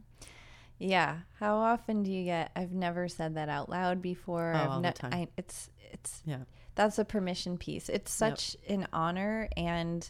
Yeah. 0.79 1.19
How 1.39 1.57
often 1.57 2.03
do 2.03 2.11
you 2.11 2.25
get? 2.25 2.51
I've 2.57 2.73
never 2.73 3.09
said 3.09 3.35
that 3.37 3.49
out 3.49 3.69
loud 3.69 4.01
before. 4.03 4.53
Oh, 4.55 4.59
I've 4.59 4.71
all 4.71 4.81
the 4.81 4.93
time. 4.93 5.13
I, 5.13 5.29
it's 5.37 5.71
it's 5.93 6.23
Yeah. 6.25 6.39
that's 6.75 6.99
a 6.99 7.05
permission 7.05 7.59
piece. 7.59 7.89
It's 7.89 8.11
such 8.13 8.57
an 8.69 8.87
honor, 8.93 9.49
and 9.57 10.09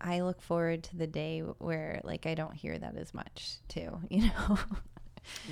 I 0.00 0.20
look 0.20 0.42
forward 0.42 0.82
to 0.84 0.96
the 0.96 1.06
day 1.06 1.40
where 1.40 2.00
like 2.04 2.26
I 2.26 2.34
don't 2.34 2.54
hear 2.54 2.76
that 2.78 2.96
as 2.96 3.14
much 3.14 3.56
too. 3.68 4.00
You 4.10 4.26
know. 4.28 4.58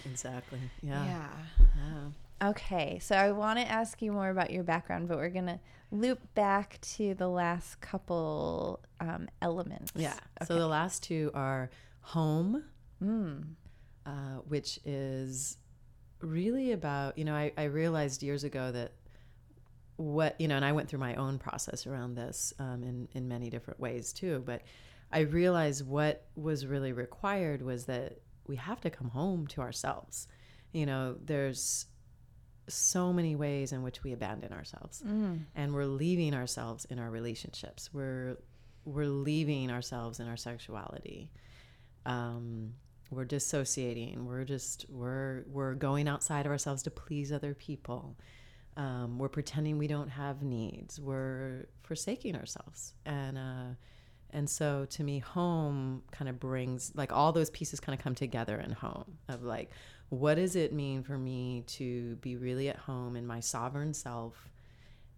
Exactly. 0.04 0.58
Yeah. 0.82 1.04
yeah. 1.04 1.28
yeah. 1.76 2.08
Okay, 2.42 2.98
so 3.00 3.14
I 3.16 3.32
want 3.32 3.58
to 3.58 3.68
ask 3.70 4.00
you 4.00 4.12
more 4.12 4.30
about 4.30 4.50
your 4.50 4.62
background, 4.62 5.08
but 5.08 5.18
we're 5.18 5.28
gonna 5.28 5.60
loop 5.90 6.20
back 6.34 6.80
to 6.80 7.14
the 7.14 7.28
last 7.28 7.80
couple 7.80 8.80
um, 9.00 9.28
elements. 9.42 9.92
Yeah. 9.94 10.14
So 10.46 10.54
the 10.54 10.66
last 10.68 11.02
two 11.02 11.30
are 11.34 11.70
home, 12.00 12.64
Mm. 13.02 13.54
uh, 14.04 14.10
which 14.46 14.78
is 14.84 15.56
really 16.20 16.72
about, 16.72 17.16
you 17.16 17.24
know, 17.24 17.34
I, 17.34 17.52
I 17.56 17.64
realized 17.64 18.22
years 18.22 18.44
ago 18.44 18.70
that 18.72 18.92
what, 19.96 20.38
you 20.40 20.48
know, 20.48 20.56
and 20.56 20.64
I 20.64 20.72
went 20.72 20.88
through 20.88 20.98
my 20.98 21.14
own 21.14 21.38
process 21.38 21.86
around 21.86 22.14
this 22.14 22.52
um, 22.58 22.82
in, 22.82 23.08
in 23.12 23.26
many 23.28 23.48
different 23.50 23.80
ways 23.80 24.12
too, 24.12 24.42
but 24.44 24.62
I 25.12 25.20
realized 25.20 25.86
what 25.86 26.26
was 26.36 26.66
really 26.66 26.92
required 26.92 27.62
was 27.62 27.86
that 27.86 28.20
we 28.46 28.56
have 28.56 28.80
to 28.82 28.90
come 28.90 29.08
home 29.08 29.46
to 29.48 29.60
ourselves. 29.60 30.26
You 30.72 30.86
know, 30.86 31.16
there's 31.24 31.86
so 32.74 33.12
many 33.12 33.36
ways 33.36 33.72
in 33.72 33.82
which 33.82 34.02
we 34.02 34.12
abandon 34.12 34.52
ourselves 34.52 35.02
Mm. 35.06 35.44
and 35.54 35.74
we're 35.74 35.84
leaving 35.86 36.34
ourselves 36.34 36.84
in 36.86 36.98
our 36.98 37.10
relationships. 37.10 37.92
We're 37.92 38.36
we're 38.84 39.06
leaving 39.06 39.70
ourselves 39.70 40.20
in 40.20 40.26
our 40.28 40.36
sexuality. 40.38 41.30
Um, 42.06 42.74
we're 43.10 43.24
dissociating. 43.24 44.24
We're 44.26 44.44
just 44.44 44.86
we're 44.88 45.44
we're 45.48 45.74
going 45.74 46.08
outside 46.08 46.46
of 46.46 46.52
ourselves 46.52 46.82
to 46.84 46.90
please 46.90 47.32
other 47.32 47.54
people. 47.54 48.16
Um, 48.76 49.18
we're 49.18 49.28
pretending 49.28 49.78
we 49.78 49.88
don't 49.88 50.08
have 50.08 50.42
needs. 50.42 51.00
We're 51.00 51.66
forsaking 51.82 52.36
ourselves, 52.36 52.94
and 53.04 53.36
uh, 53.36 53.74
and 54.30 54.48
so 54.48 54.86
to 54.90 55.02
me, 55.04 55.18
home 55.18 56.02
kind 56.12 56.28
of 56.28 56.38
brings 56.38 56.92
like 56.94 57.12
all 57.12 57.32
those 57.32 57.50
pieces 57.50 57.80
kind 57.80 57.98
of 57.98 58.02
come 58.02 58.14
together 58.14 58.58
in 58.60 58.70
home 58.70 59.18
of 59.28 59.42
like, 59.42 59.70
what 60.10 60.34
does 60.34 60.54
it 60.56 60.72
mean 60.72 61.02
for 61.02 61.16
me 61.16 61.62
to 61.66 62.16
be 62.16 62.36
really 62.36 62.68
at 62.68 62.76
home 62.76 63.16
in 63.16 63.26
my 63.26 63.40
sovereign 63.40 63.94
self? 63.94 64.34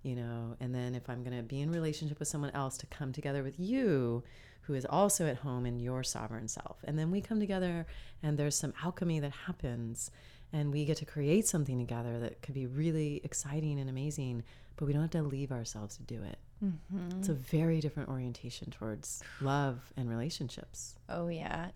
you 0.05 0.17
know 0.17 0.57
and 0.59 0.75
then 0.75 0.97
if 0.97 1.09
i'm 1.09 1.23
going 1.23 1.37
to 1.37 1.45
be 1.45 1.61
in 1.61 1.71
relationship 1.71 2.19
with 2.19 2.27
someone 2.27 2.51
else 2.55 2.77
to 2.77 2.87
come 2.87 3.13
together 3.13 3.41
with 3.45 3.55
you 3.61 4.21
who 4.63 4.75
is 4.75 4.85
also 4.85 5.29
at 5.29 5.37
home 5.37 5.65
in 5.65 5.79
your 5.79 6.03
sovereign 6.03 6.49
self 6.49 6.77
and 6.83 6.99
then 6.99 7.13
we 7.13 7.21
come 7.21 7.39
together 7.39 7.87
and 8.21 8.37
there's 8.37 8.57
some 8.57 8.73
alchemy 8.83 9.21
that 9.21 9.31
happens 9.47 10.11
and 10.53 10.73
we 10.73 10.85
get 10.85 10.97
to 10.97 11.05
create 11.05 11.47
something 11.47 11.79
together 11.79 12.19
that 12.19 12.43
could 12.43 12.53
be 12.53 12.67
really 12.67 13.21
exciting 13.23 13.79
and 13.79 13.89
amazing 13.89 14.43
but 14.75 14.87
we 14.87 14.93
don't 14.93 15.03
have 15.03 15.11
to 15.13 15.23
leave 15.23 15.53
ourselves 15.53 15.97
to 15.97 16.03
do 16.03 16.21
it 16.25 16.39
Mm-hmm. 16.65 17.19
it's 17.21 17.29
a 17.29 17.35
very 17.35 17.81
different 17.81 18.09
orientation 18.09 18.71
towards 18.73 19.23
love 19.41 19.79
and 19.97 20.09
relationships 20.11 20.97
Oh 21.09 21.29
yeah, 21.29 21.69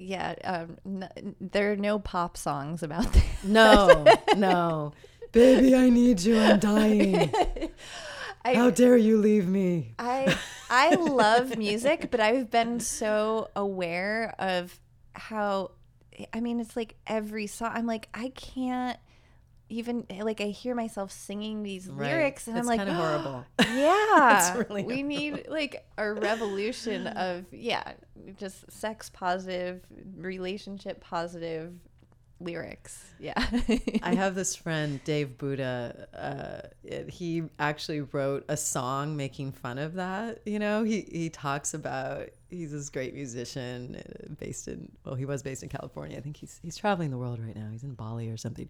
yeah. 0.00 0.34
Um, 0.44 0.76
n- 0.86 1.36
there 1.40 1.72
are 1.72 1.76
no 1.76 1.98
pop 1.98 2.36
songs 2.36 2.82
about 2.82 3.12
that. 3.12 3.24
no 3.44 4.04
no 4.36 4.92
baby 5.32 5.74
i 5.76 5.88
need 5.90 6.20
you 6.20 6.38
i'm 6.38 6.58
dying 6.58 7.30
I, 8.44 8.54
how 8.54 8.70
dare 8.70 8.96
you 8.96 9.18
leave 9.18 9.46
me 9.46 9.94
I 9.98 10.34
I 10.70 10.94
love 10.94 11.58
music, 11.58 12.10
but 12.10 12.20
I've 12.20 12.50
been 12.50 12.80
so 12.80 13.50
aware 13.54 14.34
of 14.38 14.80
how 15.12 15.72
I 16.32 16.40
mean 16.40 16.58
it's 16.60 16.74
like 16.74 16.94
every 17.06 17.46
song 17.46 17.72
I'm 17.74 17.86
like 17.86 18.08
I 18.14 18.30
can't 18.30 18.98
even 19.70 20.04
like 20.20 20.40
I 20.40 20.46
hear 20.48 20.74
myself 20.74 21.10
singing 21.12 21.62
these 21.62 21.88
Right. 21.88 22.10
lyrics 22.10 22.46
and 22.48 22.58
It's 22.58 22.64
I'm 22.64 22.66
like 22.68 22.80
kinda 22.80 22.94
horrible. 23.02 23.44
Yeah. 23.74 24.56
Really 24.68 24.84
we 24.84 25.02
need 25.02 25.46
like 25.48 25.84
a 25.96 26.12
revolution 26.12 27.06
of 27.26 27.46
yeah, 27.52 27.92
just 28.38 28.70
sex 28.70 29.08
positive, 29.10 29.80
relationship 30.16 31.00
positive 31.00 31.72
lyrics. 32.40 33.04
Yeah. 33.18 33.34
I 34.02 34.14
have 34.14 34.34
this 34.34 34.56
friend, 34.56 34.98
Dave 35.04 35.36
Booda. 35.38 36.06
Uh, 36.14 36.68
it- 36.82 37.10
he 37.10 37.44
actually 37.58 38.00
wrote 38.00 38.44
a 38.48 38.56
song 38.56 39.16
making 39.16 39.52
fun 39.52 39.78
of 39.78 39.94
that. 39.94 40.40
You 40.46 40.58
know, 40.58 40.82
he 40.82 41.02
he 41.12 41.28
talks 41.30 41.74
about 41.74 42.30
he's 42.50 42.72
this 42.72 42.90
great 42.90 43.14
musician 43.14 43.96
uh, 43.96 44.34
based 44.38 44.68
in 44.68 44.90
well, 45.04 45.14
he 45.14 45.24
was 45.24 45.42
based 45.42 45.62
in 45.62 45.68
California. 45.68 46.16
I 46.16 46.20
think 46.20 46.36
he's 46.36 46.60
he's 46.62 46.76
traveling 46.76 47.10
the 47.10 47.18
world 47.18 47.40
right 47.40 47.56
now. 47.56 47.68
He's 47.70 47.82
in 47.82 47.94
Bali 47.94 48.28
or 48.28 48.36
something, 48.36 48.68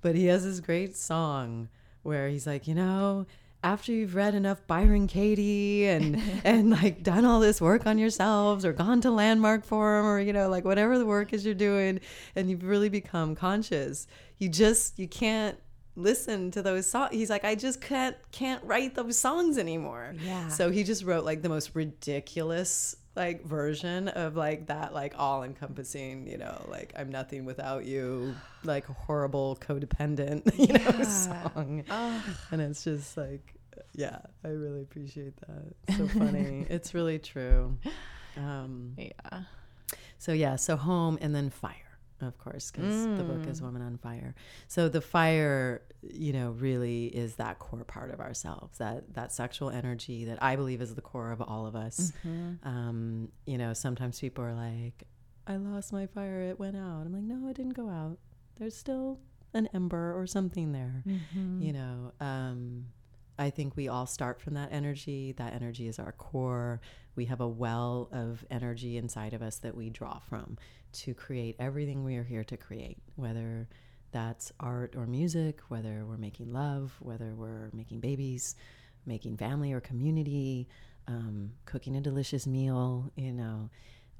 but 0.00 0.14
he 0.14 0.26
has 0.26 0.44
this 0.44 0.60
great 0.60 0.96
song 0.96 1.68
where 2.02 2.28
he's 2.28 2.46
like, 2.46 2.66
you 2.66 2.74
know. 2.74 3.26
After 3.60 3.90
you've 3.90 4.14
read 4.14 4.36
enough 4.36 4.64
Byron 4.68 5.08
Katie 5.08 5.88
and 5.88 6.22
and 6.44 6.70
like 6.70 7.02
done 7.02 7.24
all 7.24 7.40
this 7.40 7.60
work 7.60 7.86
on 7.86 7.98
yourselves 7.98 8.64
or 8.64 8.72
gone 8.72 9.00
to 9.00 9.10
Landmark 9.10 9.64
Forum 9.64 10.06
or 10.06 10.20
you 10.20 10.32
know 10.32 10.48
like 10.48 10.64
whatever 10.64 10.96
the 10.96 11.04
work 11.04 11.32
is 11.32 11.44
you're 11.44 11.54
doing 11.54 11.98
and 12.36 12.48
you've 12.48 12.62
really 12.62 12.88
become 12.88 13.34
conscious, 13.34 14.06
you 14.38 14.48
just 14.48 14.96
you 14.96 15.08
can't 15.08 15.58
listen 15.98 16.50
to 16.52 16.62
those 16.62 16.86
songs. 16.86 17.10
He's 17.12 17.28
like, 17.28 17.44
I 17.44 17.54
just 17.54 17.80
can't 17.80 18.16
can't 18.30 18.62
write 18.64 18.94
those 18.94 19.18
songs 19.18 19.58
anymore. 19.58 20.14
Yeah. 20.24 20.48
So 20.48 20.70
he 20.70 20.84
just 20.84 21.04
wrote 21.04 21.24
like 21.24 21.42
the 21.42 21.48
most 21.48 21.74
ridiculous 21.74 22.96
like 23.18 23.44
version 23.44 24.08
of 24.08 24.36
like 24.36 24.68
that 24.68 24.94
like 24.94 25.14
all 25.18 25.42
encompassing, 25.42 26.26
you 26.26 26.38
know, 26.38 26.64
like 26.70 26.92
I'm 26.96 27.10
nothing 27.10 27.44
without 27.44 27.84
you, 27.84 28.34
like 28.64 28.86
horrible 28.86 29.58
codependent, 29.60 30.42
you 30.58 30.72
know, 30.72 30.80
Yeah. 30.98 31.02
song. 31.02 31.84
oh, 31.90 32.24
And 32.52 32.60
it's 32.62 32.82
just 32.84 33.16
like 33.16 33.54
yeah, 33.94 34.18
I 34.44 34.48
really 34.48 34.80
appreciate 34.82 35.36
that. 35.46 35.62
It's 35.88 35.96
so 35.98 36.08
funny. 36.18 36.66
it's 36.70 36.94
really 36.94 37.18
true. 37.18 37.76
Um 38.36 38.94
yeah. 38.96 39.42
so 40.18 40.32
yeah, 40.32 40.56
so 40.56 40.76
home 40.76 41.18
and 41.20 41.34
then 41.34 41.50
fire, 41.50 41.87
of 42.20 42.36
course, 42.38 42.70
because 42.70 43.04
the 43.16 43.22
book 43.24 43.42
Mm. 43.42 43.48
is 43.50 43.62
Woman 43.62 43.80
on 43.82 43.96
Fire. 43.98 44.34
So 44.66 44.88
the 44.88 45.00
fire, 45.00 45.82
you 46.02 46.32
know, 46.32 46.50
really 46.50 47.06
is 47.06 47.36
that 47.36 47.58
core 47.58 47.84
part 47.84 48.10
of 48.10 48.20
ourselves, 48.20 48.78
that 48.78 49.14
that 49.14 49.32
sexual 49.32 49.70
energy 49.70 50.24
that 50.24 50.42
I 50.42 50.56
believe 50.56 50.80
is 50.82 50.94
the 50.94 51.00
core 51.00 51.30
of 51.30 51.40
all 51.40 51.66
of 51.66 51.76
us. 51.76 52.12
Mm-hmm. 52.26 52.68
Um, 52.68 53.28
you 53.46 53.56
know, 53.58 53.72
sometimes 53.72 54.18
people 54.20 54.42
are 54.44 54.54
like, 54.54 55.04
"I 55.46 55.56
lost 55.56 55.92
my 55.92 56.06
fire; 56.06 56.40
it 56.42 56.58
went 56.58 56.76
out." 56.76 57.06
I'm 57.06 57.12
like, 57.12 57.22
"No, 57.22 57.48
it 57.48 57.54
didn't 57.56 57.74
go 57.74 57.88
out. 57.88 58.18
There's 58.56 58.76
still 58.76 59.20
an 59.54 59.68
ember 59.72 60.12
or 60.18 60.26
something 60.26 60.72
there." 60.72 61.02
Mm-hmm. 61.06 61.62
you 61.62 61.72
know 61.72 62.12
um, 62.20 62.86
i 63.38 63.48
think 63.50 63.76
we 63.76 63.86
all 63.88 64.04
start 64.04 64.40
from 64.40 64.54
that 64.54 64.68
energy 64.72 65.32
that 65.38 65.54
energy 65.54 65.86
is 65.88 65.98
our 65.98 66.12
core 66.12 66.80
we 67.18 67.24
have 67.24 67.40
a 67.40 67.48
well 67.48 68.08
of 68.12 68.44
energy 68.48 68.96
inside 68.96 69.34
of 69.34 69.42
us 69.42 69.56
that 69.58 69.74
we 69.74 69.90
draw 69.90 70.20
from 70.20 70.56
to 70.92 71.14
create 71.14 71.56
everything 71.58 72.04
we 72.04 72.14
are 72.14 72.22
here 72.22 72.44
to 72.44 72.56
create 72.56 72.96
whether 73.16 73.68
that's 74.12 74.52
art 74.60 74.94
or 74.96 75.04
music 75.04 75.58
whether 75.66 76.04
we're 76.06 76.16
making 76.16 76.52
love 76.52 76.94
whether 77.00 77.34
we're 77.34 77.70
making 77.72 77.98
babies 77.98 78.54
making 79.04 79.36
family 79.36 79.72
or 79.72 79.80
community 79.80 80.68
um, 81.08 81.50
cooking 81.64 81.96
a 81.96 82.00
delicious 82.00 82.46
meal 82.46 83.10
you 83.16 83.32
know 83.32 83.68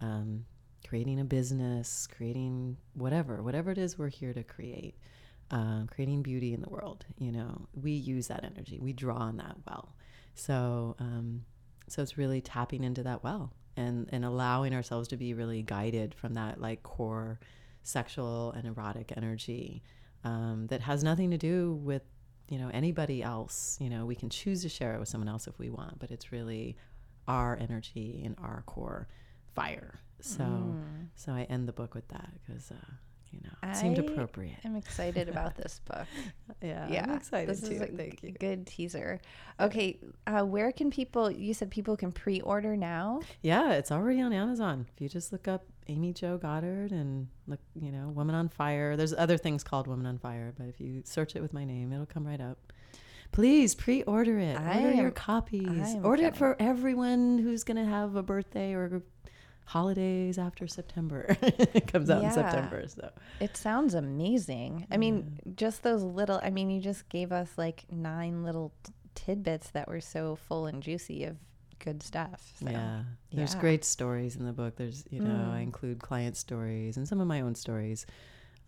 um, 0.01 0.45
creating 0.85 1.21
a 1.21 1.25
business 1.25 2.09
creating 2.11 2.77
whatever 2.95 3.45
whatever 3.45 3.71
it 3.71 3.79
is 3.79 3.97
we're 3.97 4.09
here 4.09 4.35
to 4.35 4.43
create 4.43 4.97
uh, 5.53 5.85
creating 5.91 6.21
beauty 6.21 6.53
in 6.53 6.61
the 6.61 6.69
world. 6.69 7.07
You 7.19 7.33
know, 7.33 7.69
we 7.73 7.93
use 7.93 8.27
that 8.29 8.45
energy. 8.45 8.79
We 8.83 8.93
draw 8.93 9.17
on 9.17 9.39
that 9.39 9.57
well. 9.67 9.95
So, 10.35 10.95
um, 10.99 11.47
so 11.91 12.03
it's 12.03 12.17
really 12.19 12.41
tapping 12.41 12.85
into 12.85 13.03
that 13.03 13.23
well 13.25 13.53
and 13.77 14.09
and 14.13 14.25
allowing 14.25 14.75
ourselves 14.75 15.09
to 15.09 15.17
be 15.17 15.35
really 15.35 15.63
guided 15.63 16.15
from 16.15 16.35
that 16.35 16.61
like 16.61 16.83
core 16.83 17.39
sexual 17.83 18.53
and 18.53 18.67
erotic 18.67 19.13
energy 19.17 19.83
um, 20.25 20.67
that 20.69 20.81
has 20.81 21.03
nothing 21.05 21.31
to 21.31 21.39
do 21.39 21.75
with 21.83 22.03
you 22.49 22.59
know 22.59 22.71
anybody 22.73 23.23
else. 23.23 23.77
You 23.81 23.89
know, 23.91 24.05
we 24.07 24.15
can 24.15 24.31
choose 24.31 24.63
to 24.63 24.69
share 24.69 24.95
it 24.95 24.99
with 25.01 25.09
someone 25.09 25.29
else 25.29 25.47
if 25.47 25.59
we 25.59 25.71
want, 25.71 25.99
but 25.99 26.11
it's 26.11 26.33
really 26.33 26.77
our 27.27 27.57
energy 27.61 28.23
and 28.25 28.35
our 28.39 28.63
core 28.67 29.07
fire. 29.55 30.01
So, 30.21 30.43
Mm. 30.45 31.09
so 31.15 31.33
I 31.33 31.43
end 31.45 31.69
the 31.69 31.73
book 31.73 31.95
with 31.95 32.09
that 32.09 32.31
because. 32.45 32.73
Uh, 32.73 32.77
you 33.33 33.41
know, 33.43 33.71
it 33.71 33.77
seemed 33.77 33.99
appropriate. 33.99 34.59
I'm 34.65 34.77
excited 34.77 35.29
about 35.29 35.55
this 35.57 35.81
book. 35.85 36.07
Yeah, 36.63 36.89
yeah, 36.89 37.05
I'm 37.05 37.17
excited 37.17 37.49
this 37.49 37.61
too. 37.61 37.75
is 37.75 37.81
a 37.83 37.87
Thank 37.87 38.21
g- 38.21 38.27
you. 38.29 38.33
good 38.33 38.67
teaser. 38.67 39.21
Okay, 39.61 39.99
uh, 40.27 40.43
where 40.45 40.73
can 40.73 40.91
people? 40.91 41.31
You 41.31 41.55
said 41.55 41.71
people 41.71 41.97
can 41.97 42.13
pre-order 42.13 42.77
now. 42.77 43.21
Yeah, 43.43 43.73
it's 43.73 43.91
already 43.93 44.21
on 44.21 44.33
Amazon. 44.33 44.87
If 44.95 45.01
you 45.01 45.09
just 45.09 45.33
look 45.33 45.47
up 45.49 45.65
Amy 45.89 46.13
Jo 46.13 46.37
Goddard 46.39 46.91
and 46.93 47.29
look, 47.47 47.61
you 47.81 47.91
know, 47.93 48.09
Woman 48.09 48.35
on 48.35 48.49
Fire. 48.49 48.97
There's 48.97 49.15
other 49.15 49.37
things 49.39 49.65
called 49.65 49.87
Woman 49.87 50.07
on 50.07 50.19
Fire, 50.19 50.53
but 50.57 50.67
if 50.69 50.81
you 50.81 51.03
search 51.05 51.35
it 51.37 51.43
with 51.43 51.53
my 51.53 51.65
name, 51.65 51.93
it'll 51.93 52.07
come 52.07 52.27
right 52.27 52.41
up. 52.41 52.59
Please 53.31 53.75
pre-order 53.75 54.39
it. 54.39 54.57
I 54.57 54.85
Order 54.85 54.93
your 54.95 55.11
copies. 55.11 55.67
Am 55.69 56.05
Order 56.05 56.25
it 56.29 56.37
for 56.37 56.57
everyone 56.59 57.39
who's 57.39 57.63
going 57.63 57.77
to 57.77 57.85
have 57.85 58.17
a 58.17 58.23
birthday 58.23 58.73
or 58.73 59.03
holidays 59.69 60.39
after 60.39 60.67
September. 60.67 61.37
it 61.43 61.93
comes 61.93 62.09
out 62.09 62.23
Yeah. 62.23 62.29
in 62.29 62.35
September. 62.35 62.85
So 62.89 63.11
It 63.39 63.55
sounds 63.57 63.93
amazing. 63.95 64.87
I 64.91 64.97
mean, 64.97 65.39
just 65.57 65.83
those 65.83 66.03
little, 66.03 66.41
I 66.43 66.49
mean, 66.51 66.71
you 66.71 66.81
just 66.81 67.09
gave 67.11 67.33
us 67.33 67.51
like 67.59 67.85
nine 67.91 68.45
little 68.45 68.73
t- 68.83 68.93
tidbits 69.15 69.69
that 69.73 69.87
were 69.87 70.01
so 70.01 70.37
full 70.37 70.65
and 70.67 70.83
juicy 70.83 71.25
of 71.25 71.37
good 71.81 72.03
stuff. 72.03 72.51
So. 72.59 72.71
yeah, 72.71 73.03
there's 73.33 73.55
yeah. 73.55 73.61
great 73.61 73.85
stories 73.85 74.37
in 74.37 74.47
the 74.47 74.53
book. 74.55 74.77
There's 74.77 75.05
you 75.11 75.21
know 75.21 75.51
I 75.53 75.59
Mm. 75.61 75.63
include 75.65 75.99
client 76.01 76.37
stories 76.37 76.97
and 76.97 77.07
some 77.07 77.21
of 77.21 77.27
my 77.29 77.41
own 77.43 77.55
stories. 77.55 78.07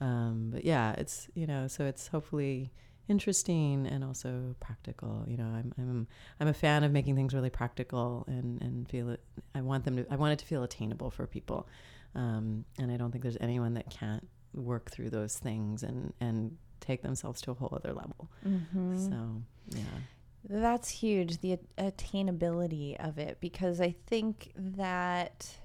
Um, 0.03 0.51
but 0.53 0.65
yeah, 0.65 0.93
it's 0.99 1.29
you 1.35 1.47
know 1.47 1.67
so 1.67 1.85
it's 1.87 2.09
hopefully 2.09 2.71
interesting 3.09 3.87
and 3.87 4.05
also 4.05 4.55
practical. 4.61 5.25
You 5.27 5.37
know, 5.37 5.45
I'm 5.45 5.73
I'm 5.79 6.07
I'm 6.39 6.49
a 6.49 6.55
fan 6.55 6.85
of 6.85 6.93
making 6.93 7.17
things 7.17 7.35
really 7.35 7.51
practical 7.51 8.25
and 8.29 8.61
and 8.63 8.89
feel 8.89 9.11
it. 9.11 9.21
I 9.55 9.61
want 9.63 9.85
them 9.85 9.97
to. 9.97 10.07
I 10.11 10.17
want 10.17 10.33
it 10.33 10.39
to 10.41 10.47
feel 10.47 10.63
attainable 10.63 11.11
for 11.11 11.27
people, 11.27 11.69
um, 12.15 12.65
and 12.79 12.91
I 12.93 12.97
don't 12.97 13.11
think 13.11 13.23
there's 13.23 13.39
anyone 13.41 13.75
that 13.75 13.91
can't 13.91 14.27
work 14.55 14.91
through 14.91 15.11
those 15.11 15.39
things 15.39 15.83
and 15.83 16.13
and 16.21 16.57
take 16.81 17.03
themselves 17.03 17.41
to 17.43 17.51
a 17.51 17.55
whole 17.55 17.73
other 17.73 17.93
level. 17.93 18.31
Mhm. 18.47 19.09
So 19.09 19.43
yeah, 19.77 20.01
That's 20.49 20.89
huge, 20.89 21.41
the 21.43 21.59
attainability 21.77 22.97
of 22.99 23.19
it, 23.19 23.39
because 23.41 23.79
I 23.81 23.95
think 24.07 24.53
that, 24.57 25.59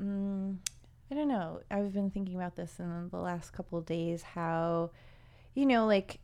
mm, 0.00 0.56
I 1.10 1.14
don't 1.14 1.28
know, 1.28 1.60
I've 1.70 1.92
been 1.92 2.10
thinking 2.10 2.36
about 2.36 2.56
this 2.56 2.80
in 2.80 3.10
the 3.10 3.18
last 3.18 3.52
couple 3.52 3.78
of 3.78 3.84
days 3.84 4.22
how, 4.22 4.90
you 5.54 5.66
know, 5.66 5.84
like 5.86 6.20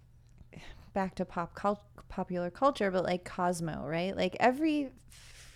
back 0.92 1.14
to 1.16 1.24
pop 1.24 1.54
cul- 1.54 1.84
popular 2.08 2.50
culture, 2.50 2.90
but 2.90 3.04
like 3.04 3.24
Cosmo, 3.24 3.84
right? 3.86 4.16
Like 4.16 4.36
every 4.40 4.90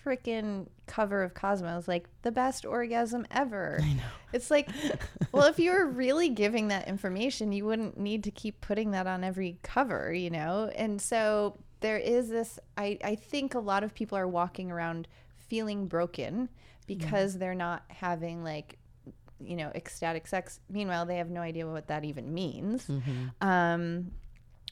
freaking 0.05 0.67
cover 0.85 1.23
of 1.23 1.33
Cosmo 1.33 1.77
is 1.77 1.87
like 1.87 2.07
the 2.23 2.31
best 2.31 2.65
orgasm 2.65 3.25
ever. 3.31 3.79
I 3.81 3.93
know. 3.93 4.03
It's 4.33 4.51
like, 4.51 4.69
well, 5.31 5.47
if 5.47 5.59
you 5.59 5.71
were 5.71 5.87
really 5.87 6.29
giving 6.29 6.67
that 6.67 6.87
information, 6.87 7.51
you 7.53 7.65
wouldn't 7.65 7.97
need 7.97 8.23
to 8.25 8.31
keep 8.31 8.59
putting 8.61 8.91
that 8.91 9.07
on 9.07 9.23
every 9.23 9.57
cover, 9.63 10.13
you 10.13 10.29
know? 10.29 10.69
And 10.75 11.01
so 11.01 11.57
there 11.79 11.97
is 11.97 12.29
this, 12.29 12.59
I, 12.77 12.97
I 13.03 13.15
think 13.15 13.53
a 13.55 13.59
lot 13.59 13.83
of 13.83 13.93
people 13.93 14.17
are 14.17 14.27
walking 14.27 14.71
around 14.71 15.07
feeling 15.37 15.87
broken 15.87 16.49
because 16.87 17.37
they're 17.37 17.55
not 17.55 17.83
having 17.87 18.43
like, 18.43 18.77
you 19.39 19.55
know, 19.55 19.71
ecstatic 19.75 20.27
sex. 20.27 20.59
Meanwhile, 20.69 21.05
they 21.05 21.17
have 21.17 21.29
no 21.29 21.41
idea 21.41 21.67
what 21.67 21.87
that 21.87 22.03
even 22.03 22.33
means. 22.33 22.87
Mm-hmm. 22.87 23.47
Um, 23.47 24.11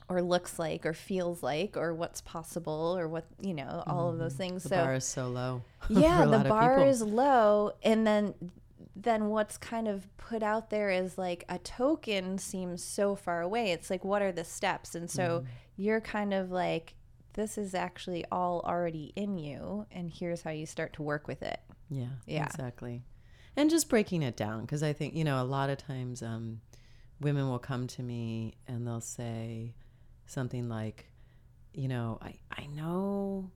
or 0.10 0.22
looks 0.22 0.60
like, 0.60 0.86
or 0.86 0.93
feels 0.93 1.41
like, 1.41 1.78
or 1.78 1.93
what's 1.93 2.22
possible, 2.22 2.95
or 2.97 3.08
what 3.08 3.26
you 3.41 3.54
know, 3.54 3.84
all 3.88 4.10
of 4.10 4.18
those 4.18 4.34
things. 4.34 4.64
The 4.64 4.70
so 4.70 4.76
bar 4.78 4.93
is 4.95 5.06
so 5.06 5.28
low. 5.30 5.62
yeah 5.89 6.26
the 6.26 6.43
bar 6.49 6.80
is 6.80 7.02
low 7.02 7.72
and 7.84 8.06
then 8.06 8.34
then 8.95 9.28
what's 9.30 9.58
kind 9.58 9.88
of 9.88 10.06
put 10.18 10.43
out 10.43 10.70
there 10.70 10.89
is 10.89 11.18
like 11.18 11.43
a 11.49 11.58
token 11.60 12.38
seems 12.38 12.84
so 12.84 13.16
far 13.16 13.41
away 13.41 13.72
it's 13.72 13.89
like 13.89 14.04
what 14.06 14.22
are 14.22 14.32
the 14.32 14.43
steps 14.43 14.93
and 14.95 15.10
so 15.10 15.39
Mm-hmm. 15.39 15.47
you're 15.78 16.02
kind 16.02 16.34
of 16.34 16.52
like 16.52 16.93
this 17.34 17.58
is 17.58 17.74
actually 17.74 18.24
all 18.32 18.62
already 18.66 19.12
in 19.16 19.38
you 19.38 19.86
and 19.91 20.12
here's 20.12 20.41
how 20.43 20.52
you 20.52 20.66
start 20.68 20.93
to 20.93 21.02
work 21.02 21.28
with 21.28 21.41
it 21.41 21.60
Yeah, 21.89 22.08
Yeah. 22.28 22.45
exactly. 22.45 23.04
And 23.56 23.70
just 23.70 23.89
breaking 23.89 24.22
it 24.24 24.36
down 24.38 24.62
because 24.62 24.84
I 24.84 24.93
think 24.93 25.16
you 25.16 25.24
know 25.24 25.41
a 25.41 25.45
lot 25.45 25.70
of 25.70 25.78
times 25.78 26.22
um, 26.22 26.62
women 27.20 27.49
will 27.49 27.60
come 27.60 27.88
to 27.88 28.04
me 28.04 28.54
and 28.68 28.86
they'll 28.86 29.02
say 29.02 29.74
something 30.32 30.69
like, 30.69 31.09
you 31.73 31.88
know, 31.88 32.17
I 32.21 32.36
I 32.51 32.67
know 32.67 33.51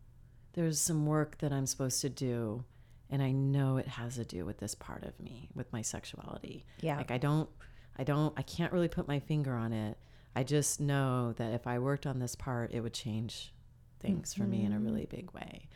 there's 0.54 0.80
some 0.80 1.06
work 1.06 1.38
that 1.40 1.52
I'm 1.52 1.66
supposed 1.66 2.02
to 2.02 2.10
do, 2.10 2.64
and 3.10 3.22
I 3.22 3.32
know 3.32 3.78
it 3.78 3.88
has 3.88 4.16
to 4.16 4.26
do 4.26 4.46
with 4.46 4.58
this 4.60 4.76
part 4.76 5.04
of 5.04 5.20
me, 5.20 5.50
with 5.54 5.72
my 5.74 5.82
sexuality. 5.82 6.66
Yeah. 6.82 6.98
like 6.98 7.12
I 7.12 7.18
don't, 7.18 7.50
I 7.98 8.04
don't, 8.04 8.34
I 8.38 8.42
can't 8.42 8.72
really 8.72 8.88
put 8.88 9.08
my 9.08 9.20
finger 9.20 9.54
on 9.54 9.74
it. 9.74 9.98
I 10.36 10.44
just 10.44 10.80
know 10.80 11.34
that 11.38 11.54
if 11.54 11.68
I 11.68 11.80
worked 11.80 12.06
on 12.06 12.20
this 12.20 12.36
part, 12.36 12.74
it 12.74 12.82
would 12.82 12.94
change 12.94 13.54
things 14.00 14.34
for 14.34 14.44
me 14.44 14.64
in 14.66 14.74
a 14.74 14.80
really 14.80 15.06
big 15.06 15.32
way. 15.32 15.68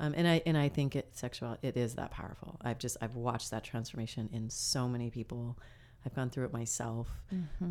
Um, 0.00 0.14
and 0.16 0.28
I 0.28 0.42
and 0.46 0.56
I 0.56 0.68
think 0.68 0.94
it 0.94 1.16
sexual 1.16 1.56
it 1.62 1.76
is 1.76 1.94
that 1.94 2.10
powerful. 2.10 2.60
I've 2.62 2.78
just 2.78 2.96
I've 3.00 3.16
watched 3.16 3.50
that 3.50 3.64
transformation 3.64 4.28
in 4.32 4.50
so 4.50 4.88
many 4.88 5.10
people. 5.10 5.58
I've 6.06 6.14
gone 6.14 6.30
through 6.30 6.46
it 6.46 6.52
myself, 6.52 7.08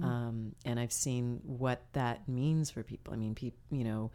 um, 0.03 0.55
and 0.65 0.79
I've 0.79 0.91
seen 0.91 1.39
what 1.43 1.81
that 1.93 2.27
means 2.27 2.69
for 2.69 2.83
people. 2.83 3.13
I 3.13 3.17
mean, 3.17 3.35
people, 3.35 3.59
you 3.71 3.83
know, 3.83 4.11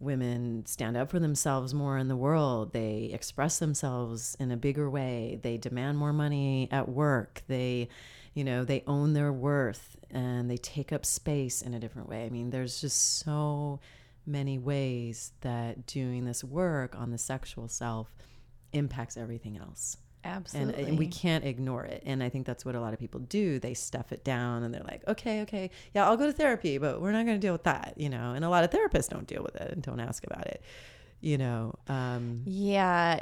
women 0.00 0.64
stand 0.66 0.96
up 0.96 1.10
for 1.10 1.18
themselves 1.18 1.74
more 1.74 1.98
in 1.98 2.08
the 2.08 2.16
world. 2.16 2.72
They 2.72 3.10
express 3.12 3.58
themselves 3.58 4.36
in 4.38 4.50
a 4.50 4.56
bigger 4.56 4.88
way. 4.88 5.38
They 5.42 5.56
demand 5.56 5.98
more 5.98 6.12
money 6.12 6.68
at 6.70 6.88
work. 6.88 7.42
They, 7.48 7.88
you 8.34 8.44
know, 8.44 8.64
they 8.64 8.84
own 8.86 9.14
their 9.14 9.32
worth 9.32 9.96
and 10.10 10.50
they 10.50 10.56
take 10.56 10.92
up 10.92 11.04
space 11.04 11.62
in 11.62 11.74
a 11.74 11.80
different 11.80 12.08
way. 12.08 12.24
I 12.24 12.30
mean, 12.30 12.50
there's 12.50 12.80
just 12.80 13.18
so 13.18 13.80
many 14.26 14.58
ways 14.58 15.32
that 15.40 15.86
doing 15.86 16.24
this 16.24 16.44
work 16.44 16.94
on 16.96 17.10
the 17.10 17.18
sexual 17.18 17.68
self 17.68 18.14
impacts 18.72 19.16
everything 19.16 19.56
else. 19.56 19.96
And, 20.24 20.36
absolutely 20.36 20.84
and 20.84 20.98
we 20.98 21.06
can't 21.06 21.44
ignore 21.44 21.84
it. 21.84 22.02
And 22.04 22.22
I 22.22 22.28
think 22.28 22.46
that's 22.46 22.64
what 22.64 22.74
a 22.74 22.80
lot 22.80 22.92
of 22.92 22.98
people 22.98 23.20
do. 23.20 23.58
They 23.58 23.74
stuff 23.74 24.12
it 24.12 24.24
down 24.24 24.62
and 24.62 24.74
they're 24.74 24.82
like, 24.82 25.06
okay, 25.08 25.42
okay, 25.42 25.70
yeah, 25.94 26.06
I'll 26.08 26.16
go 26.16 26.26
to 26.26 26.32
therapy, 26.32 26.78
but 26.78 27.00
we're 27.00 27.12
not 27.12 27.24
going 27.24 27.40
to 27.40 27.44
deal 27.46 27.52
with 27.52 27.64
that, 27.64 27.94
you 27.96 28.08
know? 28.08 28.32
And 28.34 28.44
a 28.44 28.48
lot 28.48 28.64
of 28.64 28.70
therapists 28.70 29.08
don't 29.08 29.26
deal 29.26 29.42
with 29.42 29.56
it 29.56 29.70
and 29.72 29.82
don't 29.82 30.00
ask 30.00 30.24
about 30.26 30.46
it, 30.46 30.62
you 31.20 31.38
know? 31.38 31.74
Um, 31.88 32.42
yeah 32.46 33.18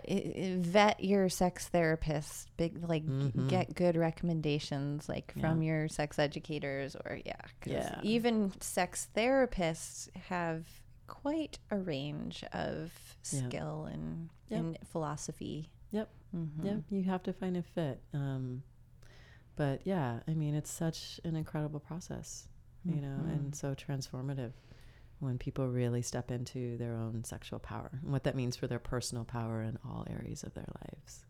vet 0.59 1.03
your 1.03 1.29
sex 1.29 1.69
therapist 1.69 2.51
big 2.57 2.87
like 2.89 3.05
Mhm. 3.05 3.49
get 3.49 3.75
good 3.75 3.97
recommendations 3.97 5.09
like 5.09 5.33
from 5.41 5.63
your 5.63 5.89
sex 5.89 6.19
educators 6.19 6.97
or 6.97 7.19
yeah 7.25 7.41
'cause 7.61 7.73
Yeah. 7.73 8.01
even 8.03 8.53
sex 8.61 9.09
therapists 9.17 10.15
have 10.17 10.67
quite 11.07 11.59
a 11.71 11.79
range 11.79 12.43
of 12.53 12.93
Yeah. 13.31 13.47
skill 13.49 13.85
and, 13.87 14.29
Yep. 14.49 14.59
and 14.59 14.79
philosophy 14.89 15.71
Yep. 15.93 16.09
Mhm. 16.37 16.64
yeah, 16.64 16.76
you 16.91 17.05
have 17.05 17.22
to 17.24 17.32
find 17.32 17.57
a 17.57 17.62
fit. 17.62 18.03
Um, 18.12 18.62
but 19.57 19.87
yeah, 19.87 20.20
I 20.28 20.34
mean, 20.34 20.55
it's 20.55 20.70
such 20.70 21.20
an 21.24 21.34
incredible 21.37 21.80
process, 21.80 22.47
you 22.84 23.01
know, 23.01 23.16
and 23.28 23.55
so 23.55 23.74
transformative 23.74 24.53
when 25.18 25.39
people 25.39 25.66
really 25.66 26.03
step 26.03 26.30
into 26.30 26.76
their 26.76 26.95
own 26.95 27.24
sexual 27.24 27.59
power 27.59 27.91
and 28.03 28.12
what 28.12 28.24
that 28.24 28.37
means 28.37 28.55
for 28.55 28.66
their 28.66 28.78
personal 28.78 29.24
power 29.24 29.62
in 29.62 29.78
all 29.84 30.07
areas 30.11 30.43
of 30.45 30.53
their 30.55 30.68
lives. 30.84 31.24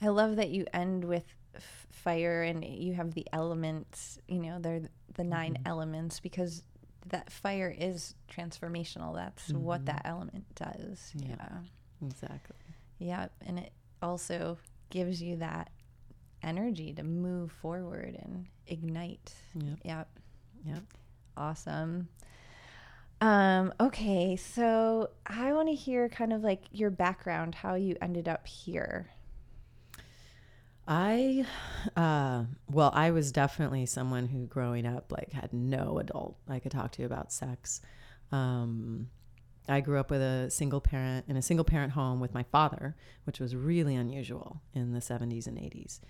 I 0.00 0.08
love 0.08 0.36
that 0.36 0.50
you 0.50 0.64
end 0.72 1.04
with 1.04 1.24
f- 1.56 1.86
fire 1.90 2.42
and 2.42 2.64
you 2.64 2.94
have 2.94 3.14
the 3.14 3.26
elements, 3.32 4.18
you 4.28 4.38
know, 4.38 4.58
they're 4.60 4.82
the 5.14 5.24
9 5.24 5.54
Mm-hmm. 5.54 5.66
elements 5.66 6.20
because 6.20 6.62
that 7.08 7.30
fire 7.30 7.74
is 7.76 8.14
transformational. 8.30 9.14
That's 9.16 9.52
what 9.52 9.82
Mhm. 9.82 9.86
that 9.86 10.02
element 10.04 10.54
does. 10.54 11.12
Yeah. 11.16 11.28
Yeah. 11.30 11.58
Exactly. 12.06 12.56
Yeah. 12.98 13.28
And 13.40 13.58
it 13.58 13.72
also 14.02 14.58
gives 14.90 15.22
you 15.22 15.36
that 15.36 15.70
energy 16.42 16.92
to 16.94 17.02
move 17.02 17.52
forward 17.52 18.18
and 18.22 18.46
ignite. 18.66 19.34
Yep. 19.54 19.78
Yep. 19.84 20.08
Yep. 20.66 20.82
Awesome. 21.36 22.08
Um, 23.20 23.74
okay, 23.78 24.36
so 24.36 25.10
I 25.26 25.52
want 25.52 25.68
to 25.68 25.74
hear 25.74 26.08
kind 26.08 26.32
of 26.32 26.42
like 26.42 26.62
your 26.72 26.90
background, 26.90 27.54
how 27.54 27.74
you 27.74 27.96
ended 28.00 28.28
up 28.28 28.46
here. 28.46 29.10
I, 30.88 31.46
uh, 31.96 32.44
well, 32.68 32.90
I 32.94 33.10
was 33.10 33.30
definitely 33.30 33.86
someone 33.86 34.26
who 34.26 34.46
growing 34.46 34.86
up 34.86 35.12
like 35.12 35.32
had 35.32 35.52
no 35.52 35.98
adult 35.98 36.36
I 36.48 36.58
could 36.58 36.72
talk 36.72 36.92
to 36.92 37.04
about 37.04 37.32
sex. 37.32 37.82
Um, 38.32 39.08
I 39.70 39.80
grew 39.80 39.98
up 39.98 40.10
with 40.10 40.20
a 40.20 40.50
single 40.50 40.80
parent 40.80 41.26
in 41.28 41.36
a 41.36 41.42
single 41.42 41.64
parent 41.64 41.92
home 41.92 42.20
with 42.20 42.34
my 42.34 42.42
father, 42.44 42.96
which 43.24 43.40
was 43.40 43.54
really 43.54 43.94
unusual 43.94 44.60
in 44.74 44.92
the 44.92 45.00
70s 45.00 45.46
and 45.46 45.56
80s. 45.56 46.00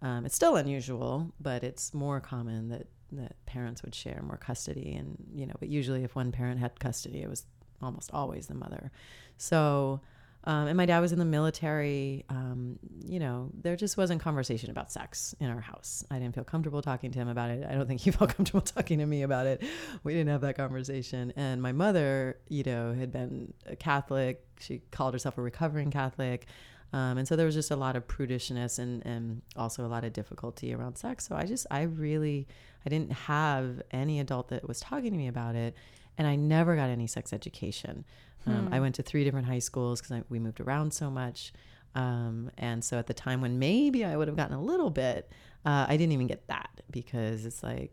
Um, 0.00 0.24
it's 0.24 0.36
still 0.36 0.56
unusual, 0.56 1.32
but 1.40 1.64
it's 1.64 1.92
more 1.92 2.20
common 2.20 2.68
that, 2.68 2.86
that 3.12 3.44
parents 3.46 3.82
would 3.82 3.94
share 3.94 4.22
more 4.22 4.36
custody. 4.36 4.94
And, 4.94 5.16
you 5.34 5.46
know, 5.46 5.54
but 5.58 5.68
usually 5.68 6.04
if 6.04 6.14
one 6.14 6.30
parent 6.30 6.60
had 6.60 6.78
custody, 6.78 7.22
it 7.22 7.28
was 7.28 7.46
almost 7.82 8.10
always 8.12 8.46
the 8.46 8.54
mother. 8.54 8.92
So, 9.36 10.00
um, 10.48 10.66
and 10.66 10.78
my 10.78 10.86
dad 10.86 11.00
was 11.00 11.12
in 11.12 11.18
the 11.18 11.26
military. 11.26 12.24
Um, 12.30 12.78
you 13.04 13.20
know, 13.20 13.50
there 13.52 13.76
just 13.76 13.98
wasn't 13.98 14.22
conversation 14.22 14.70
about 14.70 14.90
sex 14.90 15.34
in 15.40 15.50
our 15.50 15.60
house. 15.60 16.02
I 16.10 16.18
didn't 16.18 16.34
feel 16.34 16.42
comfortable 16.42 16.80
talking 16.80 17.10
to 17.10 17.18
him 17.18 17.28
about 17.28 17.50
it. 17.50 17.66
I 17.68 17.74
don't 17.74 17.86
think 17.86 18.00
he 18.00 18.10
felt 18.12 18.34
comfortable 18.34 18.62
talking 18.62 18.98
to 19.00 19.04
me 19.04 19.22
about 19.24 19.46
it. 19.46 19.62
We 20.04 20.14
didn't 20.14 20.30
have 20.30 20.40
that 20.40 20.56
conversation. 20.56 21.34
And 21.36 21.60
my 21.60 21.72
mother, 21.72 22.38
you 22.48 22.64
know, 22.64 22.94
had 22.94 23.12
been 23.12 23.52
a 23.66 23.76
Catholic. 23.76 24.42
She 24.58 24.80
called 24.90 25.12
herself 25.12 25.36
a 25.36 25.42
recovering 25.42 25.90
Catholic. 25.90 26.46
Um, 26.94 27.18
and 27.18 27.28
so 27.28 27.36
there 27.36 27.44
was 27.44 27.54
just 27.54 27.70
a 27.70 27.76
lot 27.76 27.94
of 27.94 28.08
prudishness 28.08 28.78
and, 28.78 29.04
and 29.04 29.42
also 29.54 29.84
a 29.84 29.88
lot 29.88 30.02
of 30.04 30.14
difficulty 30.14 30.72
around 30.72 30.96
sex. 30.96 31.28
So 31.28 31.36
I 31.36 31.44
just, 31.44 31.66
I 31.70 31.82
really, 31.82 32.48
I 32.86 32.88
didn't 32.88 33.12
have 33.12 33.82
any 33.90 34.18
adult 34.18 34.48
that 34.48 34.66
was 34.66 34.80
talking 34.80 35.12
to 35.12 35.18
me 35.18 35.28
about 35.28 35.56
it. 35.56 35.74
And 36.16 36.26
I 36.26 36.36
never 36.36 36.74
got 36.74 36.88
any 36.88 37.06
sex 37.06 37.34
education. 37.34 38.06
Um, 38.50 38.68
I 38.72 38.80
went 38.80 38.94
to 38.96 39.02
three 39.02 39.24
different 39.24 39.46
high 39.46 39.58
schools 39.58 40.00
because 40.00 40.24
we 40.28 40.38
moved 40.38 40.60
around 40.60 40.92
so 40.92 41.10
much. 41.10 41.52
Um, 41.94 42.50
and 42.58 42.84
so 42.84 42.98
at 42.98 43.06
the 43.06 43.14
time 43.14 43.40
when 43.40 43.58
maybe 43.58 44.04
I 44.04 44.16
would 44.16 44.28
have 44.28 44.36
gotten 44.36 44.54
a 44.54 44.62
little 44.62 44.90
bit, 44.90 45.30
uh, 45.64 45.86
I 45.88 45.96
didn't 45.96 46.12
even 46.12 46.26
get 46.26 46.46
that 46.48 46.70
because 46.90 47.44
it's 47.44 47.62
like 47.62 47.92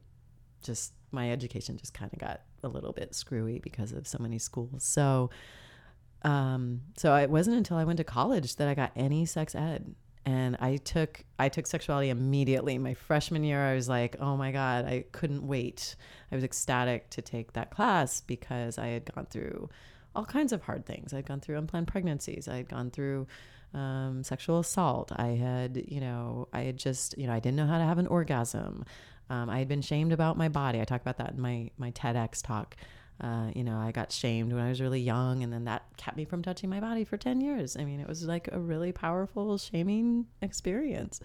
just 0.61 0.93
my 1.11 1.31
education 1.31 1.77
just 1.77 1.93
kind 1.93 2.11
of 2.11 2.19
got 2.19 2.41
a 2.63 2.67
little 2.67 2.91
bit 2.91 3.15
screwy 3.15 3.59
because 3.59 3.91
of 3.91 4.07
so 4.07 4.17
many 4.19 4.37
schools. 4.37 4.83
So, 4.83 5.29
um, 6.23 6.81
so 6.97 7.15
it 7.15 7.29
wasn't 7.29 7.57
until 7.57 7.77
I 7.77 7.83
went 7.83 7.97
to 7.97 8.03
college 8.03 8.55
that 8.57 8.67
I 8.67 8.73
got 8.73 8.91
any 8.95 9.25
sex 9.25 9.55
ed 9.55 9.95
and 10.25 10.57
I 10.59 10.77
took 10.77 11.23
I 11.37 11.49
took 11.49 11.67
sexuality 11.67 12.09
immediately. 12.09 12.77
My 12.77 12.95
freshman 12.95 13.43
year, 13.43 13.61
I 13.61 13.75
was 13.75 13.87
like, 13.87 14.15
oh 14.19 14.35
my 14.35 14.51
god, 14.51 14.85
I 14.85 15.05
couldn't 15.11 15.45
wait. 15.45 15.95
I 16.31 16.35
was 16.35 16.43
ecstatic 16.43 17.09
to 17.11 17.21
take 17.21 17.53
that 17.53 17.69
class 17.69 18.21
because 18.21 18.77
I 18.77 18.87
had 18.87 19.13
gone 19.13 19.27
through 19.27 19.69
all 20.15 20.25
kinds 20.25 20.53
of 20.53 20.61
hard 20.63 20.85
things. 20.85 21.13
I'd 21.13 21.25
gone 21.25 21.39
through 21.39 21.57
unplanned 21.57 21.87
pregnancies. 21.87 22.47
I 22.47 22.57
had 22.57 22.69
gone 22.69 22.91
through 22.91 23.27
um, 23.73 24.23
sexual 24.23 24.59
assault. 24.59 25.11
I 25.15 25.27
had, 25.29 25.83
you 25.87 25.99
know, 25.99 26.47
I 26.53 26.61
had 26.61 26.77
just, 26.77 27.17
you 27.17 27.27
know, 27.27 27.33
I 27.33 27.39
didn't 27.39 27.57
know 27.57 27.67
how 27.67 27.77
to 27.77 27.83
have 27.83 27.97
an 27.97 28.07
orgasm. 28.07 28.85
Um, 29.29 29.49
I 29.49 29.59
had 29.59 29.67
been 29.67 29.81
shamed 29.81 30.13
about 30.13 30.37
my 30.37 30.49
body. 30.49 30.79
I 30.79 30.85
talk 30.85 31.01
about 31.01 31.17
that 31.17 31.31
in 31.31 31.41
my 31.41 31.71
my 31.77 31.91
TEDx 31.91 32.41
talk. 32.41 32.75
Uh, 33.21 33.49
you 33.55 33.63
know, 33.63 33.77
I 33.77 33.91
got 33.91 34.11
shamed 34.11 34.51
when 34.51 34.61
I 34.61 34.69
was 34.69 34.81
really 34.81 34.99
young, 34.99 35.41
and 35.41 35.51
then 35.51 35.65
that 35.65 35.83
kept 35.97 36.17
me 36.17 36.25
from 36.25 36.41
touching 36.41 36.69
my 36.69 36.81
body 36.81 37.05
for 37.05 37.15
10 37.15 37.39
years. 37.39 37.77
I 37.77 37.85
mean, 37.85 38.01
it 38.01 38.07
was 38.07 38.25
like 38.25 38.49
a 38.51 38.59
really 38.59 38.91
powerful 38.91 39.57
shaming 39.57 40.25
experience. 40.41 41.21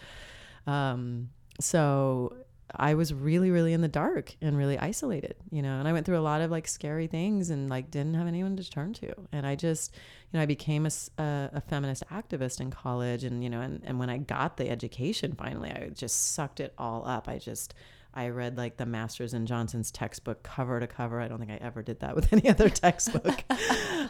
Um, 0.68 1.30
so 1.61 2.36
I 2.77 2.95
was 2.95 3.12
really, 3.12 3.51
really 3.51 3.73
in 3.73 3.81
the 3.81 3.89
dark 3.89 4.37
and 4.41 4.57
really 4.57 4.79
isolated, 4.79 5.35
you 5.51 5.62
know, 5.62 5.79
and 5.79 5.89
I 5.89 5.93
went 5.93 6.07
through 6.07 6.18
a 6.18 6.21
lot 6.21 6.41
of 6.41 6.51
like 6.51 6.68
scary 6.68 7.07
things 7.07 7.51
and 7.51 7.68
like 7.68 7.91
didn't 7.91 8.14
have 8.14 8.27
anyone 8.27 8.57
to 8.57 8.68
turn 8.68 8.93
to. 8.95 9.12
And 9.33 9.47
I 9.47 9.55
just, 9.55 9.95
you 9.95 10.39
know, 10.39 10.43
I 10.43 10.47
became 10.47 10.87
a, 10.87 10.91
a, 11.18 11.61
feminist 11.61 12.05
activist 12.11 12.61
in 12.61 12.71
college. 12.71 13.25
And, 13.25 13.43
you 13.43 13.51
know, 13.51 13.61
and, 13.61 13.83
and 13.85 13.99
when 13.99 14.11
I 14.11 14.18
got 14.18 14.57
the 14.57 14.71
education 14.71 15.33
finally, 15.33 15.71
I 15.71 15.91
just 15.95 16.33
sucked 16.33 16.61
it 16.61 16.73
all 16.79 17.07
up. 17.07 17.29
I 17.29 17.39
just, 17.39 17.75
I 18.12 18.28
read 18.28 18.56
like 18.56 18.76
the 18.76 18.86
Masters 18.86 19.34
and 19.34 19.46
Johnson's 19.46 19.90
textbook 19.90 20.42
cover 20.42 20.80
to 20.80 20.86
cover. 20.86 21.20
I 21.20 21.28
don't 21.28 21.38
think 21.38 21.50
I 21.50 21.56
ever 21.56 21.82
did 21.82 22.00
that 22.00 22.14
with 22.16 22.32
any 22.32 22.48
other 22.48 22.68
textbook. 22.68 23.44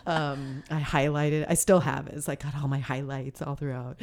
um, 0.07 0.63
I 0.71 0.81
highlighted. 0.81 1.47
I 1.49 1.55
still 1.55 1.81
have 1.81 2.07
it. 2.07 2.15
It's 2.15 2.29
like 2.29 2.43
got 2.43 2.55
all 2.61 2.69
my 2.69 2.79
highlights 2.79 3.43
all 3.43 3.57
throughout. 3.57 4.01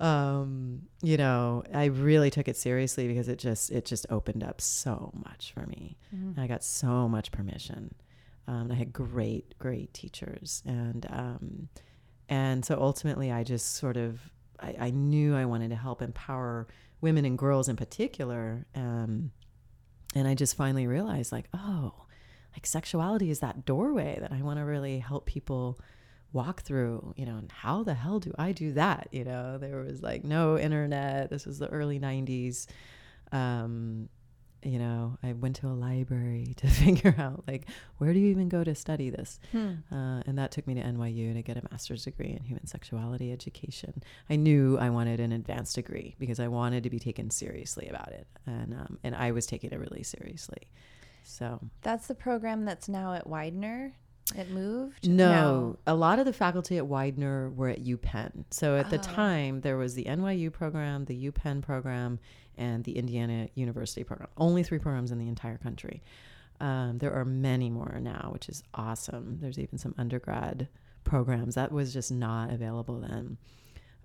Um, 0.00 0.82
you 1.02 1.16
know, 1.16 1.62
I 1.72 1.86
really 1.86 2.30
took 2.30 2.48
it 2.48 2.56
seriously 2.56 3.06
because 3.06 3.28
it 3.28 3.38
just 3.38 3.70
it 3.70 3.84
just 3.84 4.06
opened 4.10 4.42
up 4.42 4.60
so 4.60 5.12
much 5.24 5.52
for 5.52 5.66
me. 5.66 5.96
Mm-hmm. 6.14 6.40
I 6.40 6.46
got 6.46 6.64
so 6.64 7.08
much 7.08 7.30
permission. 7.30 7.94
Um, 8.48 8.70
I 8.70 8.74
had 8.74 8.92
great 8.92 9.58
great 9.58 9.92
teachers 9.94 10.62
and 10.66 11.06
um, 11.10 11.68
and 12.28 12.64
so 12.64 12.78
ultimately 12.80 13.30
I 13.30 13.44
just 13.44 13.76
sort 13.76 13.96
of 13.96 14.20
I, 14.60 14.74
I 14.78 14.90
knew 14.90 15.36
I 15.36 15.44
wanted 15.44 15.70
to 15.70 15.76
help 15.76 16.02
empower 16.02 16.66
women 17.00 17.24
and 17.24 17.38
girls 17.38 17.68
in 17.68 17.76
particular. 17.76 18.66
Um, 18.74 19.32
and 20.14 20.26
I 20.26 20.34
just 20.34 20.56
finally 20.56 20.86
realized, 20.86 21.32
like, 21.32 21.48
oh, 21.52 21.92
like 22.52 22.66
sexuality 22.66 23.30
is 23.30 23.40
that 23.40 23.64
doorway 23.66 24.18
that 24.20 24.32
I 24.32 24.42
want 24.42 24.58
to 24.58 24.64
really 24.64 24.98
help 24.98 25.26
people 25.26 25.78
walk 26.32 26.62
through, 26.62 27.14
you 27.16 27.26
know, 27.26 27.36
and 27.36 27.50
how 27.52 27.82
the 27.82 27.94
hell 27.94 28.18
do 28.18 28.32
I 28.38 28.52
do 28.52 28.72
that? 28.72 29.08
You 29.12 29.24
know, 29.24 29.58
there 29.58 29.78
was 29.78 30.02
like 30.02 30.24
no 30.24 30.58
internet. 30.58 31.30
This 31.30 31.46
was 31.46 31.58
the 31.58 31.68
early 31.68 32.00
90s. 32.00 32.66
Um, 33.32 34.08
you 34.62 34.78
know, 34.78 35.18
I 35.22 35.32
went 35.32 35.56
to 35.56 35.68
a 35.68 35.74
library 35.74 36.54
to 36.56 36.66
figure 36.84 37.14
out 37.18 37.44
like 37.46 37.66
where 37.98 38.12
do 38.12 38.18
you 38.18 38.28
even 38.28 38.48
go 38.48 38.64
to 38.64 38.74
study 38.74 39.10
this, 39.10 39.38
hmm. 39.52 39.74
uh, 39.92 40.20
and 40.26 40.38
that 40.38 40.50
took 40.50 40.66
me 40.66 40.74
to 40.74 40.82
NYU 40.82 41.34
to 41.34 41.42
get 41.42 41.56
a 41.56 41.62
master's 41.70 42.04
degree 42.04 42.36
in 42.38 42.42
human 42.44 42.66
sexuality 42.66 43.32
education. 43.32 44.02
I 44.28 44.36
knew 44.36 44.78
I 44.78 44.90
wanted 44.90 45.20
an 45.20 45.32
advanced 45.32 45.74
degree 45.74 46.14
because 46.18 46.40
I 46.40 46.48
wanted 46.48 46.82
to 46.84 46.90
be 46.90 46.98
taken 46.98 47.30
seriously 47.30 47.88
about 47.88 48.12
it, 48.12 48.26
and 48.46 48.74
um, 48.74 48.98
and 49.02 49.14
I 49.14 49.32
was 49.32 49.46
taking 49.46 49.70
it 49.70 49.78
really 49.78 50.02
seriously. 50.02 50.68
So 51.22 51.60
that's 51.82 52.06
the 52.06 52.14
program 52.14 52.64
that's 52.64 52.88
now 52.88 53.14
at 53.14 53.26
Widener. 53.26 53.94
It 54.34 54.50
moved? 54.50 55.08
No, 55.08 55.30
no, 55.30 55.78
A 55.86 55.94
lot 55.94 56.18
of 56.18 56.24
the 56.24 56.32
faculty 56.32 56.78
at 56.78 56.86
Widener 56.86 57.50
were 57.50 57.68
at 57.68 57.84
UPenn. 57.84 58.44
So 58.50 58.76
at 58.76 58.86
oh. 58.86 58.90
the 58.90 58.98
time, 58.98 59.60
there 59.60 59.76
was 59.76 59.94
the 59.94 60.04
NYU 60.04 60.52
program, 60.52 61.04
the 61.04 61.30
UPenn 61.30 61.62
program, 61.62 62.18
and 62.58 62.82
the 62.84 62.98
Indiana 62.98 63.48
University 63.54 64.02
program. 64.02 64.28
Only 64.36 64.62
three 64.62 64.78
programs 64.78 65.12
in 65.12 65.18
the 65.18 65.28
entire 65.28 65.58
country. 65.58 66.02
Um, 66.60 66.98
there 66.98 67.12
are 67.12 67.24
many 67.24 67.70
more 67.70 67.98
now, 68.00 68.30
which 68.32 68.48
is 68.48 68.62
awesome. 68.74 69.38
There's 69.40 69.58
even 69.58 69.78
some 69.78 69.94
undergrad 69.98 70.68
programs 71.04 71.54
that 71.54 71.70
was 71.70 71.92
just 71.92 72.10
not 72.10 72.50
available 72.50 73.00
then. 73.00 73.36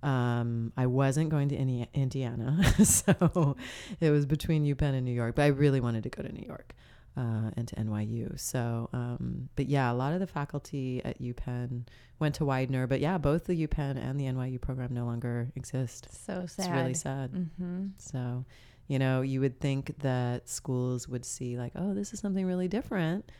Um, 0.04 0.74
I 0.76 0.88
wasn't 0.88 1.30
going 1.30 1.50
to 1.50 1.88
Indiana, 1.94 2.64
so 2.84 3.56
it 4.00 4.10
was 4.10 4.26
between 4.26 4.66
UPenn 4.66 4.94
and 4.94 5.06
New 5.06 5.14
York. 5.14 5.36
But 5.36 5.44
I 5.44 5.48
really 5.48 5.80
wanted 5.80 6.04
to 6.04 6.10
go 6.10 6.24
to 6.24 6.32
New 6.32 6.46
York 6.46 6.74
uh, 7.18 7.52
and 7.58 7.68
to 7.68 7.76
NYU. 7.76 8.40
So, 8.40 8.90
um, 8.94 9.50
but 9.56 9.68
yeah, 9.68 9.92
a 9.92 9.94
lot 9.94 10.14
of 10.14 10.20
the 10.20 10.28
faculty 10.28 11.02
at 11.04 11.22
UPenn 11.22 11.88
went 12.20 12.36
to 12.36 12.46
Widener. 12.46 12.88
But 12.88 13.00
yeah, 13.00 13.18
both 13.18 13.46
the 13.46 13.68
UPenn 13.68 13.98
and 13.98 14.20
the 14.20 14.26
NYU 14.26 14.60
program 14.60 14.94
no 14.94 15.06
longer 15.06 15.52
exist. 15.56 16.08
So 16.26 16.46
sad. 16.46 16.66
It's 16.66 16.76
really 16.76 16.94
sad. 16.94 17.32
Mm-hmm. 17.32 17.88
So, 17.98 18.46
you 18.88 19.00
know, 19.00 19.22
you 19.22 19.42
would 19.42 19.60
think 19.60 19.98
that 20.00 20.48
schools 20.48 21.08
would 21.08 21.26
see 21.26 21.58
like, 21.58 21.74
oh, 21.76 21.94
this 21.94 22.14
is 22.14 22.20
something 22.20 22.46
really 22.46 22.68
different 22.68 23.32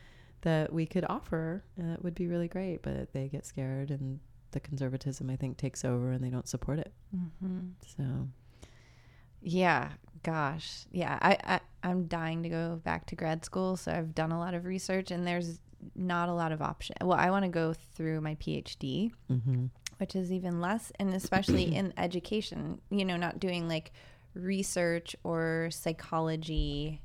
that 0.42 0.72
we 0.72 0.86
could 0.86 1.06
offer. 1.08 1.64
And 1.76 1.92
it 1.94 2.02
would 2.02 2.14
be 2.14 2.26
really 2.26 2.48
great, 2.48 2.82
but 2.82 3.12
they 3.12 3.28
get 3.28 3.46
scared 3.46 3.90
and 3.90 4.20
the 4.50 4.60
conservatism 4.60 5.30
I 5.30 5.36
think 5.36 5.56
takes 5.56 5.84
over 5.84 6.12
and 6.12 6.22
they 6.22 6.28
don't 6.28 6.48
support 6.48 6.78
it. 6.78 6.92
Mm-hmm. 7.16 7.68
So 7.96 8.28
yeah, 9.40 9.90
gosh. 10.22 10.84
Yeah, 10.90 11.18
I, 11.20 11.38
I 11.44 11.60
I'm 11.82 12.06
dying 12.06 12.42
to 12.44 12.48
go 12.48 12.80
back 12.84 13.06
to 13.06 13.16
grad 13.16 13.44
school, 13.44 13.76
so 13.76 13.92
I've 13.92 14.14
done 14.14 14.32
a 14.32 14.38
lot 14.38 14.54
of 14.54 14.64
research 14.64 15.10
and 15.10 15.26
there's 15.26 15.58
not 15.96 16.28
a 16.28 16.32
lot 16.32 16.52
of 16.52 16.62
option. 16.62 16.96
Well, 17.00 17.18
I 17.18 17.30
want 17.30 17.44
to 17.44 17.48
go 17.48 17.72
through 17.72 18.20
my 18.20 18.36
PhD, 18.36 19.10
mm-hmm. 19.30 19.66
which 19.98 20.14
is 20.14 20.32
even 20.32 20.60
less 20.60 20.92
and 20.98 21.12
especially 21.14 21.74
in 21.74 21.92
education, 21.98 22.80
you 22.90 23.04
know, 23.04 23.16
not 23.16 23.40
doing 23.40 23.68
like 23.68 23.92
research 24.34 25.16
or 25.24 25.68
psychology, 25.72 27.02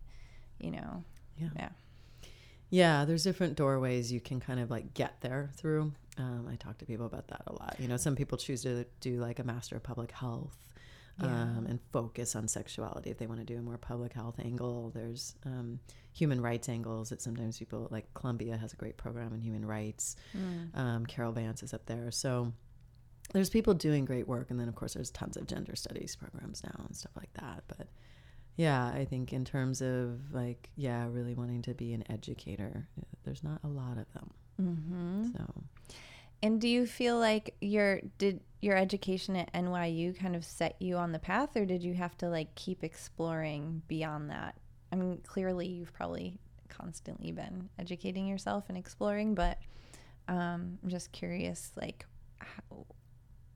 you 0.60 0.72
know. 0.72 1.04
Yeah. 1.38 1.50
Yeah. 1.56 1.70
Yeah, 2.70 3.06
there's 3.06 3.24
different 3.24 3.56
doorways 3.56 4.12
you 4.12 4.20
can 4.20 4.42
kind 4.42 4.60
of 4.60 4.70
like 4.70 4.94
get 4.94 5.22
there 5.22 5.50
through. 5.56 5.94
Um, 6.18 6.50
I 6.52 6.56
talk 6.56 6.78
to 6.80 6.86
people 6.86 7.06
about 7.06 7.30
that 7.30 7.44
a 7.48 7.54
lot. 7.54 7.78
You 7.80 7.88
know, 7.88 7.96
some 7.96 8.16
people 8.16 8.38
choose 8.38 8.64
to 8.64 8.86
do 9.00 9.22
like 9.22 9.40
a 9.40 9.44
master 9.44 9.78
of 9.78 9.84
public 9.84 10.12
health 10.12 10.67
yeah. 11.22 11.28
um, 11.28 11.66
and 11.68 11.80
focus 11.92 12.36
on 12.36 12.48
sexuality 12.48 13.10
if 13.10 13.18
they 13.18 13.28
want 13.28 13.40
to 13.40 13.46
do 13.46 13.58
a 13.58 13.62
more 13.62 13.78
public 13.78 14.14
health 14.14 14.36
angle. 14.44 14.92
There's 14.94 15.36
um, 15.46 15.80
human 16.14 16.42
rights 16.42 16.70
angles 16.70 17.10
that 17.10 17.22
sometimes 17.22 17.58
people 17.58 17.88
like 17.92 18.14
Columbia 18.14 18.58
has 18.58 18.74
a 18.74 18.76
great 18.76 18.98
program 18.98 19.34
in 19.34 19.42
human 19.42 19.66
rights. 19.66 20.16
Mm. 20.36 20.78
Um, 20.78 21.06
Carol 21.06 21.32
Vance 21.32 21.64
is 21.64 21.74
up 21.74 21.86
there. 21.86 22.12
So 22.12 22.54
there's 23.34 23.50
people 23.50 23.74
doing 23.74 24.06
great 24.06 24.28
work. 24.28 24.52
And 24.52 24.60
then, 24.60 24.68
of 24.68 24.76
course, 24.76 24.94
there's 24.94 25.12
tons 25.12 25.38
of 25.38 25.48
gender 25.48 25.76
studies 25.76 26.16
programs 26.16 26.64
now 26.64 26.84
and 26.86 26.96
stuff 26.96 27.12
like 27.16 27.34
that. 27.34 27.64
But 27.68 27.88
yeah, 28.56 28.88
I 28.88 29.06
think 29.06 29.34
in 29.34 29.46
terms 29.46 29.82
of 29.82 30.20
like, 30.32 30.70
yeah, 30.76 31.08
really 31.10 31.36
wanting 31.36 31.62
to 31.64 31.74
be 31.74 31.94
an 31.94 32.04
educator, 32.10 32.88
there's 33.24 33.44
not 33.44 33.60
a 33.64 33.68
lot 33.68 33.98
of 33.98 34.12
them. 34.14 34.32
Mm-hmm. 34.62 35.24
So. 35.34 35.64
And 36.42 36.62
do 36.62 36.68
you 36.68 36.86
feel 36.86 37.18
like 37.18 37.56
your 37.62 38.02
did 38.18 38.42
your 38.62 38.76
education 38.76 39.36
at 39.36 39.52
NYU 39.54 40.18
kind 40.18 40.36
of 40.36 40.44
set 40.44 40.76
you 40.82 40.98
on 40.98 41.12
the 41.12 41.20
path 41.20 41.56
or 41.56 41.66
did 41.66 41.84
you 41.84 41.94
have 41.94 42.18
to 42.18 42.28
like 42.28 42.54
keep 42.56 42.84
exploring 42.84 43.82
beyond 43.88 44.30
that? 44.30 44.56
I 44.92 44.96
mean, 44.96 45.20
clearly 45.26 45.68
you've 45.68 45.94
probably 45.94 46.40
constantly 46.70 47.32
been 47.32 47.70
educating 47.78 48.28
yourself 48.28 48.66
and 48.70 48.78
exploring, 48.78 49.36
but 49.36 49.60
um, 50.28 50.80
I'm 50.84 50.90
just 50.90 51.12
curious 51.12 51.72
like 51.80 52.06
how, 52.40 52.86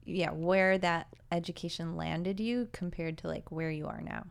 yeah, 0.06 0.32
where 0.32 0.78
that 0.78 1.08
education 1.32 1.96
landed 1.96 2.40
you 2.40 2.68
compared 2.72 3.18
to 3.20 3.28
like 3.28 3.52
where 3.52 3.72
you 3.72 3.88
are 3.88 4.02
now. 4.02 4.26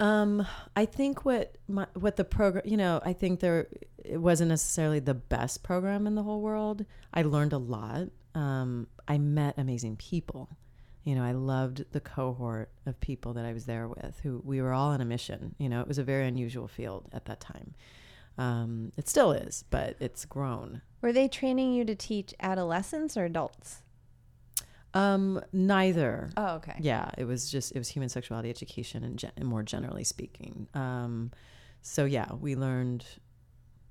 Um, 0.00 0.46
I 0.76 0.84
think 0.86 1.24
what 1.24 1.56
my, 1.66 1.86
what 1.94 2.16
the 2.16 2.24
program, 2.24 2.62
you 2.66 2.76
know, 2.76 3.00
I 3.04 3.12
think 3.12 3.40
there 3.40 3.66
it 4.04 4.18
wasn't 4.18 4.50
necessarily 4.50 5.00
the 5.00 5.14
best 5.14 5.62
program 5.62 6.06
in 6.06 6.14
the 6.14 6.22
whole 6.22 6.40
world. 6.40 6.84
I 7.12 7.22
learned 7.22 7.52
a 7.52 7.58
lot. 7.58 8.08
Um, 8.34 8.86
I 9.06 9.18
met 9.18 9.54
amazing 9.58 9.96
people. 9.96 10.48
You 11.04 11.14
know, 11.14 11.24
I 11.24 11.32
loved 11.32 11.84
the 11.92 12.00
cohort 12.00 12.70
of 12.84 13.00
people 13.00 13.32
that 13.34 13.44
I 13.44 13.52
was 13.52 13.64
there 13.66 13.88
with. 13.88 14.20
Who 14.22 14.42
we 14.44 14.60
were 14.60 14.72
all 14.72 14.90
on 14.90 15.00
a 15.00 15.04
mission. 15.04 15.54
You 15.58 15.68
know, 15.68 15.80
it 15.80 15.88
was 15.88 15.98
a 15.98 16.04
very 16.04 16.26
unusual 16.26 16.68
field 16.68 17.08
at 17.12 17.24
that 17.26 17.40
time. 17.40 17.74
Um, 18.36 18.92
it 18.96 19.08
still 19.08 19.32
is, 19.32 19.64
but 19.70 19.96
it's 20.00 20.24
grown. 20.24 20.82
Were 21.00 21.12
they 21.12 21.26
training 21.28 21.72
you 21.72 21.84
to 21.84 21.94
teach 21.94 22.34
adolescents 22.40 23.16
or 23.16 23.24
adults? 23.24 23.82
Um, 24.94 25.42
neither. 25.52 26.30
Oh, 26.36 26.56
okay. 26.56 26.74
Yeah, 26.78 27.10
it 27.18 27.24
was 27.24 27.50
just 27.50 27.72
it 27.72 27.78
was 27.78 27.88
human 27.88 28.08
sexuality 28.08 28.50
education 28.50 29.04
and, 29.04 29.18
gen- 29.18 29.32
more 29.42 29.62
generally 29.62 30.04
speaking. 30.04 30.68
Um, 30.74 31.30
so 31.82 32.04
yeah, 32.04 32.32
we 32.32 32.56
learned, 32.56 33.04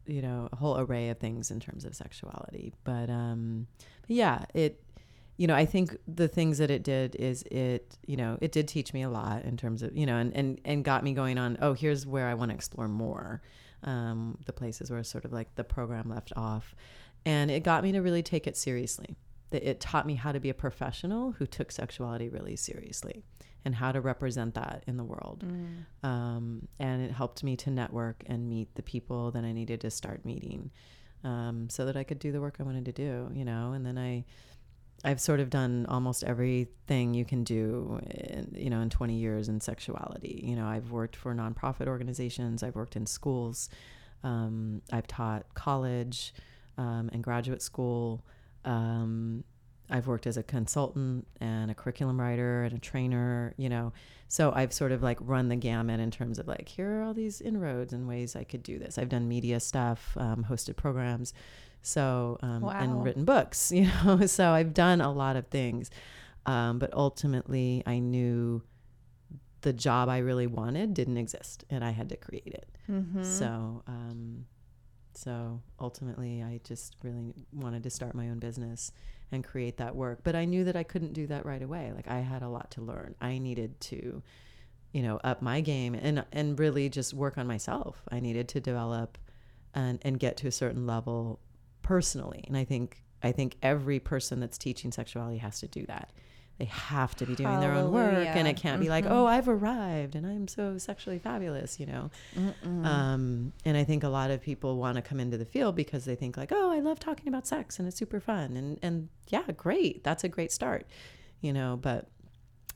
you 0.07 0.21
know, 0.21 0.49
a 0.51 0.55
whole 0.55 0.79
array 0.79 1.09
of 1.09 1.17
things 1.19 1.51
in 1.51 1.59
terms 1.59 1.85
of 1.85 1.95
sexuality. 1.95 2.73
But 2.83 3.09
um, 3.09 3.67
yeah, 4.07 4.45
it 4.53 4.83
you 5.37 5.45
know, 5.45 5.55
I 5.55 5.65
think 5.65 5.95
the 6.07 6.27
things 6.27 6.57
that 6.57 6.71
it 6.71 6.83
did 6.83 7.15
is 7.15 7.43
it, 7.43 7.97
you 8.07 8.17
know, 8.17 8.39
it 8.41 8.51
did 8.51 8.67
teach 8.67 8.91
me 8.91 9.03
a 9.03 9.09
lot 9.09 9.43
in 9.43 9.55
terms 9.55 9.83
of, 9.83 9.95
you 9.95 10.05
know, 10.05 10.17
and 10.17 10.35
and 10.35 10.59
and 10.65 10.83
got 10.83 11.03
me 11.03 11.13
going 11.13 11.37
on. 11.37 11.57
Oh, 11.61 11.73
here's 11.73 12.05
where 12.05 12.27
I 12.27 12.33
want 12.33 12.49
to 12.49 12.55
explore 12.55 12.87
more. 12.87 13.41
Um, 13.83 14.39
the 14.47 14.53
places 14.53 14.89
where 14.89 15.03
sort 15.03 15.23
of 15.23 15.31
like 15.31 15.53
the 15.53 15.63
program 15.63 16.09
left 16.09 16.33
off, 16.35 16.75
and 17.25 17.51
it 17.51 17.63
got 17.63 17.83
me 17.83 17.91
to 17.91 17.99
really 17.99 18.23
take 18.23 18.47
it 18.47 18.57
seriously. 18.57 19.15
That 19.51 19.63
it 19.63 19.79
taught 19.79 20.07
me 20.07 20.15
how 20.15 20.31
to 20.31 20.39
be 20.39 20.49
a 20.49 20.55
professional 20.55 21.33
who 21.33 21.45
took 21.45 21.71
sexuality 21.71 22.27
really 22.27 22.55
seriously 22.55 23.23
and 23.65 23.75
how 23.75 23.91
to 23.91 24.01
represent 24.01 24.55
that 24.55 24.83
in 24.87 24.97
the 24.97 25.03
world. 25.03 25.43
Mm. 25.45 26.07
Um, 26.07 26.67
and 26.79 27.01
it 27.01 27.11
helped 27.11 27.43
me 27.43 27.55
to 27.57 27.71
network 27.71 28.23
and 28.27 28.49
meet 28.49 28.73
the 28.75 28.83
people 28.83 29.31
that 29.31 29.43
I 29.43 29.51
needed 29.51 29.81
to 29.81 29.91
start 29.91 30.25
meeting 30.25 30.71
um, 31.23 31.69
so 31.69 31.85
that 31.85 31.97
I 31.97 32.03
could 32.03 32.19
do 32.19 32.31
the 32.31 32.39
work 32.39 32.57
I 32.59 32.63
wanted 32.63 32.85
to 32.85 32.91
do, 32.91 33.29
you 33.33 33.43
know. 33.43 33.73
And 33.73 33.85
then 33.85 33.97
I 33.97 34.25
I've 35.03 35.21
sort 35.21 35.39
of 35.39 35.49
done 35.49 35.85
almost 35.87 36.23
everything 36.23 37.13
you 37.13 37.23
can 37.23 37.43
do, 37.43 37.99
in, 38.09 38.51
you 38.55 38.69
know, 38.69 38.81
in 38.81 38.89
20 38.89 39.13
years 39.13 39.47
in 39.47 39.61
sexuality. 39.61 40.43
You 40.43 40.55
know, 40.55 40.65
I've 40.65 40.91
worked 40.91 41.15
for 41.15 41.33
nonprofit 41.35 41.87
organizations, 41.87 42.63
I've 42.63 42.75
worked 42.75 42.95
in 42.95 43.05
schools, 43.05 43.69
um, 44.23 44.81
I've 44.91 45.07
taught 45.07 45.53
college 45.53 46.33
um, 46.77 47.09
and 47.13 47.23
graduate 47.23 47.61
school. 47.61 48.25
Um, 48.65 49.43
I've 49.89 50.07
worked 50.07 50.27
as 50.27 50.37
a 50.37 50.43
consultant 50.43 51.27
and 51.39 51.71
a 51.71 51.73
curriculum 51.73 52.19
writer 52.19 52.63
and 52.63 52.73
a 52.73 52.79
trainer, 52.79 53.53
you 53.57 53.69
know. 53.69 53.93
So 54.27 54.51
I've 54.53 54.73
sort 54.73 54.91
of 54.91 55.01
like 55.01 55.17
run 55.21 55.47
the 55.47 55.55
gamut 55.55 55.99
in 55.99 56.11
terms 56.11 56.39
of 56.39 56.47
like, 56.47 56.67
here 56.67 56.99
are 56.99 57.03
all 57.03 57.13
these 57.13 57.39
inroads 57.39 57.93
and 57.93 58.07
ways 58.07 58.35
I 58.35 58.43
could 58.43 58.63
do 58.63 58.77
this. 58.77 58.97
I've 58.97 59.09
done 59.09 59.27
media 59.27 59.59
stuff, 59.59 60.15
um, 60.17 60.45
hosted 60.49 60.75
programs. 60.75 61.33
So, 61.81 62.37
um, 62.41 62.61
wow. 62.61 62.71
and 62.71 63.03
written 63.03 63.23
books, 63.23 63.71
you 63.75 63.89
know. 64.03 64.25
so 64.25 64.49
I've 64.49 64.73
done 64.73 64.99
a 64.99 65.11
lot 65.11 65.37
of 65.37 65.47
things. 65.47 65.89
Um, 66.45 66.79
but 66.79 66.93
ultimately, 66.93 67.83
I 67.85 67.99
knew 67.99 68.63
the 69.61 69.73
job 69.73 70.09
I 70.09 70.19
really 70.19 70.47
wanted 70.47 70.93
didn't 70.93 71.17
exist 71.17 71.65
and 71.69 71.83
I 71.83 71.91
had 71.91 72.09
to 72.09 72.15
create 72.17 72.53
it. 72.53 72.69
Mm-hmm. 72.89 73.23
So, 73.23 73.83
um, 73.87 74.45
so 75.13 75.61
ultimately, 75.79 76.43
I 76.43 76.59
just 76.63 76.95
really 77.03 77.33
wanted 77.53 77.83
to 77.83 77.89
start 77.89 78.15
my 78.15 78.29
own 78.29 78.39
business 78.39 78.91
and 79.31 79.43
create 79.43 79.77
that 79.77 79.95
work. 79.95 80.19
But 80.23 80.35
I 80.35 80.45
knew 80.45 80.63
that 80.65 80.75
I 80.75 80.83
couldn't 80.83 81.13
do 81.13 81.27
that 81.27 81.45
right 81.45 81.61
away. 81.61 81.91
Like 81.95 82.07
I 82.07 82.19
had 82.19 82.41
a 82.41 82.49
lot 82.49 82.71
to 82.71 82.81
learn. 82.81 83.15
I 83.21 83.37
needed 83.37 83.79
to, 83.81 84.21
you 84.91 85.01
know, 85.01 85.19
up 85.23 85.41
my 85.41 85.61
game 85.61 85.95
and 85.95 86.25
and 86.31 86.59
really 86.59 86.89
just 86.89 87.13
work 87.13 87.37
on 87.37 87.47
myself. 87.47 88.01
I 88.11 88.19
needed 88.19 88.47
to 88.49 88.59
develop 88.59 89.17
and 89.73 89.99
and 90.03 90.19
get 90.19 90.37
to 90.37 90.47
a 90.47 90.51
certain 90.51 90.87
level 90.87 91.39
personally. 91.81 92.43
And 92.47 92.57
I 92.57 92.63
think 92.63 93.03
I 93.23 93.31
think 93.31 93.57
every 93.61 93.99
person 93.99 94.39
that's 94.39 94.57
teaching 94.57 94.91
sexuality 94.91 95.37
has 95.37 95.59
to 95.59 95.67
do 95.67 95.85
that. 95.87 96.11
They 96.57 96.65
have 96.65 97.15
to 97.17 97.25
be 97.25 97.35
doing 97.35 97.49
Hallelujah. 97.49 97.73
their 97.73 97.83
own 97.83 97.91
work, 97.91 98.27
and 98.27 98.47
it 98.47 98.57
can't 98.57 98.75
mm-hmm. 98.75 98.83
be 98.83 98.89
like, 98.89 99.05
mm-hmm. 99.05 99.13
"Oh, 99.13 99.27
I've 99.27 99.47
arrived 99.47 100.15
and 100.15 100.25
I'm 100.25 100.47
so 100.47 100.79
sexually 100.79 101.19
fabulous," 101.19 101.79
you 101.79 101.85
know. 101.85 102.09
Um, 102.63 103.53
and 103.63 103.77
I 103.77 103.83
think 103.83 104.03
a 104.03 104.09
lot 104.09 104.31
of 104.31 104.41
people 104.41 104.77
want 104.77 104.95
to 104.95 105.03
come 105.03 105.19
into 105.19 105.37
the 105.37 105.45
field 105.45 105.75
because 105.75 106.05
they 106.05 106.15
think 106.15 106.35
like, 106.35 106.51
"Oh, 106.51 106.71
I 106.71 106.79
love 106.79 106.99
talking 106.99 107.27
about 107.27 107.45
sex 107.45 107.77
and 107.77 107.87
it's 107.87 107.97
super 107.97 108.19
fun," 108.19 108.57
and 108.57 108.79
and 108.81 109.09
yeah, 109.27 109.43
great, 109.55 110.03
that's 110.03 110.23
a 110.23 110.29
great 110.29 110.51
start, 110.51 110.87
you 111.41 111.53
know. 111.53 111.77
But 111.79 112.07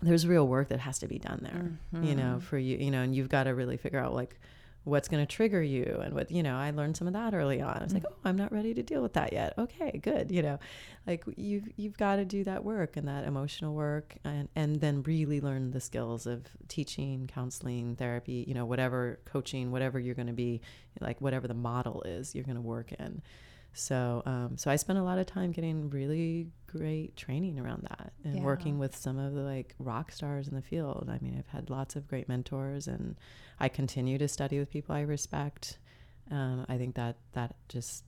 there's 0.02 0.28
real 0.28 0.48
work 0.48 0.70
that 0.70 0.80
has 0.80 1.00
to 1.00 1.08
be 1.08 1.18
done 1.18 1.40
there, 1.42 1.72
mm-hmm. 1.94 2.04
you 2.04 2.16
know, 2.16 2.36
mm-hmm. 2.36 2.40
for 2.40 2.60
you, 2.60 2.78
you 2.78 2.92
know, 2.92 3.02
and 3.02 3.16
you've 3.16 3.30
got 3.30 3.44
to 3.44 3.56
really 3.56 3.78
figure 3.78 4.00
out 4.00 4.14
like 4.14 4.40
what's 4.84 5.08
going 5.08 5.26
to 5.26 5.32
trigger 5.32 5.62
you 5.62 6.00
and 6.04 6.14
what 6.14 6.32
you 6.32 6.42
know 6.42 6.56
i 6.56 6.72
learned 6.72 6.98
some 6.98 7.06
of 7.08 7.14
that 7.14 7.34
early 7.34 7.62
on. 7.62 7.78
I 7.78 7.84
was 7.84 7.94
like 7.94 8.04
mm-hmm. 8.04 8.14
oh 8.26 8.30
i'm 8.30 8.36
not 8.36 8.52
ready 8.52 8.74
to 8.74 8.82
deal 8.84 9.02
with 9.02 9.14
that 9.14 9.32
yet. 9.32 9.54
Okay 9.58 10.00
good 10.02 10.32
you 10.32 10.42
know 10.42 10.60
like 11.06 11.24
you've 11.36 11.68
you've 11.78 11.98
got 11.98 12.16
to 12.16 12.26
do 12.26 12.44
that 12.46 12.64
work 12.64 12.98
and 12.98 13.08
that 13.08 13.26
emotional 13.26 13.74
work 13.74 14.16
and 14.24 14.50
and 14.56 14.82
then 14.82 15.04
really 15.04 15.40
learn 15.40 15.72
the 15.72 15.82
skills 15.82 16.26
of 16.26 16.46
teaching 16.68 17.30
counseling 17.32 17.96
therapy 17.96 18.44
you 18.48 18.54
know 18.54 18.66
whatever 18.66 19.20
coaching 19.26 19.72
whatever 19.72 20.00
you're 20.00 20.16
going 20.16 20.28
to 20.28 20.34
be 20.34 20.62
like 21.00 21.22
whatever 21.22 21.48
the 21.48 21.54
model 21.54 22.02
is 22.04 22.34
you're 22.34 22.44
going 22.44 22.56
to 22.56 22.62
work 22.62 22.92
in 22.94 23.22
so, 23.74 24.22
um, 24.26 24.58
so 24.58 24.70
I 24.70 24.76
spent 24.76 25.00
a 25.00 25.04
lot 25.04 25.18
of 25.18 25.26
time 25.26 25.52
getting 25.52 25.90
really 25.90 26.48
great 26.68 27.16
training 27.16 27.60
around 27.60 27.84
that 27.84 28.12
and 28.24 28.38
yeah. 28.38 28.42
working 28.42 28.80
with 28.80 28.96
some 28.96 29.18
of 29.18 29.34
the 29.34 29.42
like 29.42 29.76
rock 29.80 30.12
stars 30.12 30.48
in 30.48 30.56
the 30.56 30.62
field. 30.62 31.10
I 31.10 31.20
mean, 31.24 31.36
I've 31.38 31.48
had 31.48 31.70
lots 31.70 31.96
of 31.96 32.08
great 32.08 32.28
mentors, 32.28 32.88
and 32.88 33.16
I 33.60 33.70
continue 33.70 34.18
to 34.18 34.28
study 34.28 34.60
with 34.60 34.70
people 34.70 34.96
I 34.96 35.02
respect. 35.02 35.78
Um, 36.30 36.66
I 36.68 36.78
think 36.78 36.96
that 36.96 37.18
that 37.34 37.56
just 37.70 38.04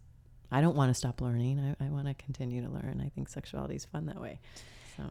I 0.52 0.60
don't 0.62 0.76
want 0.76 0.90
to 0.90 0.94
stop 0.94 1.22
learning. 1.22 1.76
I, 1.82 1.86
I 1.86 1.90
want 1.90 2.08
to 2.08 2.14
continue 2.14 2.62
to 2.62 2.70
learn. 2.70 3.02
I 3.04 3.10
think 3.10 3.30
sexuality 3.30 3.76
is 3.76 3.86
fun 3.86 4.06
that 4.08 4.20
way. 4.20 4.40
So 4.98 5.04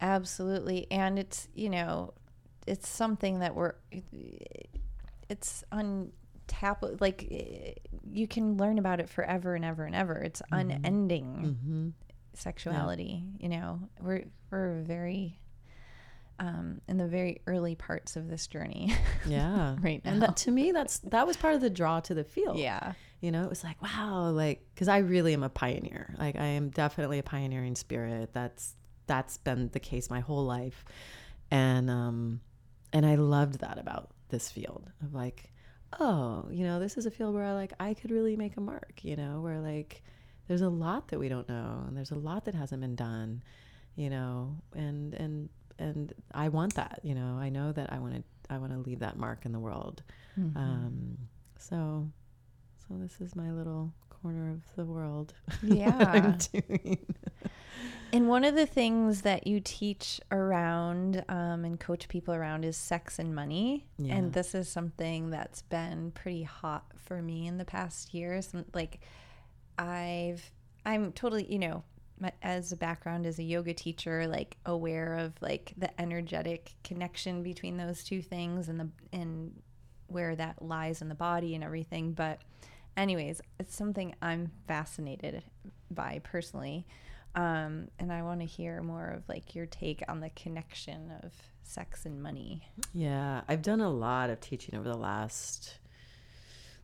absolutely, 0.00 0.86
and 0.90 1.18
it's 1.18 1.48
you 1.54 1.68
know, 1.68 2.14
it's 2.66 2.88
something 2.88 3.40
that 3.40 3.54
we're 3.54 3.74
it's 5.28 5.64
on 5.70 6.12
tap 6.48 6.84
like 7.00 7.28
eh, 7.30 7.74
you 8.10 8.26
can 8.26 8.56
learn 8.56 8.78
about 8.78 8.98
it 9.00 9.08
forever 9.08 9.54
and 9.54 9.64
ever 9.64 9.84
and 9.84 9.94
ever 9.94 10.14
it's 10.14 10.42
mm-hmm. 10.42 10.70
unending 10.70 11.56
mm-hmm. 11.64 11.88
sexuality 12.34 13.22
yeah. 13.22 13.42
you 13.42 13.48
know 13.48 13.80
we're 14.00 14.24
we're 14.50 14.80
very 14.82 15.38
um, 16.40 16.80
in 16.86 16.98
the 16.98 17.06
very 17.08 17.42
early 17.48 17.74
parts 17.74 18.14
of 18.14 18.28
this 18.28 18.46
journey 18.46 18.94
yeah 19.26 19.76
right 19.80 20.04
now. 20.04 20.12
and 20.12 20.22
that, 20.22 20.36
to 20.38 20.50
me 20.50 20.72
that's 20.72 20.98
that 21.00 21.26
was 21.26 21.36
part 21.36 21.54
of 21.54 21.60
the 21.60 21.70
draw 21.70 22.00
to 22.00 22.14
the 22.14 22.24
field 22.24 22.58
yeah 22.58 22.92
you 23.20 23.30
know 23.30 23.42
it 23.42 23.50
was 23.50 23.64
like 23.64 23.80
wow 23.82 24.30
like 24.30 24.64
because 24.72 24.88
i 24.88 24.98
really 24.98 25.32
am 25.32 25.42
a 25.42 25.48
pioneer 25.48 26.14
like 26.18 26.36
i 26.36 26.44
am 26.44 26.70
definitely 26.70 27.18
a 27.18 27.24
pioneering 27.24 27.74
spirit 27.74 28.30
that's 28.32 28.74
that's 29.08 29.38
been 29.38 29.68
the 29.72 29.80
case 29.80 30.08
my 30.10 30.20
whole 30.20 30.44
life 30.44 30.84
and 31.50 31.90
um 31.90 32.40
and 32.92 33.04
i 33.04 33.16
loved 33.16 33.58
that 33.58 33.78
about 33.78 34.10
this 34.28 34.50
field 34.50 34.86
of 35.02 35.14
like 35.14 35.50
oh, 35.98 36.46
you 36.50 36.64
know, 36.64 36.78
this 36.78 36.96
is 36.96 37.06
a 37.06 37.10
field 37.10 37.34
where 37.34 37.44
I 37.44 37.52
like 37.54 37.72
I 37.80 37.94
could 37.94 38.10
really 38.10 38.36
make 38.36 38.56
a 38.56 38.60
mark, 38.60 39.00
you 39.02 39.16
know, 39.16 39.40
where 39.40 39.60
like 39.60 40.02
there's 40.46 40.62
a 40.62 40.68
lot 40.68 41.08
that 41.08 41.18
we 41.18 41.28
don't 41.28 41.48
know 41.48 41.84
and 41.86 41.96
there's 41.96 42.10
a 42.10 42.16
lot 42.16 42.44
that 42.46 42.54
hasn't 42.54 42.80
been 42.80 42.96
done, 42.96 43.42
you 43.96 44.10
know, 44.10 44.56
and 44.74 45.14
and 45.14 45.48
and 45.78 46.12
I 46.34 46.48
want 46.48 46.74
that, 46.74 47.00
you 47.02 47.14
know. 47.14 47.38
I 47.38 47.48
know 47.48 47.72
that 47.72 47.92
I 47.92 47.98
want 47.98 48.14
to 48.14 48.22
I 48.50 48.58
want 48.58 48.72
to 48.72 48.78
leave 48.78 49.00
that 49.00 49.16
mark 49.16 49.44
in 49.44 49.52
the 49.52 49.60
world. 49.60 50.02
Mm-hmm. 50.38 50.56
Um, 50.56 51.18
so 51.58 52.08
so 52.76 52.94
this 52.98 53.20
is 53.20 53.36
my 53.36 53.50
little 53.50 53.92
corner 54.22 54.50
of 54.50 54.62
the 54.76 54.84
world. 54.84 55.34
Yeah. 55.62 56.36
And 58.10 58.26
one 58.26 58.44
of 58.44 58.54
the 58.54 58.64
things 58.66 59.22
that 59.22 59.46
you 59.46 59.60
teach 59.62 60.18
around 60.30 61.24
um, 61.28 61.66
and 61.66 61.78
coach 61.78 62.08
people 62.08 62.34
around 62.34 62.64
is 62.64 62.76
sex 62.76 63.18
and 63.18 63.34
money. 63.34 63.86
Yeah. 63.98 64.14
And 64.14 64.32
this 64.32 64.54
is 64.54 64.66
something 64.68 65.28
that's 65.30 65.60
been 65.62 66.12
pretty 66.12 66.42
hot 66.42 66.86
for 66.96 67.20
me 67.20 67.46
in 67.46 67.58
the 67.58 67.66
past 67.66 68.14
years. 68.14 68.50
Like, 68.72 69.00
I've, 69.78 70.50
I'm 70.86 71.12
totally, 71.12 71.52
you 71.52 71.58
know, 71.58 71.84
as 72.42 72.72
a 72.72 72.76
background 72.76 73.26
as 73.26 73.38
a 73.38 73.42
yoga 73.42 73.74
teacher, 73.74 74.26
like 74.26 74.56
aware 74.64 75.14
of 75.16 75.34
like 75.40 75.74
the 75.76 76.00
energetic 76.00 76.72
connection 76.82 77.42
between 77.42 77.76
those 77.76 78.02
two 78.02 78.22
things 78.22 78.68
and 78.68 78.80
the, 78.80 78.88
and 79.12 79.52
where 80.06 80.34
that 80.34 80.62
lies 80.62 81.02
in 81.02 81.10
the 81.10 81.14
body 81.14 81.54
and 81.54 81.62
everything. 81.62 82.12
But, 82.12 82.40
anyways, 82.96 83.42
it's 83.60 83.76
something 83.76 84.14
I'm 84.22 84.50
fascinated 84.66 85.44
by 85.90 86.22
personally. 86.24 86.86
Um, 87.34 87.88
and 87.98 88.12
I 88.12 88.22
want 88.22 88.40
to 88.40 88.46
hear 88.46 88.82
more 88.82 89.08
of 89.08 89.28
like 89.28 89.54
your 89.54 89.66
take 89.66 90.02
on 90.08 90.20
the 90.20 90.30
connection 90.30 91.12
of 91.22 91.32
sex 91.62 92.06
and 92.06 92.22
money. 92.22 92.62
Yeah, 92.92 93.42
I've 93.48 93.62
done 93.62 93.80
a 93.80 93.90
lot 93.90 94.30
of 94.30 94.40
teaching 94.40 94.74
over 94.74 94.88
the 94.88 94.96
last 94.96 95.78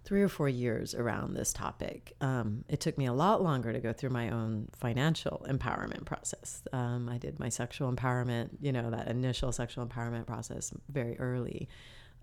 three 0.05 0.22
or 0.22 0.28
four 0.28 0.49
years 0.49 0.95
around 0.95 1.34
this 1.34 1.53
topic. 1.53 2.14
Um, 2.20 2.64
it 2.68 2.78
took 2.80 2.99
me 2.99 3.07
a 3.07 3.12
lot 3.12 3.42
longer 3.42 3.72
to 3.72 3.80
go 3.80 3.92
through 3.92 4.11
my 4.11 4.28
own 4.28 4.68
financial 4.76 5.45
empowerment 5.49 6.05
process. 6.05 6.62
Um, 6.72 7.09
I 7.09 7.16
did 7.16 7.40
my 7.40 7.49
sexual 7.49 7.90
empowerment, 7.90 8.51
you 8.61 8.70
know, 8.70 8.90
that 8.90 9.09
initial 9.09 9.51
sexual 9.51 9.86
empowerment 9.86 10.26
process 10.26 10.72
very 10.90 11.18
early. 11.18 11.68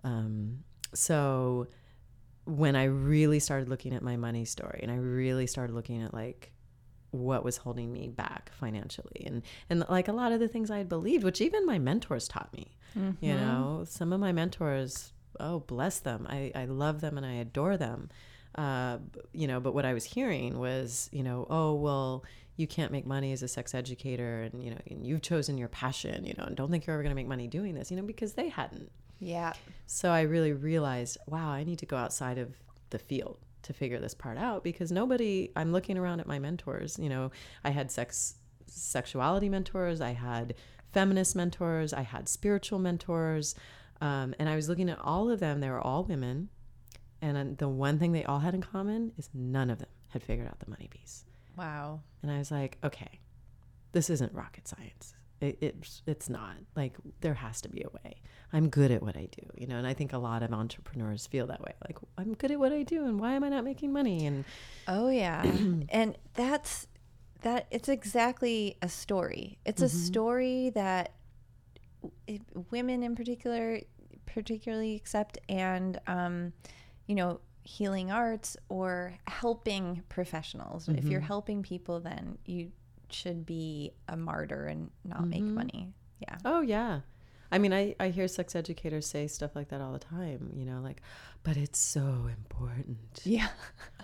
Um, 0.04 0.60
so 0.94 1.66
when 2.44 2.76
I 2.76 2.84
really 2.84 3.40
started 3.40 3.68
looking 3.68 3.94
at 3.94 4.02
my 4.02 4.16
money 4.16 4.44
story 4.44 4.80
and 4.82 4.90
I 4.90 4.96
really 4.96 5.48
started 5.48 5.74
looking 5.74 6.02
at 6.02 6.14
like 6.14 6.52
what 7.12 7.44
was 7.44 7.58
holding 7.58 7.92
me 7.92 8.08
back 8.08 8.50
financially. 8.58 9.22
And 9.24 9.42
and 9.70 9.84
like 9.88 10.08
a 10.08 10.12
lot 10.12 10.32
of 10.32 10.40
the 10.40 10.48
things 10.48 10.70
I 10.70 10.78
had 10.78 10.88
believed 10.88 11.24
which 11.24 11.40
even 11.40 11.64
my 11.64 11.78
mentors 11.78 12.26
taught 12.26 12.52
me 12.52 12.76
mm-hmm. 12.98 13.24
you 13.24 13.34
know? 13.34 13.84
Some 13.86 14.12
of 14.12 14.20
my 14.20 14.32
mentors 14.32 15.12
oh 15.40 15.60
bless 15.60 16.00
them. 16.00 16.26
I, 16.28 16.52
I 16.54 16.66
love 16.66 17.00
them 17.00 17.16
and 17.16 17.26
I 17.26 17.34
adore 17.34 17.76
them. 17.76 18.10
Uh, 18.54 18.98
you 19.32 19.46
know 19.46 19.60
but 19.60 19.72
what 19.72 19.86
I 19.86 19.94
was 19.94 20.04
hearing 20.04 20.58
was 20.58 21.08
you 21.10 21.22
know 21.22 21.46
oh 21.48 21.72
well 21.72 22.22
you 22.56 22.66
can't 22.66 22.92
make 22.92 23.06
money 23.06 23.32
as 23.32 23.42
a 23.42 23.48
sex 23.48 23.74
educator 23.74 24.42
and 24.42 24.62
you 24.62 24.70
know 24.70 24.76
and 24.90 25.06
you've 25.06 25.22
chosen 25.22 25.56
your 25.56 25.68
passion 25.68 26.26
you 26.26 26.34
know 26.36 26.44
and 26.44 26.54
don't 26.54 26.70
think 26.70 26.86
you're 26.86 26.92
ever 26.92 27.02
going 27.02 27.12
to 27.12 27.16
make 27.16 27.26
money 27.26 27.46
doing 27.46 27.74
this 27.74 27.90
you 27.90 27.96
know 27.96 28.02
because 28.02 28.34
they 28.34 28.50
hadn't. 28.50 28.90
Yeah. 29.20 29.54
So 29.86 30.10
I 30.10 30.22
really 30.22 30.52
realized 30.52 31.16
wow 31.26 31.48
I 31.48 31.64
need 31.64 31.78
to 31.78 31.86
go 31.86 31.96
outside 31.96 32.36
of 32.36 32.54
the 32.90 32.98
field 32.98 33.38
to 33.62 33.72
figure 33.72 33.98
this 33.98 34.14
part 34.14 34.36
out 34.36 34.64
because 34.64 34.90
nobody 34.90 35.50
i'm 35.56 35.72
looking 35.72 35.96
around 35.96 36.20
at 36.20 36.26
my 36.26 36.38
mentors 36.38 36.98
you 36.98 37.08
know 37.08 37.30
i 37.64 37.70
had 37.70 37.90
sex 37.90 38.34
sexuality 38.72 39.48
mentors, 39.48 40.00
I 40.00 40.12
had 40.12 40.54
feminist 40.92 41.36
mentors, 41.36 41.92
I 41.92 42.02
had 42.02 42.28
spiritual 42.28 42.78
mentors. 42.78 43.54
Um, 44.00 44.34
and 44.38 44.48
I 44.48 44.56
was 44.56 44.68
looking 44.68 44.90
at 44.90 44.98
all 44.98 45.30
of 45.30 45.40
them. 45.40 45.60
They 45.60 45.70
were 45.70 45.80
all 45.80 46.04
women. 46.04 46.48
And 47.20 47.56
the 47.58 47.68
one 47.68 47.98
thing 47.98 48.12
they 48.12 48.24
all 48.24 48.40
had 48.40 48.54
in 48.54 48.62
common 48.62 49.12
is 49.16 49.30
none 49.32 49.70
of 49.70 49.78
them 49.78 49.88
had 50.08 50.24
figured 50.24 50.48
out 50.48 50.58
the 50.58 50.68
money 50.68 50.88
piece. 50.90 51.24
Wow. 51.56 52.00
And 52.22 52.30
I 52.30 52.38
was 52.38 52.50
like, 52.50 52.78
okay, 52.82 53.20
this 53.92 54.10
isn't 54.10 54.34
rocket 54.34 54.66
science. 54.66 55.14
It, 55.42 55.58
it's 55.60 56.02
it's 56.06 56.28
not 56.28 56.54
like 56.76 56.94
there 57.20 57.34
has 57.34 57.60
to 57.62 57.68
be 57.68 57.82
a 57.82 57.90
way. 57.90 58.20
I'm 58.52 58.68
good 58.68 58.90
at 58.90 59.02
what 59.02 59.16
I 59.16 59.26
do, 59.30 59.42
you 59.56 59.66
know. 59.66 59.76
And 59.76 59.86
I 59.86 59.94
think 59.94 60.12
a 60.12 60.18
lot 60.18 60.42
of 60.42 60.52
entrepreneurs 60.52 61.26
feel 61.26 61.46
that 61.48 61.60
way. 61.60 61.72
Like 61.86 61.98
I'm 62.16 62.34
good 62.34 62.50
at 62.50 62.58
what 62.58 62.72
I 62.72 62.82
do, 62.82 63.04
and 63.04 63.18
why 63.18 63.32
am 63.32 63.42
I 63.44 63.48
not 63.48 63.64
making 63.64 63.92
money? 63.92 64.26
And 64.26 64.44
oh 64.86 65.08
yeah, 65.08 65.42
and 65.88 66.16
that's 66.34 66.86
that. 67.42 67.66
It's 67.70 67.88
exactly 67.88 68.76
a 68.82 68.88
story. 68.88 69.58
It's 69.64 69.82
mm-hmm. 69.82 69.96
a 69.96 70.00
story 70.00 70.70
that 70.74 71.14
it, 72.26 72.42
women 72.70 73.02
in 73.02 73.16
particular 73.16 73.80
particularly 74.26 74.94
accept, 74.94 75.38
and 75.48 75.98
um, 76.06 76.52
you 77.06 77.14
know 77.14 77.40
healing 77.64 78.10
arts 78.10 78.56
or 78.68 79.14
helping 79.26 80.02
professionals. 80.08 80.86
Mm-hmm. 80.86 80.98
If 80.98 81.04
you're 81.04 81.20
mm-hmm. 81.20 81.26
helping 81.26 81.62
people, 81.62 82.00
then 82.00 82.38
you 82.44 82.72
should 83.14 83.46
be 83.46 83.92
a 84.08 84.16
martyr 84.16 84.66
and 84.66 84.90
not 85.04 85.20
mm-hmm. 85.20 85.30
make 85.30 85.42
money. 85.42 85.92
Yeah. 86.20 86.36
Oh, 86.44 86.60
yeah. 86.60 87.00
I 87.52 87.58
mean, 87.58 87.74
I, 87.74 87.94
I 88.00 88.08
hear 88.08 88.28
sex 88.28 88.56
educators 88.56 89.06
say 89.06 89.26
stuff 89.26 89.54
like 89.54 89.68
that 89.68 89.82
all 89.82 89.92
the 89.92 89.98
time, 89.98 90.50
you 90.56 90.64
know, 90.64 90.80
like, 90.80 91.02
but 91.42 91.58
it's 91.58 91.78
so 91.78 92.00
important. 92.30 93.20
Yeah. 93.24 93.48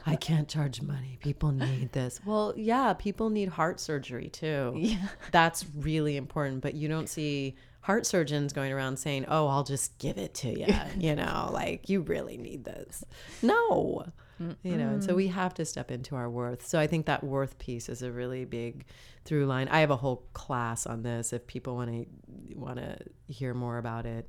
I 0.05 0.17
can't 0.17 0.49
charge 0.49 0.83
money. 0.83 1.19
People 1.23 1.53
need 1.53 1.93
this. 1.93 2.21
Well, 2.27 2.53
yeah, 2.57 2.93
people 2.93 3.31
need 3.31 3.49
heart 3.49 3.81
surgery 3.81 4.29
too. 4.29 4.75
Yeah. 4.89 5.09
That's 5.33 5.65
really 5.77 6.17
important, 6.17 6.61
but 6.61 6.75
you 6.75 6.89
don't 6.89 7.09
see 7.09 7.57
heart 7.81 8.07
surgeons 8.07 8.53
going 8.53 8.73
around 8.73 8.99
saying, 8.99 9.27
"Oh, 9.29 9.49
I'll 9.49 9.65
just 9.65 9.99
give 9.99 10.19
it 10.19 10.35
to 10.35 10.49
you," 10.49 10.75
you 10.99 11.15
know, 11.15 11.51
like 11.53 11.89
you 11.89 12.01
really 12.01 12.37
need 12.37 12.65
this. 12.65 13.05
No. 13.43 14.07
Mm-mm. 14.41 14.57
You 14.63 14.77
know, 14.77 14.89
and 14.89 15.03
so 15.03 15.15
we 15.15 15.29
have 15.29 15.55
to 15.55 15.65
step 15.65 15.91
into 15.91 16.15
our 16.17 16.31
worth. 16.31 16.67
So 16.67 16.79
I 16.79 16.87
think 16.87 17.07
that 17.07 17.25
worth 17.25 17.59
piece 17.59 17.89
is 17.89 18.03
a 18.03 18.13
really 18.13 18.45
big 18.45 18.85
through 19.25 19.47
line. 19.47 19.69
I 19.69 19.81
have 19.81 19.91
a 19.91 19.97
whole 19.97 20.25
class 20.33 20.87
on 20.87 21.03
this 21.03 21.33
if 21.33 21.47
people 21.47 21.77
want 21.77 21.91
to 21.91 22.07
want 22.55 22.77
to 22.77 22.99
hear 23.27 23.55
more 23.55 23.79
about 23.79 24.07
it. 24.07 24.29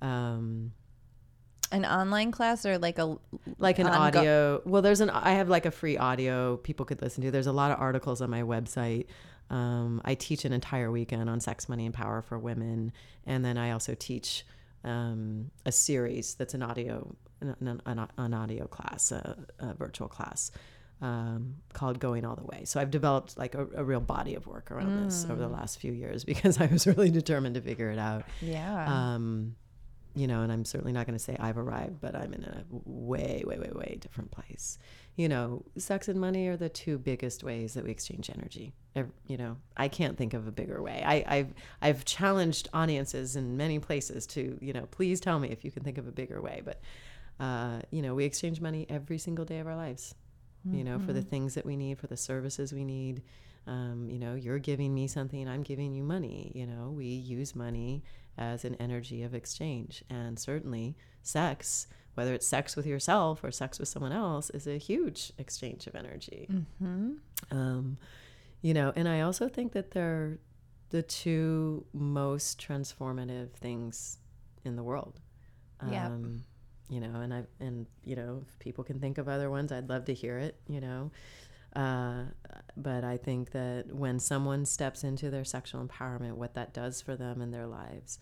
Um, 0.00 0.72
an 1.72 1.84
online 1.84 2.32
class 2.32 2.66
or 2.66 2.78
like 2.78 2.98
a 2.98 3.16
like 3.58 3.78
an 3.78 3.86
audio 3.86 4.60
well 4.64 4.82
there's 4.82 5.00
an 5.00 5.08
i 5.08 5.30
have 5.30 5.48
like 5.48 5.66
a 5.66 5.70
free 5.70 5.96
audio 5.96 6.56
people 6.56 6.84
could 6.84 7.00
listen 7.00 7.22
to 7.22 7.30
there's 7.30 7.46
a 7.46 7.52
lot 7.52 7.70
of 7.70 7.78
articles 7.78 8.20
on 8.20 8.28
my 8.28 8.42
website 8.42 9.06
um, 9.50 10.00
I 10.04 10.14
teach 10.14 10.44
an 10.44 10.52
entire 10.52 10.90
weekend 10.90 11.28
on 11.28 11.40
sex, 11.40 11.68
money, 11.68 11.84
and 11.84 11.94
power 11.94 12.22
for 12.22 12.38
women, 12.38 12.92
and 13.26 13.44
then 13.44 13.58
I 13.58 13.72
also 13.72 13.94
teach 13.94 14.46
um, 14.84 15.50
a 15.66 15.72
series 15.72 16.34
that's 16.34 16.54
an 16.54 16.62
audio 16.62 17.14
an, 17.40 17.80
an, 17.86 18.08
an 18.16 18.34
audio 18.34 18.66
class, 18.66 19.12
a, 19.12 19.36
a 19.58 19.74
virtual 19.74 20.08
class 20.08 20.50
um, 21.02 21.56
called 21.72 21.98
Going 21.98 22.24
All 22.24 22.36
the 22.36 22.44
Way. 22.44 22.64
So 22.64 22.80
I've 22.80 22.90
developed 22.90 23.38
like 23.38 23.54
a, 23.54 23.66
a 23.74 23.84
real 23.84 24.00
body 24.00 24.34
of 24.34 24.46
work 24.46 24.70
around 24.70 24.90
mm. 24.90 25.04
this 25.04 25.24
over 25.24 25.40
the 25.40 25.48
last 25.48 25.78
few 25.78 25.92
years 25.92 26.24
because 26.32 26.60
I 26.60 26.66
was 26.66 26.86
really 26.86 27.10
determined 27.10 27.54
to 27.54 27.60
figure 27.60 27.90
it 27.90 27.98
out. 27.98 28.24
Yeah. 28.40 28.86
Um, 29.14 29.56
you 30.16 30.26
know, 30.26 30.42
and 30.42 30.50
I'm 30.50 30.64
certainly 30.64 30.92
not 30.92 31.06
going 31.06 31.16
to 31.16 31.22
say 31.22 31.36
I've 31.38 31.56
arrived, 31.56 32.00
but 32.00 32.16
I'm 32.16 32.34
in 32.34 32.42
a 32.42 32.64
way, 32.70 33.44
way, 33.46 33.58
way, 33.58 33.70
way 33.72 33.98
different 34.00 34.32
place. 34.32 34.76
You 35.14 35.28
know, 35.28 35.64
sex 35.78 36.08
and 36.08 36.20
money 36.20 36.48
are 36.48 36.56
the 36.56 36.68
two 36.68 36.98
biggest 36.98 37.44
ways 37.44 37.74
that 37.74 37.84
we 37.84 37.92
exchange 37.92 38.28
energy. 38.28 38.74
You 39.28 39.36
know, 39.36 39.56
I 39.76 39.86
can't 39.86 40.18
think 40.18 40.34
of 40.34 40.48
a 40.48 40.50
bigger 40.50 40.82
way. 40.82 41.02
I, 41.06 41.36
have 41.36 41.54
I've 41.80 42.04
challenged 42.04 42.68
audiences 42.74 43.36
in 43.36 43.56
many 43.56 43.78
places 43.78 44.26
to, 44.28 44.58
you 44.60 44.72
know, 44.72 44.86
please 44.90 45.20
tell 45.20 45.38
me 45.38 45.48
if 45.50 45.64
you 45.64 45.70
can 45.70 45.84
think 45.84 45.96
of 45.96 46.08
a 46.08 46.12
bigger 46.12 46.42
way. 46.42 46.60
But, 46.64 46.80
uh, 47.40 47.80
you 47.90 48.02
know, 48.02 48.14
we 48.14 48.24
exchange 48.24 48.60
money 48.60 48.86
every 48.88 49.18
single 49.18 49.44
day 49.44 49.58
of 49.58 49.66
our 49.66 49.76
lives. 49.76 50.14
Mm-hmm. 50.66 50.76
You 50.76 50.84
know, 50.84 50.98
for 50.98 51.12
the 51.12 51.20
mm-hmm. 51.20 51.30
things 51.30 51.54
that 51.54 51.64
we 51.64 51.76
need, 51.76 51.98
for 51.98 52.06
the 52.06 52.16
services 52.16 52.72
we 52.72 52.84
need. 52.84 53.22
Um, 53.66 54.08
you 54.10 54.18
know, 54.18 54.34
you're 54.34 54.58
giving 54.58 54.92
me 54.92 55.06
something, 55.06 55.48
I'm 55.48 55.62
giving 55.62 55.92
you 55.92 56.02
money. 56.02 56.52
You 56.54 56.66
know, 56.66 56.90
we 56.90 57.06
use 57.06 57.54
money 57.54 58.02
as 58.36 58.64
an 58.64 58.74
energy 58.76 59.22
of 59.22 59.34
exchange. 59.34 60.02
And 60.10 60.38
certainly, 60.38 60.96
sex, 61.22 61.86
whether 62.14 62.34
it's 62.34 62.46
sex 62.46 62.76
with 62.76 62.86
yourself 62.86 63.44
or 63.44 63.50
sex 63.50 63.78
with 63.78 63.88
someone 63.88 64.12
else, 64.12 64.50
is 64.50 64.66
a 64.66 64.76
huge 64.76 65.32
exchange 65.38 65.86
of 65.86 65.94
energy. 65.94 66.48
Mm-hmm. 66.50 67.12
Um, 67.50 67.96
you 68.60 68.74
know, 68.74 68.92
and 68.96 69.08
I 69.08 69.22
also 69.22 69.48
think 69.48 69.72
that 69.72 69.92
they're 69.92 70.38
the 70.90 71.02
two 71.02 71.86
most 71.92 72.60
transformative 72.60 73.52
things 73.52 74.18
in 74.64 74.76
the 74.76 74.82
world. 74.82 75.20
Yeah. 75.90 76.06
Um, 76.06 76.44
you 76.90 77.00
know, 77.00 77.20
and 77.20 77.32
I 77.32 77.44
and 77.60 77.86
you 78.04 78.16
know, 78.16 78.42
if 78.46 78.58
people 78.58 78.84
can 78.84 78.98
think 78.98 79.18
of 79.18 79.28
other 79.28 79.48
ones, 79.48 79.72
I'd 79.72 79.88
love 79.88 80.04
to 80.06 80.14
hear 80.14 80.38
it. 80.38 80.56
You 80.68 80.80
know, 80.80 81.10
uh, 81.76 82.24
but 82.76 83.04
I 83.04 83.16
think 83.16 83.52
that 83.52 83.86
when 83.94 84.18
someone 84.18 84.66
steps 84.66 85.04
into 85.04 85.30
their 85.30 85.44
sexual 85.44 85.86
empowerment, 85.86 86.32
what 86.32 86.54
that 86.54 86.74
does 86.74 87.00
for 87.00 87.16
them 87.16 87.40
in 87.40 87.50
their 87.52 87.66
lives, 87.66 88.18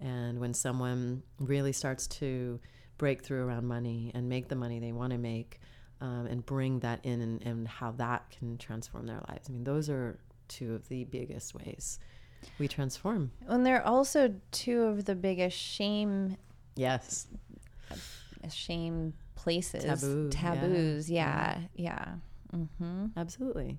and 0.00 0.40
when 0.40 0.52
someone 0.52 1.22
really 1.38 1.72
starts 1.72 2.06
to 2.06 2.60
break 2.98 3.22
through 3.22 3.44
around 3.44 3.66
money 3.66 4.10
and 4.14 4.28
make 4.28 4.48
the 4.48 4.56
money 4.56 4.80
they 4.80 4.92
want 4.92 5.12
to 5.12 5.18
make, 5.18 5.60
um, 6.00 6.26
and 6.26 6.44
bring 6.44 6.80
that 6.80 7.04
in, 7.04 7.20
and, 7.20 7.42
and 7.42 7.68
how 7.68 7.92
that 7.92 8.28
can 8.36 8.58
transform 8.58 9.06
their 9.06 9.22
lives. 9.28 9.48
I 9.48 9.52
mean, 9.52 9.64
those 9.64 9.88
are 9.88 10.18
two 10.48 10.74
of 10.74 10.88
the 10.88 11.04
biggest 11.04 11.54
ways 11.54 12.00
we 12.58 12.68
transform. 12.68 13.30
And 13.46 13.64
they're 13.64 13.86
also 13.86 14.34
two 14.50 14.82
of 14.82 15.04
the 15.04 15.14
biggest 15.14 15.56
shame. 15.56 16.36
Yes. 16.76 17.26
Shame 18.50 19.14
places. 19.34 19.84
Taboo. 19.84 20.30
Taboos. 20.30 21.10
Yeah. 21.10 21.60
Yeah. 21.74 22.14
yeah. 22.52 22.58
Mm-hmm. 22.58 23.06
Absolutely. 23.16 23.78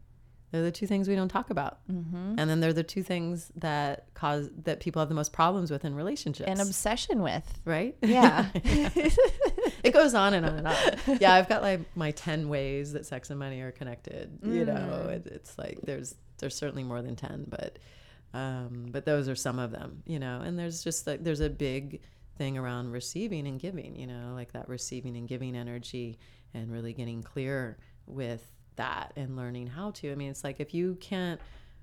They're 0.51 0.63
the 0.63 0.71
two 0.71 0.87
things 0.87 1.07
we 1.07 1.15
don't 1.15 1.29
talk 1.29 1.51
about, 1.51 1.77
mm-hmm. 1.87 2.35
and 2.39 2.49
then 2.49 2.59
they're 2.59 2.73
the 2.73 2.81
two 2.81 3.03
things 3.03 3.51
that 3.57 4.11
cause 4.15 4.49
that 4.63 4.79
people 4.79 4.99
have 4.99 5.07
the 5.07 5.13
most 5.13 5.31
problems 5.31 5.69
with 5.69 5.85
in 5.85 5.93
relationships 5.93 6.49
and 6.49 6.59
obsession 6.59 7.21
with, 7.21 7.61
right? 7.65 7.95
Yeah, 8.01 8.47
it 8.55 9.93
goes 9.93 10.15
on 10.15 10.33
and 10.33 10.47
on 10.47 10.55
and 10.55 10.67
on. 10.67 11.19
Yeah, 11.21 11.35
I've 11.35 11.47
got 11.47 11.61
like 11.61 11.81
my 11.95 12.09
ten 12.11 12.49
ways 12.49 12.93
that 12.93 13.05
sex 13.05 13.29
and 13.29 13.37
money 13.37 13.61
are 13.61 13.71
connected. 13.71 14.41
Mm. 14.41 14.55
You 14.55 14.65
know, 14.65 15.05
mm. 15.05 15.09
it, 15.09 15.27
it's 15.27 15.55
like 15.59 15.81
there's 15.83 16.15
there's 16.39 16.55
certainly 16.55 16.83
more 16.83 17.03
than 17.03 17.15
ten, 17.15 17.45
but 17.47 17.77
um, 18.33 18.87
but 18.89 19.05
those 19.05 19.29
are 19.29 19.35
some 19.35 19.59
of 19.59 19.69
them. 19.69 20.01
You 20.07 20.17
know, 20.17 20.41
and 20.41 20.57
there's 20.57 20.83
just 20.83 21.05
like 21.05 21.23
there's 21.23 21.41
a 21.41 21.49
big 21.49 22.01
thing 22.39 22.57
around 22.57 22.91
receiving 22.91 23.45
and 23.45 23.59
giving. 23.59 23.95
You 23.95 24.07
know, 24.07 24.31
like 24.33 24.53
that 24.53 24.67
receiving 24.67 25.15
and 25.15 25.27
giving 25.27 25.55
energy, 25.55 26.17
and 26.55 26.71
really 26.71 26.93
getting 26.93 27.21
clear 27.21 27.77
with 28.07 28.51
that 28.77 29.13
and 29.15 29.35
learning 29.35 29.67
how 29.67 29.91
to. 29.91 30.11
I 30.11 30.15
mean, 30.15 30.31
it's 30.31 30.43
like 30.43 30.59
if 30.59 30.73
you 30.73 30.95
can't 30.95 31.39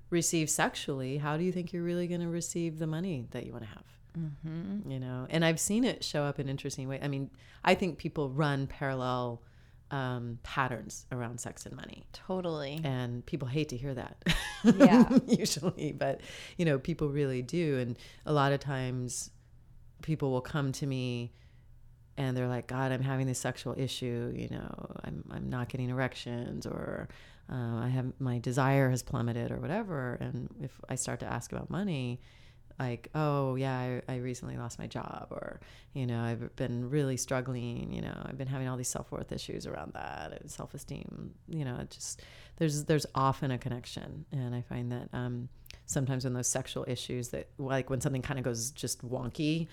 receive 0.09 0.49
sexually, 0.49 1.17
how 1.17 1.37
do 1.37 1.43
you 1.45 1.53
think 1.53 1.71
you're 1.71 1.83
really 1.83 2.07
going 2.07 2.21
to 2.21 2.27
receive 2.27 2.79
the 2.79 2.87
money 2.87 3.27
that 3.31 3.45
you 3.45 3.53
want 3.53 3.63
to 3.63 3.69
have? 3.69 3.83
Mm-hmm. 4.17 4.91
You 4.91 4.99
know, 4.99 5.27
and 5.29 5.45
I've 5.45 5.59
seen 5.59 5.85
it 5.85 6.03
show 6.03 6.23
up 6.23 6.39
in 6.39 6.49
interesting 6.49 6.89
ways. 6.89 7.01
I 7.03 7.07
mean, 7.07 7.29
I 7.63 7.75
think 7.75 7.99
people 7.99 8.29
run 8.29 8.67
parallel 8.67 9.43
um, 9.91 10.39
patterns 10.43 11.05
around 11.11 11.39
sex 11.39 11.65
and 11.65 11.75
money. 11.75 12.03
Totally. 12.13 12.81
And 12.83 13.25
people 13.25 13.47
hate 13.47 13.69
to 13.69 13.77
hear 13.77 13.93
that. 13.93 14.17
Yeah. 14.63 15.17
usually, 15.27 15.93
but 15.97 16.21
you 16.57 16.65
know, 16.65 16.79
people 16.79 17.09
really 17.09 17.41
do. 17.41 17.77
And 17.77 17.97
a 18.25 18.33
lot 18.33 18.51
of 18.51 18.59
times 18.59 19.29
people 20.01 20.31
will 20.31 20.41
come 20.41 20.71
to 20.73 20.85
me 20.85 21.31
and 22.17 22.35
they're 22.35 22.47
like, 22.47 22.67
God, 22.67 22.91
I'm 22.91 23.03
having 23.03 23.27
this 23.27 23.39
sexual 23.39 23.75
issue. 23.77 24.33
You 24.35 24.49
know, 24.49 24.95
I'm 25.03 25.23
I'm 25.31 25.49
not 25.49 25.69
getting 25.69 25.89
erections, 25.89 26.65
or 26.65 27.07
uh, 27.51 27.77
I 27.77 27.89
have 27.89 28.11
my 28.19 28.39
desire 28.39 28.89
has 28.89 29.03
plummeted, 29.03 29.51
or 29.51 29.57
whatever. 29.57 30.17
And 30.19 30.49
if 30.61 30.71
I 30.89 30.95
start 30.95 31.19
to 31.19 31.27
ask 31.27 31.51
about 31.51 31.69
money, 31.69 32.19
like, 32.79 33.09
oh 33.13 33.55
yeah, 33.55 34.01
I, 34.07 34.13
I 34.13 34.15
recently 34.17 34.57
lost 34.57 34.79
my 34.79 34.87
job, 34.87 35.27
or 35.29 35.59
you 35.93 36.07
know, 36.07 36.19
I've 36.19 36.55
been 36.55 36.89
really 36.89 37.17
struggling. 37.17 37.93
You 37.93 38.01
know, 38.01 38.21
I've 38.25 38.37
been 38.37 38.47
having 38.47 38.67
all 38.67 38.77
these 38.77 38.89
self 38.89 39.11
worth 39.11 39.31
issues 39.31 39.67
around 39.67 39.93
that, 39.93 40.41
and 40.41 40.49
self 40.49 40.73
esteem. 40.73 41.35
You 41.47 41.65
know, 41.65 41.77
it 41.81 41.91
just 41.91 42.23
there's 42.57 42.85
there's 42.85 43.05
often 43.13 43.51
a 43.51 43.59
connection, 43.59 44.25
and 44.31 44.55
I 44.55 44.61
find 44.61 44.91
that 44.91 45.09
um, 45.13 45.49
sometimes 45.87 46.23
when 46.23 46.33
those 46.33 46.47
sexual 46.47 46.85
issues 46.87 47.29
that 47.29 47.49
like 47.57 47.89
when 47.89 47.99
something 47.99 48.21
kind 48.21 48.37
of 48.37 48.45
goes 48.45 48.71
just 48.71 49.07
wonky 49.07 49.67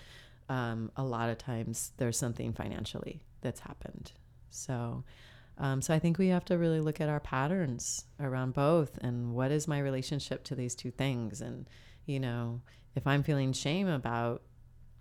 um, 0.49 0.91
a 0.97 1.05
lot 1.05 1.29
of 1.29 1.39
times 1.39 1.93
there's 1.97 2.19
something 2.19 2.53
financially 2.53 3.23
that's 3.41 3.61
happened. 3.61 4.13
So, 4.51 5.05
um, 5.59 5.81
so 5.81 5.95
I 5.95 5.99
think 5.99 6.19
we 6.19 6.29
have 6.29 6.45
to 6.47 6.59
really 6.59 6.81
look 6.81 7.01
at 7.01 7.09
our 7.09 7.21
patterns 7.21 8.05
around 8.21 8.55
both 8.55 8.99
and 8.99 9.35
what 9.35 9.51
is 9.51 9.69
my 9.69 9.79
relationship 9.79 10.45
to 10.45 10.55
these 10.55 10.75
two 10.75 10.91
things. 10.91 11.41
And, 11.41 11.69
you 12.07 12.21
know, 12.21 12.61
if 12.95 13.07
I'm 13.07 13.23
feeling 13.23 13.53
shame 13.53 13.89
about 13.89 14.43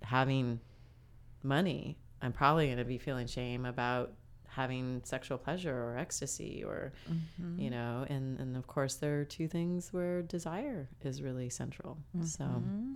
having 0.01 0.59
money, 1.41 1.97
I'm 2.21 2.33
probably 2.33 2.67
going 2.67 2.77
to 2.77 2.85
be 2.85 2.97
feeling 2.97 3.27
shame 3.27 3.65
about 3.65 4.13
having 4.55 5.01
sexual 5.03 5.37
pleasure 5.37 5.75
or 5.75 5.97
ecstasy 5.97 6.63
or 6.63 6.93
Mm-hmm. 7.11 7.59
you 7.59 7.69
know 7.69 8.05
and 8.09 8.39
and 8.39 8.55
of 8.55 8.65
course 8.67 8.95
there 8.95 9.19
are 9.19 9.25
two 9.25 9.47
things 9.47 9.91
where 9.91 10.21
desire 10.21 10.89
is 11.03 11.21
really 11.21 11.49
central 11.49 11.97
so 12.21 12.43
Mhm. 12.45 12.95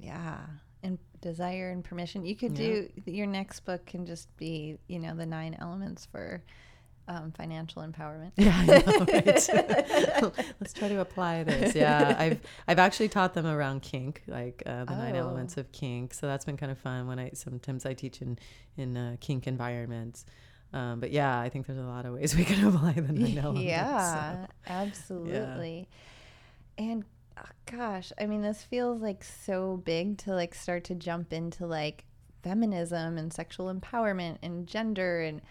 yeah. 0.00 0.38
And 0.82 0.96
desire 1.20 1.70
and 1.70 1.82
permission. 1.84 2.24
You 2.24 2.36
could 2.36 2.56
Yeah. 2.56 2.82
do 3.04 3.10
your 3.18 3.26
next 3.26 3.60
book 3.60 3.84
can 3.86 4.06
just 4.06 4.28
be, 4.36 4.78
you 4.86 5.00
know, 5.00 5.14
the 5.16 5.26
nine 5.26 5.56
elements 5.60 6.06
for 6.06 6.42
um, 7.08 7.32
financial 7.32 7.82
empowerment. 7.82 8.32
yeah 8.36 8.54
I 8.54 8.66
know, 8.66 9.06
right? 9.12 10.34
let's 10.60 10.72
try 10.74 10.88
to 10.88 11.00
apply 11.00 11.42
this 11.42 11.74
yeah 11.74 12.14
i've 12.18 12.38
i've 12.68 12.78
actually 12.78 13.08
taught 13.08 13.32
them 13.32 13.46
around 13.46 13.80
kink 13.80 14.22
like 14.26 14.62
uh, 14.66 14.84
the 14.84 14.94
nine 14.94 15.16
elements 15.16 15.56
of 15.56 15.72
kink 15.72 16.12
so 16.12 16.26
that's 16.26 16.44
been 16.44 16.58
kind 16.58 16.70
of 16.70 16.76
fun 16.76 17.06
when 17.06 17.18
i 17.18 17.30
sometimes 17.32 17.86
i 17.86 17.94
teach 17.94 18.20
in 18.20 18.38
in 18.76 18.94
uh, 18.98 19.16
kink 19.20 19.46
environments 19.46 20.26
um, 20.72 21.00
but 21.00 21.10
yeah 21.10 21.38
i 21.40 21.48
think 21.48 21.66
there's 21.66 21.78
a 21.78 21.82
lot 21.82 22.04
of 22.04 22.14
ways 22.14 22.36
we 22.36 22.44
can 22.44 22.66
apply 22.66 22.92
the 22.92 23.12
nine 23.12 23.38
elements 23.38 23.64
yeah, 23.64 24.46
so. 24.66 24.72
absolutely. 24.72 25.88
And 26.78 27.04
oh, 27.36 27.42
gosh, 27.70 28.12
I 28.18 28.26
mean, 28.26 28.40
this 28.40 28.62
feels 28.62 29.02
like 29.02 29.24
so 29.24 29.82
big 29.84 30.18
to 30.18 30.32
like 30.32 30.54
start 30.54 30.84
to 30.84 30.94
jump 30.94 31.32
into 31.32 31.66
like 31.66 32.04
feminism 32.42 33.18
and 33.18 33.32
sexual 33.32 33.74
empowerment 33.74 34.38
and 34.42 34.66
gender 34.66 35.20
and 35.20 35.42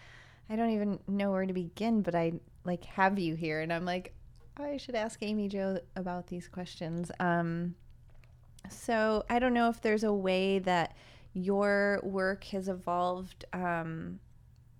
I 0.50 0.56
don't 0.56 0.70
even 0.70 0.98
know 1.06 1.30
where 1.30 1.44
to 1.44 1.52
begin, 1.52 2.00
but 2.00 2.14
I 2.14 2.32
like 2.64 2.84
have 2.84 3.18
you 3.18 3.34
here 3.34 3.60
and 3.60 3.70
I'm 3.72 3.84
like 3.84 4.14
I 4.56 4.78
should 4.78 4.94
ask 4.94 5.22
Amy 5.22 5.48
Jo 5.48 5.78
about 5.94 6.26
these 6.28 6.48
questions. 6.48 7.12
Um 7.20 7.74
so 8.70 9.24
I 9.28 9.38
don't 9.38 9.54
know 9.54 9.68
if 9.68 9.82
there's 9.82 10.04
a 10.04 10.12
way 10.12 10.58
that 10.60 10.96
your 11.34 12.00
work 12.02 12.44
has 12.44 12.68
evolved 12.68 13.44
um 13.52 14.18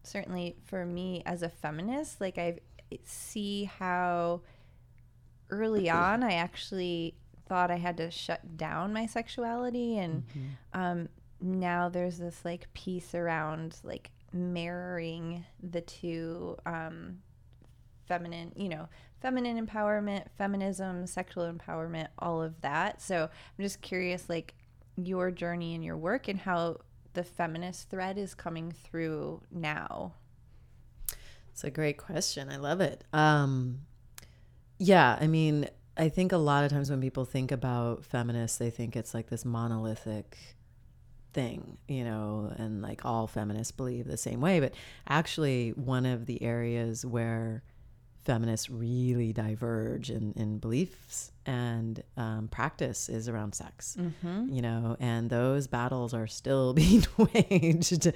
certainly 0.09 0.57
for 0.65 0.85
me 0.87 1.23
as 1.27 1.43
a 1.43 1.49
feminist 1.49 2.21
like 2.21 2.39
I 2.39 2.59
see 3.05 3.65
how 3.65 4.41
early 5.51 5.89
on 5.91 6.23
I 6.23 6.35
actually 6.35 7.15
thought 7.49 7.71
I 7.71 7.77
had 7.77 7.97
to 7.99 8.11
shut 8.11 8.57
down 8.57 8.93
my 8.93 9.07
sexuality 9.07 9.99
and 9.99 10.25
Mhm. 10.29 10.49
um, 10.79 11.09
now 11.41 11.89
there's 11.89 12.19
this 12.19 12.45
like 12.45 12.73
piece 12.75 13.15
around 13.15 13.79
like 13.85 14.11
mirroring 14.33 15.45
the 15.63 15.81
two 15.81 16.57
um, 16.67 17.23
feminine 18.07 18.53
you 18.57 18.69
know 18.69 18.89
feminine 19.21 19.65
empowerment 19.67 20.25
feminism 20.37 21.07
sexual 21.07 21.51
empowerment 21.51 22.09
all 22.19 22.43
of 22.43 22.59
that 22.63 23.01
so 23.03 23.25
i'm 23.25 23.63
just 23.65 23.81
curious 23.83 24.29
like 24.29 24.55
your 24.97 25.31
journey 25.31 25.75
and 25.75 25.85
your 25.85 25.97
work 25.97 26.29
and 26.29 26.39
how 26.39 26.77
the 27.19 27.25
feminist 27.25 27.91
thread 27.91 28.17
is 28.17 28.33
coming 28.33 28.71
through 28.71 29.43
now 29.51 30.13
It's 31.51 31.65
a 31.65 31.71
great 31.71 31.97
question. 31.97 32.49
I 32.49 32.59
love 32.59 32.81
it. 32.81 33.03
Um, 33.13 33.81
yeah, 34.79 35.19
I 35.21 35.27
mean, 35.27 35.69
I 35.97 36.11
think 36.11 36.31
a 36.31 36.37
lot 36.37 36.63
of 36.63 36.71
times 36.71 36.91
when 36.91 37.01
people 37.01 37.25
think 37.25 37.51
about 37.51 38.05
feminists, 38.05 38.59
they 38.59 38.71
think 38.71 38.95
it's 38.95 39.15
like 39.15 39.31
this 39.31 39.45
monolithic 39.45 40.39
thing, 41.33 41.79
you 41.89 42.05
know, 42.05 42.53
and 42.57 42.83
like 42.83 43.05
all 43.05 43.27
feminists 43.27 43.73
believe 43.73 44.07
the 44.07 44.17
same 44.17 44.41
way. 44.41 44.61
But 44.61 44.75
actually, 45.09 45.71
one 45.71 46.07
of 46.07 46.27
the 46.27 46.41
areas 46.41 47.05
where 47.05 47.65
feminists 48.29 48.69
really 48.69 49.33
diverge 49.33 50.11
in, 50.11 50.35
in 50.37 50.59
beliefs 50.59 51.33
and 51.47 52.03
um, 52.19 52.49
practice 52.49 53.09
is 53.09 53.27
around 53.27 53.55
sex 53.55 53.97
mm-hmm. 53.99 54.53
you 54.53 54.61
know, 54.61 54.97
and 55.01 55.31
those 55.31 55.67
battles 55.67 56.13
are 56.13 56.27
still 56.27 56.73
being 56.83 57.05
waged. 57.17 58.13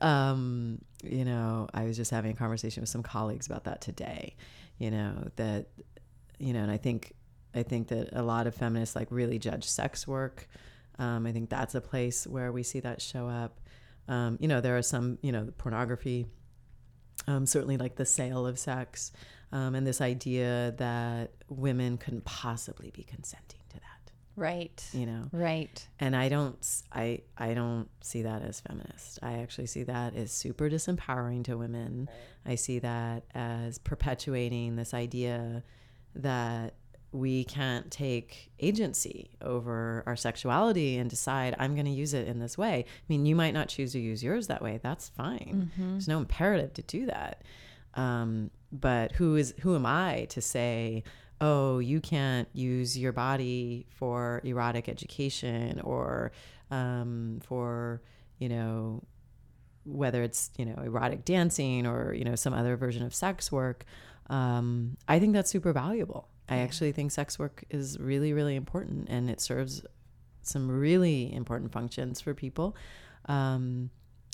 Um, 0.00 0.78
you 1.02 1.24
know, 1.24 1.68
I 1.74 1.84
was 1.84 1.96
just 1.96 2.10
having 2.10 2.30
a 2.30 2.34
conversation 2.34 2.80
with 2.80 2.90
some 2.90 3.02
colleagues 3.02 3.46
about 3.46 3.64
that 3.64 3.80
today. 3.80 4.36
You 4.78 4.92
know 4.92 5.28
that, 5.36 5.66
you 6.38 6.52
know, 6.52 6.60
and 6.60 6.70
I 6.70 6.76
think 6.76 7.14
I 7.54 7.62
think 7.64 7.88
that 7.88 8.10
a 8.12 8.22
lot 8.22 8.46
of 8.46 8.54
feminists 8.54 8.94
like 8.94 9.08
really 9.10 9.38
judge 9.38 9.64
sex 9.64 10.06
work. 10.06 10.48
Um, 10.98 11.26
I 11.26 11.32
think 11.32 11.50
that's 11.50 11.74
a 11.74 11.80
place 11.80 12.26
where 12.26 12.52
we 12.52 12.62
see 12.62 12.80
that 12.80 13.02
show 13.02 13.28
up. 13.28 13.60
Um, 14.08 14.38
you 14.40 14.48
know, 14.48 14.60
there 14.60 14.76
are 14.76 14.82
some, 14.82 15.18
you 15.22 15.32
know, 15.32 15.52
pornography, 15.58 16.26
um, 17.26 17.46
certainly 17.46 17.76
like 17.76 17.96
the 17.96 18.06
sale 18.06 18.46
of 18.46 18.58
sex, 18.58 19.12
um, 19.52 19.74
and 19.74 19.86
this 19.86 20.00
idea 20.00 20.74
that 20.78 21.32
women 21.48 21.96
couldn't 21.98 22.24
possibly 22.24 22.90
be 22.90 23.02
consenting 23.02 23.60
to 23.70 23.76
that. 23.76 24.12
right. 24.36 24.88
You 24.92 25.06
know, 25.06 25.24
right. 25.32 25.86
And 26.00 26.14
i 26.14 26.28
don't 26.28 26.58
i 26.92 27.20
i 27.36 27.54
don't 27.54 27.88
see 28.02 28.22
that 28.22 28.42
as 28.42 28.60
feminist. 28.60 29.18
I 29.22 29.38
actually 29.38 29.66
see 29.66 29.84
that 29.84 30.14
as 30.14 30.30
super 30.32 30.68
disempowering 30.68 31.44
to 31.44 31.56
women. 31.56 32.08
I 32.46 32.54
see 32.56 32.78
that 32.80 33.24
as 33.34 33.78
perpetuating 33.78 34.76
this 34.76 34.94
idea 34.94 35.62
that 36.14 36.74
we 37.10 37.44
can't 37.44 37.90
take 37.90 38.50
agency 38.60 39.30
over 39.40 40.02
our 40.06 40.14
sexuality 40.14 40.98
and 40.98 41.08
decide 41.08 41.54
i'm 41.58 41.72
going 41.74 41.86
to 41.86 41.90
use 41.90 42.12
it 42.12 42.28
in 42.28 42.38
this 42.38 42.58
way. 42.58 42.84
I 42.86 43.04
mean 43.08 43.24
you 43.24 43.34
might 43.34 43.54
not 43.54 43.68
choose 43.68 43.92
to 43.92 43.98
use 43.98 44.22
yours 44.22 44.46
that 44.48 44.62
way. 44.62 44.78
That's 44.82 45.08
fine. 45.08 45.70
Mm-hmm. 45.76 45.90
there's 45.92 46.08
no 46.08 46.18
imperative 46.18 46.74
to 46.74 46.82
do 46.82 47.06
that. 47.06 47.42
Um, 47.94 48.50
but 48.72 49.12
who 49.12 49.36
is 49.36 49.54
who 49.60 49.74
am 49.74 49.86
i 49.86 50.26
to 50.30 50.40
say 50.40 51.02
oh 51.40 51.78
you 51.78 52.00
can't 52.00 52.48
use 52.52 52.98
your 52.98 53.12
body 53.12 53.86
for 53.90 54.40
erotic 54.44 54.88
education 54.88 55.80
or 55.84 56.32
um, 56.70 57.40
for 57.44 58.02
you 58.38 58.48
know 58.48 59.02
whether 59.84 60.22
it's 60.22 60.50
you 60.58 60.64
know 60.66 60.74
erotic 60.82 61.24
dancing 61.24 61.86
or 61.86 62.12
you 62.12 62.24
know 62.24 62.34
some 62.34 62.52
other 62.52 62.76
version 62.76 63.02
of 63.02 63.14
sex 63.14 63.50
work 63.50 63.84
um, 64.28 64.96
i 65.08 65.18
think 65.18 65.32
that's 65.32 65.50
super 65.50 65.72
valuable 65.72 66.28
i 66.48 66.56
Yeah. 66.56 66.62
actually 66.62 66.92
think 66.92 67.10
sex 67.10 67.38
work 67.38 67.64
is 67.70 67.98
really 67.98 68.32
really 68.32 68.56
important 68.56 69.08
and 69.08 69.30
it 69.30 69.40
serves 69.40 69.82
some 70.42 70.70
really 70.70 71.32
important 71.32 71.72
functions 71.72 72.20
for 72.20 72.34
people 72.34 72.76
um, 73.26 73.90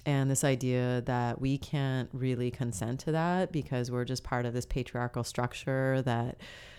and 0.06 0.30
this 0.30 0.44
idea 0.44 1.02
that 1.06 1.40
we 1.40 1.58
can't 1.58 2.08
really 2.12 2.50
consent 2.50 3.00
to 3.00 3.12
that 3.12 3.52
because 3.52 3.90
we're 3.90 4.04
just 4.04 4.22
part 4.24 4.46
of 4.46 4.52
this 4.52 4.66
patriarchal 4.66 5.24
structure 5.24 6.02
that 6.02 6.38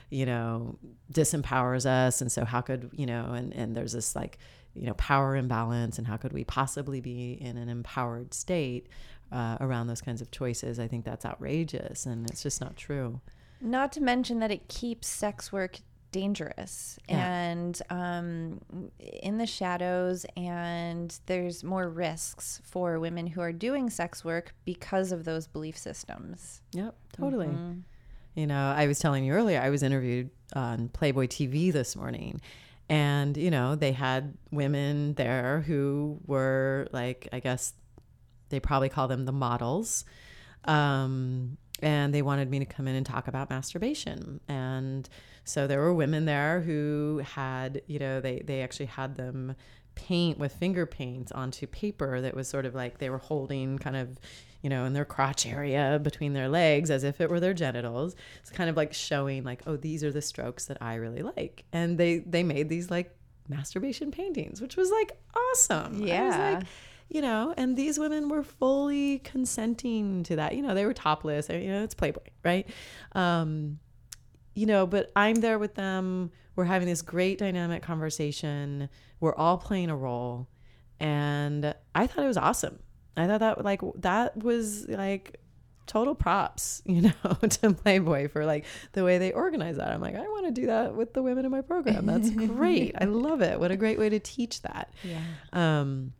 you 0.09 0.25
know 0.25 0.77
disempowers 1.11 1.85
us. 1.85 2.21
And 2.21 2.31
so 2.31 2.45
how 2.45 2.61
could 2.61 2.89
you 2.93 3.05
know 3.05 3.31
and 3.33 3.53
and 3.53 3.75
there's 3.75 3.93
this 3.93 4.15
like 4.15 4.37
you 4.73 4.85
know 4.85 4.93
power 4.95 5.35
imbalance 5.35 5.97
and 5.97 6.07
how 6.07 6.17
could 6.17 6.33
we 6.33 6.43
possibly 6.43 7.01
be 7.01 7.33
in 7.33 7.57
an 7.57 7.69
empowered 7.69 8.33
state 8.33 8.87
uh, 9.31 9.57
around 9.59 9.87
those 9.87 10.01
kinds 10.01 10.21
of 10.21 10.31
choices? 10.31 10.79
I 10.79 10.87
think 10.87 11.05
that's 11.05 11.25
outrageous 11.25 12.05
and 12.05 12.29
it's 12.29 12.43
just 12.43 12.61
not 12.61 12.75
true. 12.75 13.21
Not 13.61 13.91
to 13.93 14.01
mention 14.01 14.39
that 14.39 14.51
it 14.51 14.67
keeps 14.67 15.07
sex 15.07 15.51
work 15.51 15.77
dangerous 16.19 16.97
Yeah. 17.09 17.27
and 17.29 17.81
um, 17.89 18.61
in 18.99 19.37
the 19.37 19.45
shadows, 19.45 20.25
and 20.37 21.07
there's 21.25 21.63
more 21.63 21.87
risks 21.89 22.61
for 22.63 22.99
women 22.99 23.27
who 23.27 23.41
are 23.41 23.51
doing 23.53 23.89
sex 23.89 24.23
work 24.23 24.53
because 24.65 25.11
of 25.11 25.25
those 25.25 25.45
belief 25.47 25.77
systems. 25.77 26.61
yep 26.73 26.95
totally 27.13 27.47
Mhm. 27.47 27.81
You 28.37 28.47
know, 28.47 28.73
I 28.81 28.85
was 28.87 28.99
telling 28.99 29.23
you 29.23 29.31
earlier, 29.31 29.61
I 29.61 29.69
was 29.69 29.81
interviewed 29.81 30.29
on 30.53 30.89
Playboy 30.89 31.27
TV 31.27 31.71
this 31.71 31.95
morning. 31.95 32.41
And, 32.89 33.37
you 33.37 33.49
know, 33.49 33.75
they 33.75 33.93
had 33.93 34.33
women 34.51 35.13
there 35.13 35.61
who 35.65 36.19
were 36.27 36.87
like, 36.91 37.29
I 37.31 37.39
guess 37.39 37.73
they 38.49 38.59
probably 38.59 38.89
call 38.89 39.07
them 39.07 39.23
the 39.25 39.31
models. 39.31 40.03
Um, 40.65 41.57
and 41.81 42.13
they 42.13 42.21
wanted 42.21 42.49
me 42.51 42.59
to 42.59 42.65
come 42.65 42.87
in 42.89 42.95
and 42.95 43.05
talk 43.05 43.27
about 43.29 43.49
masturbation. 43.49 44.39
And 44.49 45.07
so 45.45 45.67
there 45.67 45.79
were 45.79 45.93
women 45.93 46.25
there 46.25 46.61
who 46.61 47.21
had, 47.23 47.81
you 47.87 47.99
know, 47.99 48.19
they, 48.19 48.39
they 48.39 48.61
actually 48.61 48.87
had 48.87 49.15
them 49.15 49.55
paint 49.93 50.37
with 50.37 50.53
finger 50.53 50.85
paint 50.85 51.31
onto 51.31 51.67
paper 51.67 52.19
that 52.19 52.35
was 52.35 52.47
sort 52.47 52.65
of 52.65 52.75
like 52.75 52.97
they 52.97 53.09
were 53.09 53.19
holding 53.19 53.77
kind 53.77 53.95
of, 53.95 54.19
you 54.61 54.69
know, 54.69 54.85
in 54.85 54.93
their 54.93 55.05
crotch 55.05 55.45
area 55.45 55.99
between 56.01 56.33
their 56.33 56.49
legs 56.49 56.89
as 56.89 57.03
if 57.03 57.21
it 57.21 57.29
were 57.29 57.39
their 57.39 57.53
genitals. 57.53 58.15
It's 58.41 58.49
kind 58.49 58.69
of 58.69 58.75
like 58.75 58.93
showing 58.93 59.43
like, 59.43 59.61
oh, 59.67 59.77
these 59.77 60.03
are 60.03 60.11
the 60.11 60.21
strokes 60.21 60.65
that 60.65 60.81
I 60.81 60.95
really 60.95 61.21
like. 61.21 61.63
And 61.71 61.97
they 61.97 62.17
they 62.19 62.43
made 62.43 62.67
these 62.67 62.89
like 62.89 63.15
masturbation 63.47 64.11
paintings, 64.11 64.61
which 64.61 64.75
was 64.75 64.89
like 64.89 65.17
awesome. 65.35 66.01
Yeah. 66.05 66.57
like, 66.57 66.67
you 67.07 67.21
know, 67.21 67.53
and 67.55 67.77
these 67.77 67.99
women 67.99 68.29
were 68.29 68.43
fully 68.43 69.19
consenting 69.19 70.23
to 70.23 70.35
that. 70.37 70.55
You 70.55 70.63
know, 70.63 70.73
they 70.73 70.85
were 70.85 70.93
topless. 70.93 71.49
You 71.49 71.71
know, 71.71 71.83
it's 71.83 71.93
Playboy, 71.93 72.21
right? 72.43 72.67
Um, 73.13 73.79
you 74.55 74.65
know, 74.65 74.87
but 74.87 75.11
I'm 75.15 75.35
there 75.35 75.59
with 75.59 75.75
them. 75.75 76.31
We're 76.55 76.65
having 76.65 76.87
this 76.87 77.01
great 77.01 77.37
dynamic 77.37 77.83
conversation. 77.83 78.89
We're 79.19 79.35
all 79.35 79.57
playing 79.57 79.89
a 79.89 79.95
role, 79.95 80.47
and 80.99 81.75
I 81.93 82.07
thought 82.07 82.23
it 82.23 82.27
was 82.27 82.37
awesome. 82.37 82.79
I 83.17 83.27
thought 83.27 83.39
that 83.41 83.63
like 83.63 83.81
that 83.97 84.37
was 84.37 84.87
like 84.87 85.39
total 85.85 86.15
props, 86.15 86.81
you 86.85 87.01
know, 87.01 87.33
to 87.49 87.73
Playboy 87.73 88.29
for 88.29 88.45
like 88.45 88.65
the 88.93 89.03
way 89.03 89.17
they 89.17 89.31
organize 89.31 89.77
that. 89.77 89.91
I'm 89.91 90.01
like, 90.01 90.15
I 90.15 90.21
want 90.21 90.45
to 90.47 90.51
do 90.51 90.67
that 90.67 90.95
with 90.95 91.13
the 91.13 91.21
women 91.21 91.45
in 91.45 91.51
my 91.51 91.61
program. 91.61 92.05
That's 92.05 92.29
great. 92.47 92.95
I 92.99 93.05
love 93.05 93.41
it. 93.41 93.59
What 93.59 93.71
a 93.71 93.77
great 93.77 93.99
way 93.99 94.09
to 94.09 94.19
teach 94.19 94.61
that. 94.63 94.93
Yeah. 95.03 95.21
Um, 95.53 96.13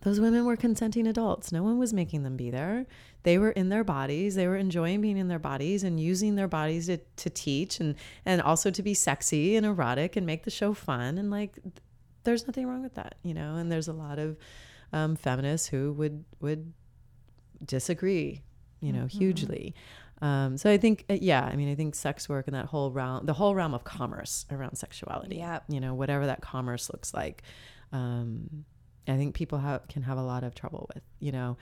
those 0.00 0.20
women 0.20 0.44
were 0.44 0.56
consenting 0.56 1.06
adults. 1.06 1.52
No 1.52 1.62
one 1.62 1.78
was 1.78 1.92
making 1.92 2.22
them 2.22 2.36
be 2.36 2.50
there. 2.50 2.86
They 3.22 3.38
were 3.38 3.50
in 3.50 3.68
their 3.68 3.84
bodies. 3.84 4.34
They 4.34 4.46
were 4.46 4.56
enjoying 4.56 5.00
being 5.00 5.16
in 5.16 5.28
their 5.28 5.38
bodies 5.38 5.82
and 5.82 5.98
using 5.98 6.34
their 6.34 6.48
bodies 6.48 6.86
to, 6.86 6.98
to 6.98 7.30
teach 7.30 7.80
and, 7.80 7.94
and 8.26 8.42
also 8.42 8.70
to 8.70 8.82
be 8.82 8.94
sexy 8.94 9.56
and 9.56 9.64
erotic 9.64 10.16
and 10.16 10.26
make 10.26 10.44
the 10.44 10.50
show 10.50 10.74
fun. 10.74 11.18
And 11.18 11.30
like, 11.30 11.58
there's 12.24 12.46
nothing 12.46 12.66
wrong 12.66 12.82
with 12.82 12.94
that, 12.94 13.16
you 13.22 13.34
know? 13.34 13.56
And 13.56 13.72
there's 13.72 13.88
a 13.88 13.92
lot 13.92 14.18
of 14.18 14.36
um, 14.92 15.16
feminists 15.16 15.68
who 15.68 15.92
would, 15.94 16.24
would 16.40 16.72
disagree, 17.64 18.42
you 18.80 18.92
know, 18.92 19.04
mm-hmm. 19.04 19.18
hugely. 19.18 19.74
Um, 20.22 20.56
so 20.56 20.70
I 20.70 20.78
think, 20.78 21.04
uh, 21.10 21.18
yeah, 21.20 21.44
I 21.44 21.56
mean, 21.56 21.70
I 21.70 21.74
think 21.74 21.94
sex 21.94 22.28
work 22.28 22.46
and 22.46 22.54
that 22.54 22.66
whole 22.66 22.90
realm, 22.90 23.26
the 23.26 23.32
whole 23.32 23.54
realm 23.54 23.74
of 23.74 23.84
commerce 23.84 24.46
around 24.50 24.76
sexuality, 24.76 25.36
yeah, 25.36 25.60
you 25.68 25.80
know, 25.80 25.94
whatever 25.94 26.26
that 26.26 26.40
commerce 26.40 26.88
looks 26.90 27.12
like, 27.12 27.42
um, 27.92 28.64
I 29.08 29.16
think 29.16 29.34
people 29.34 29.58
have 29.58 29.86
can 29.88 30.02
have 30.02 30.18
a 30.18 30.22
lot 30.22 30.44
of 30.44 30.54
trouble 30.54 30.88
with. 30.94 31.02
You 31.20 31.32
know, 31.32 31.56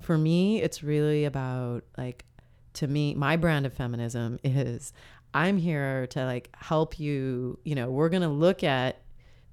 for 0.00 0.16
me, 0.16 0.62
it's 0.62 0.82
really 0.82 1.24
about 1.24 1.84
like, 1.96 2.24
to 2.74 2.86
me, 2.86 3.14
my 3.14 3.36
brand 3.36 3.66
of 3.66 3.72
feminism 3.72 4.38
is 4.44 4.92
I'm 5.32 5.58
here 5.58 6.06
to 6.08 6.24
like 6.24 6.50
help 6.56 6.98
you. 6.98 7.58
You 7.64 7.74
know, 7.74 7.90
we're 7.90 8.08
gonna 8.08 8.32
look 8.32 8.62
at 8.62 9.02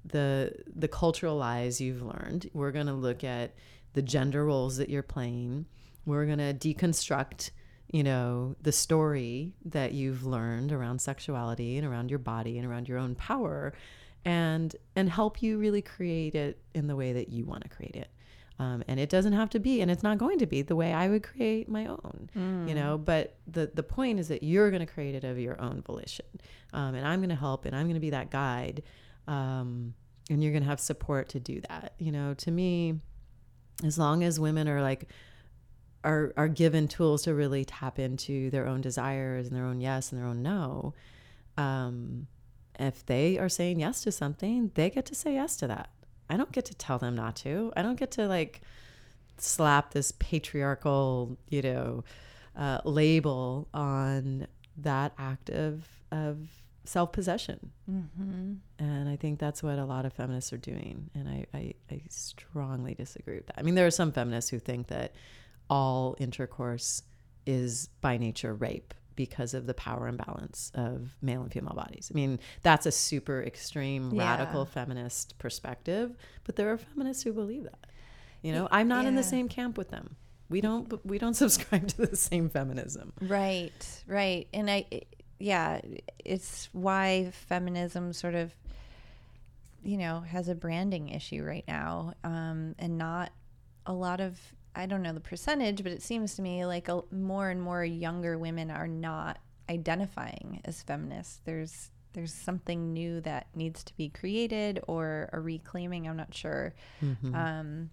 the 0.04 0.52
the 0.74 0.88
cultural 0.88 1.36
lies 1.36 1.80
you've 1.80 2.02
learned. 2.02 2.50
We're 2.52 2.72
gonna 2.72 2.94
look 2.94 3.24
at 3.24 3.54
the 3.94 4.02
gender 4.02 4.44
roles 4.44 4.76
that 4.78 4.88
you're 4.88 5.02
playing. 5.02 5.66
We're 6.06 6.26
gonna 6.26 6.54
deconstruct 6.54 7.50
you 7.92 8.02
know, 8.02 8.56
the 8.62 8.72
story 8.72 9.52
that 9.66 9.92
you've 9.92 10.24
learned 10.24 10.72
around 10.72 11.00
sexuality 11.00 11.76
and 11.76 11.86
around 11.86 12.08
your 12.08 12.18
body 12.18 12.58
and 12.58 12.66
around 12.66 12.88
your 12.88 12.98
own 12.98 13.14
power 13.14 13.74
and 14.24 14.74
and 14.96 15.08
help 15.10 15.42
you 15.42 15.58
really 15.58 15.82
create 15.82 16.34
it 16.34 16.58
in 16.74 16.86
the 16.86 16.96
way 16.96 17.12
that 17.12 17.28
you 17.28 17.44
want 17.44 17.62
to 17.62 17.68
create 17.68 17.96
it. 17.96 18.08
Um, 18.58 18.84
and 18.86 19.00
it 19.00 19.08
doesn't 19.08 19.32
have 19.32 19.50
to 19.50 19.58
be, 19.58 19.80
and 19.80 19.90
it's 19.90 20.02
not 20.02 20.18
going 20.18 20.38
to 20.38 20.46
be 20.46 20.62
the 20.62 20.76
way 20.76 20.92
I 20.92 21.08
would 21.08 21.22
create 21.22 21.68
my 21.68 21.86
own, 21.86 22.30
mm. 22.36 22.68
you 22.68 22.74
know. 22.74 22.98
But 22.98 23.36
the 23.46 23.70
the 23.74 23.82
point 23.82 24.20
is 24.20 24.28
that 24.28 24.42
you're 24.42 24.70
going 24.70 24.86
to 24.86 24.92
create 24.92 25.14
it 25.14 25.24
of 25.24 25.38
your 25.38 25.60
own 25.60 25.82
volition, 25.82 26.26
um, 26.72 26.94
and 26.94 27.06
I'm 27.06 27.20
going 27.20 27.30
to 27.30 27.34
help, 27.34 27.64
and 27.64 27.74
I'm 27.74 27.86
going 27.86 27.94
to 27.94 28.00
be 28.00 28.10
that 28.10 28.30
guide, 28.30 28.82
um, 29.26 29.94
and 30.30 30.42
you're 30.42 30.52
going 30.52 30.62
to 30.62 30.68
have 30.68 30.80
support 30.80 31.30
to 31.30 31.40
do 31.40 31.60
that. 31.68 31.94
You 31.98 32.12
know, 32.12 32.34
to 32.34 32.50
me, 32.50 33.00
as 33.84 33.98
long 33.98 34.22
as 34.22 34.38
women 34.38 34.68
are 34.68 34.82
like 34.82 35.08
are 36.04 36.32
are 36.36 36.48
given 36.48 36.88
tools 36.88 37.22
to 37.22 37.34
really 37.34 37.64
tap 37.64 37.98
into 37.98 38.50
their 38.50 38.66
own 38.66 38.80
desires 38.80 39.46
and 39.46 39.56
their 39.56 39.64
own 39.64 39.80
yes 39.80 40.12
and 40.12 40.20
their 40.20 40.28
own 40.28 40.42
no 40.42 40.94
um, 41.56 42.26
if 42.82 43.06
they 43.06 43.38
are 43.38 43.48
saying 43.48 43.80
yes 43.80 44.02
to 44.02 44.12
something 44.12 44.70
they 44.74 44.90
get 44.90 45.06
to 45.06 45.14
say 45.14 45.34
yes 45.34 45.56
to 45.56 45.66
that. 45.66 45.90
I 46.28 46.36
don't 46.36 46.52
get 46.52 46.64
to 46.66 46.74
tell 46.74 46.98
them 46.98 47.14
not 47.14 47.36
to. 47.36 47.72
I 47.76 47.82
don't 47.82 47.98
get 47.98 48.12
to 48.12 48.26
like 48.26 48.62
slap 49.38 49.92
this 49.92 50.12
patriarchal 50.12 51.36
you 51.48 51.62
know 51.62 52.04
uh, 52.56 52.80
label 52.84 53.68
on 53.72 54.46
that 54.76 55.12
act 55.18 55.50
of 55.50 55.86
of 56.10 56.38
self-possession. 56.84 57.70
Mm-hmm. 57.88 58.54
and 58.78 59.08
i 59.08 59.14
think 59.16 59.38
that's 59.38 59.62
what 59.62 59.78
a 59.78 59.84
lot 59.84 60.04
of 60.04 60.12
feminists 60.12 60.52
are 60.52 60.58
doing 60.58 61.10
and 61.14 61.28
I, 61.28 61.46
I 61.54 61.74
i 61.90 62.02
strongly 62.08 62.94
disagree 62.94 63.36
with 63.36 63.46
that. 63.46 63.58
I 63.58 63.62
mean 63.62 63.74
there 63.74 63.86
are 63.86 63.90
some 63.92 64.12
feminists 64.12 64.50
who 64.50 64.58
think 64.58 64.88
that 64.88 65.14
all 65.70 66.16
intercourse 66.18 67.02
is 67.46 67.88
by 68.00 68.16
nature 68.18 68.54
rape 68.54 68.94
because 69.16 69.54
of 69.54 69.66
the 69.66 69.74
power 69.74 70.08
imbalance 70.08 70.70
of 70.74 71.16
male 71.20 71.42
and 71.42 71.52
female 71.52 71.74
bodies. 71.74 72.10
I 72.12 72.14
mean, 72.14 72.38
that's 72.62 72.86
a 72.86 72.92
super 72.92 73.42
extreme 73.42 74.12
yeah. 74.12 74.30
radical 74.30 74.64
feminist 74.64 75.38
perspective, 75.38 76.16
but 76.44 76.56
there 76.56 76.70
are 76.70 76.78
feminists 76.78 77.22
who 77.22 77.32
believe 77.32 77.64
that. 77.64 77.86
You 78.42 78.52
know, 78.52 78.68
I'm 78.70 78.88
not 78.88 79.02
yeah. 79.02 79.10
in 79.10 79.16
the 79.16 79.22
same 79.22 79.48
camp 79.48 79.78
with 79.78 79.90
them. 79.90 80.16
We 80.48 80.60
don't 80.60 81.04
we 81.06 81.18
don't 81.18 81.34
subscribe 81.44 81.88
to 81.88 82.06
the 82.06 82.16
same 82.16 82.48
feminism. 82.48 83.12
Right. 83.20 84.02
Right. 84.06 84.48
And 84.52 84.70
I 84.70 84.86
yeah, 85.38 85.80
it's 86.24 86.68
why 86.72 87.32
feminism 87.48 88.12
sort 88.12 88.34
of 88.34 88.54
you 89.82 89.96
know, 89.96 90.20
has 90.20 90.48
a 90.48 90.54
branding 90.54 91.08
issue 91.08 91.42
right 91.42 91.64
now. 91.66 92.14
Um, 92.24 92.74
and 92.78 92.98
not 92.98 93.32
a 93.86 93.92
lot 93.92 94.20
of 94.20 94.38
I 94.74 94.86
don't 94.86 95.02
know 95.02 95.12
the 95.12 95.20
percentage, 95.20 95.82
but 95.82 95.92
it 95.92 96.02
seems 96.02 96.34
to 96.36 96.42
me 96.42 96.64
like 96.64 96.88
a, 96.88 97.02
more 97.10 97.50
and 97.50 97.60
more 97.60 97.84
younger 97.84 98.38
women 98.38 98.70
are 98.70 98.88
not 98.88 99.38
identifying 99.68 100.60
as 100.64 100.82
feminists. 100.82 101.40
There's 101.44 101.90
there's 102.14 102.32
something 102.32 102.92
new 102.92 103.22
that 103.22 103.46
needs 103.54 103.82
to 103.84 103.96
be 103.96 104.10
created 104.10 104.80
or 104.86 105.30
a 105.32 105.40
reclaiming. 105.40 106.06
I'm 106.06 106.16
not 106.16 106.34
sure. 106.34 106.74
Mm-hmm. 107.02 107.34
Um, 107.34 107.90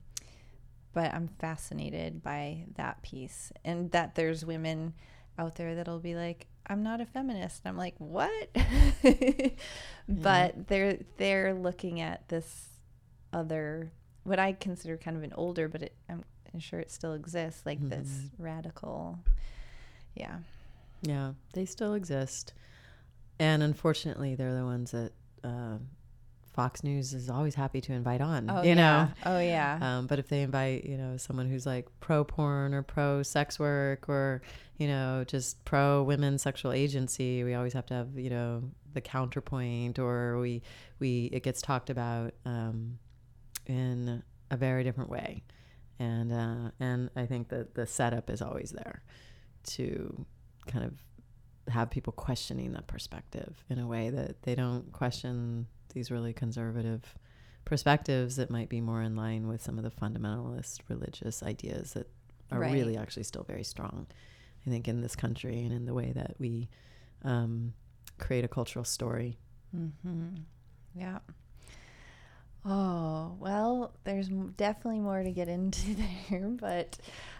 but 0.92 1.14
I'm 1.14 1.30
fascinated 1.40 2.22
by 2.22 2.66
that 2.76 3.02
piece 3.02 3.54
and 3.64 3.92
that 3.92 4.16
there's 4.16 4.44
women 4.44 4.94
out 5.38 5.56
there 5.56 5.76
that'll 5.76 6.00
be 6.00 6.16
like, 6.16 6.48
I'm 6.68 6.84
not 6.84 7.00
a 7.00 7.06
feminist. 7.06 7.62
I'm 7.66 7.78
like, 7.78 7.96
what? 7.98 8.50
yeah. 9.04 9.52
But 10.08 10.68
they're 10.68 11.00
they're 11.18 11.54
looking 11.54 12.02
at 12.02 12.28
this 12.28 12.68
other 13.32 13.92
what 14.24 14.40
I 14.40 14.54
consider 14.54 14.98
kind 14.98 15.18
of 15.18 15.24
an 15.24 15.34
older, 15.34 15.68
but 15.68 15.84
it, 15.84 15.96
I'm 16.10 16.24
and 16.54 16.62
sure 16.62 16.80
it 16.80 16.92
still 16.92 17.14
exists, 17.14 17.66
like 17.66 17.80
mm-hmm. 17.80 17.90
this 17.90 18.30
radical. 18.38 19.20
Yeah. 20.16 20.38
Yeah, 21.02 21.34
they 21.54 21.66
still 21.66 21.94
exist. 21.94 22.54
And 23.40 23.64
unfortunately, 23.64 24.36
they're 24.36 24.56
the 24.56 24.66
ones 24.66 24.92
that 24.92 25.12
uh, 25.44 25.78
Fox 26.54 26.84
News 26.84 27.14
is 27.14 27.30
always 27.30 27.56
happy 27.56 27.80
to 27.82 27.94
invite 27.94 28.20
on. 28.20 28.50
Oh, 28.50 28.62
you 28.64 28.70
yeah. 28.70 28.76
know? 28.76 29.10
Oh, 29.26 29.40
yeah. 29.40 29.80
Um, 29.82 30.08
but 30.08 30.20
if 30.20 30.28
they 30.28 30.42
invite, 30.42 30.84
you 30.84 30.98
know, 30.98 31.16
someone 31.16 31.48
who's 31.48 31.66
like 31.66 31.88
pro 32.02 32.26
porn 32.26 32.74
or 32.74 32.84
pro 32.84 33.24
sex 33.24 33.58
work 33.58 34.10
or, 34.10 34.42
you 34.78 34.88
know, 34.88 35.24
just 35.26 35.64
pro 35.64 36.04
women 36.04 36.38
sexual 36.38 36.74
agency, 36.74 37.46
we 37.46 37.54
always 37.54 37.74
have 37.74 37.86
to 37.88 37.94
have, 37.94 38.18
you 38.18 38.30
know, 38.30 38.64
the 38.94 39.02
counterpoint 39.02 40.00
or 40.00 40.38
we, 40.40 40.62
we, 41.00 41.30
it 41.32 41.44
gets 41.44 41.62
talked 41.62 41.90
about 41.90 42.34
um, 42.46 43.00
in 43.68 44.22
a 44.52 44.58
very 44.58 44.84
different 44.84 45.10
way 45.10 45.44
and 46.00 46.32
uh, 46.32 46.72
and 46.80 47.10
I 47.16 47.26
think 47.26 47.50
that 47.50 47.76
the 47.76 47.86
setup 47.86 48.30
is 48.30 48.42
always 48.42 48.72
there 48.72 49.04
to 49.68 50.26
kind 50.68 50.86
of 50.86 51.74
have 51.74 51.90
people 51.90 52.14
questioning 52.14 52.72
that 52.72 52.88
perspective 52.88 53.64
in 53.70 53.78
a 53.78 53.86
way 53.86 54.10
that 54.10 54.42
they 54.44 54.56
don't 54.56 54.92
question 54.92 55.68
these 55.94 56.10
really 56.10 56.34
conservative 56.34 57.16
perspectives 57.66 58.38
that 58.38 58.50
might 58.50 58.70
be 58.70 58.82
more 58.82 59.02
in 59.02 59.16
line 59.16 59.48
with 59.48 59.62
some 59.62 59.78
of 59.78 59.84
the 59.84 59.92
fundamentalist 59.92 60.80
religious 60.88 61.44
ideas 61.44 61.94
that 61.94 62.10
are 62.52 62.60
right. 62.60 62.74
really 62.74 62.98
actually 62.98 63.24
still 63.24 63.44
very 63.44 63.64
strong. 63.64 64.08
I 64.66 64.70
think 64.70 64.88
in 64.88 65.02
this 65.02 65.16
country 65.16 65.62
and 65.62 65.72
in 65.72 65.86
the 65.86 65.94
way 65.94 66.12
that 66.14 66.36
we 66.40 66.70
um, 67.24 67.74
create 68.18 68.44
a 68.44 68.48
cultural 68.48 68.86
story. 68.86 69.38
Mm-hmm. 69.76 70.36
Yeah. 70.96 71.20
Oh, 72.66 73.36
well, 73.40 73.94
there's 74.04 74.28
definitely 74.28 75.00
more 75.00 75.24
to 75.24 75.32
get 75.32 75.48
into 75.48 75.96
there, 76.30 76.48
but 76.50 76.98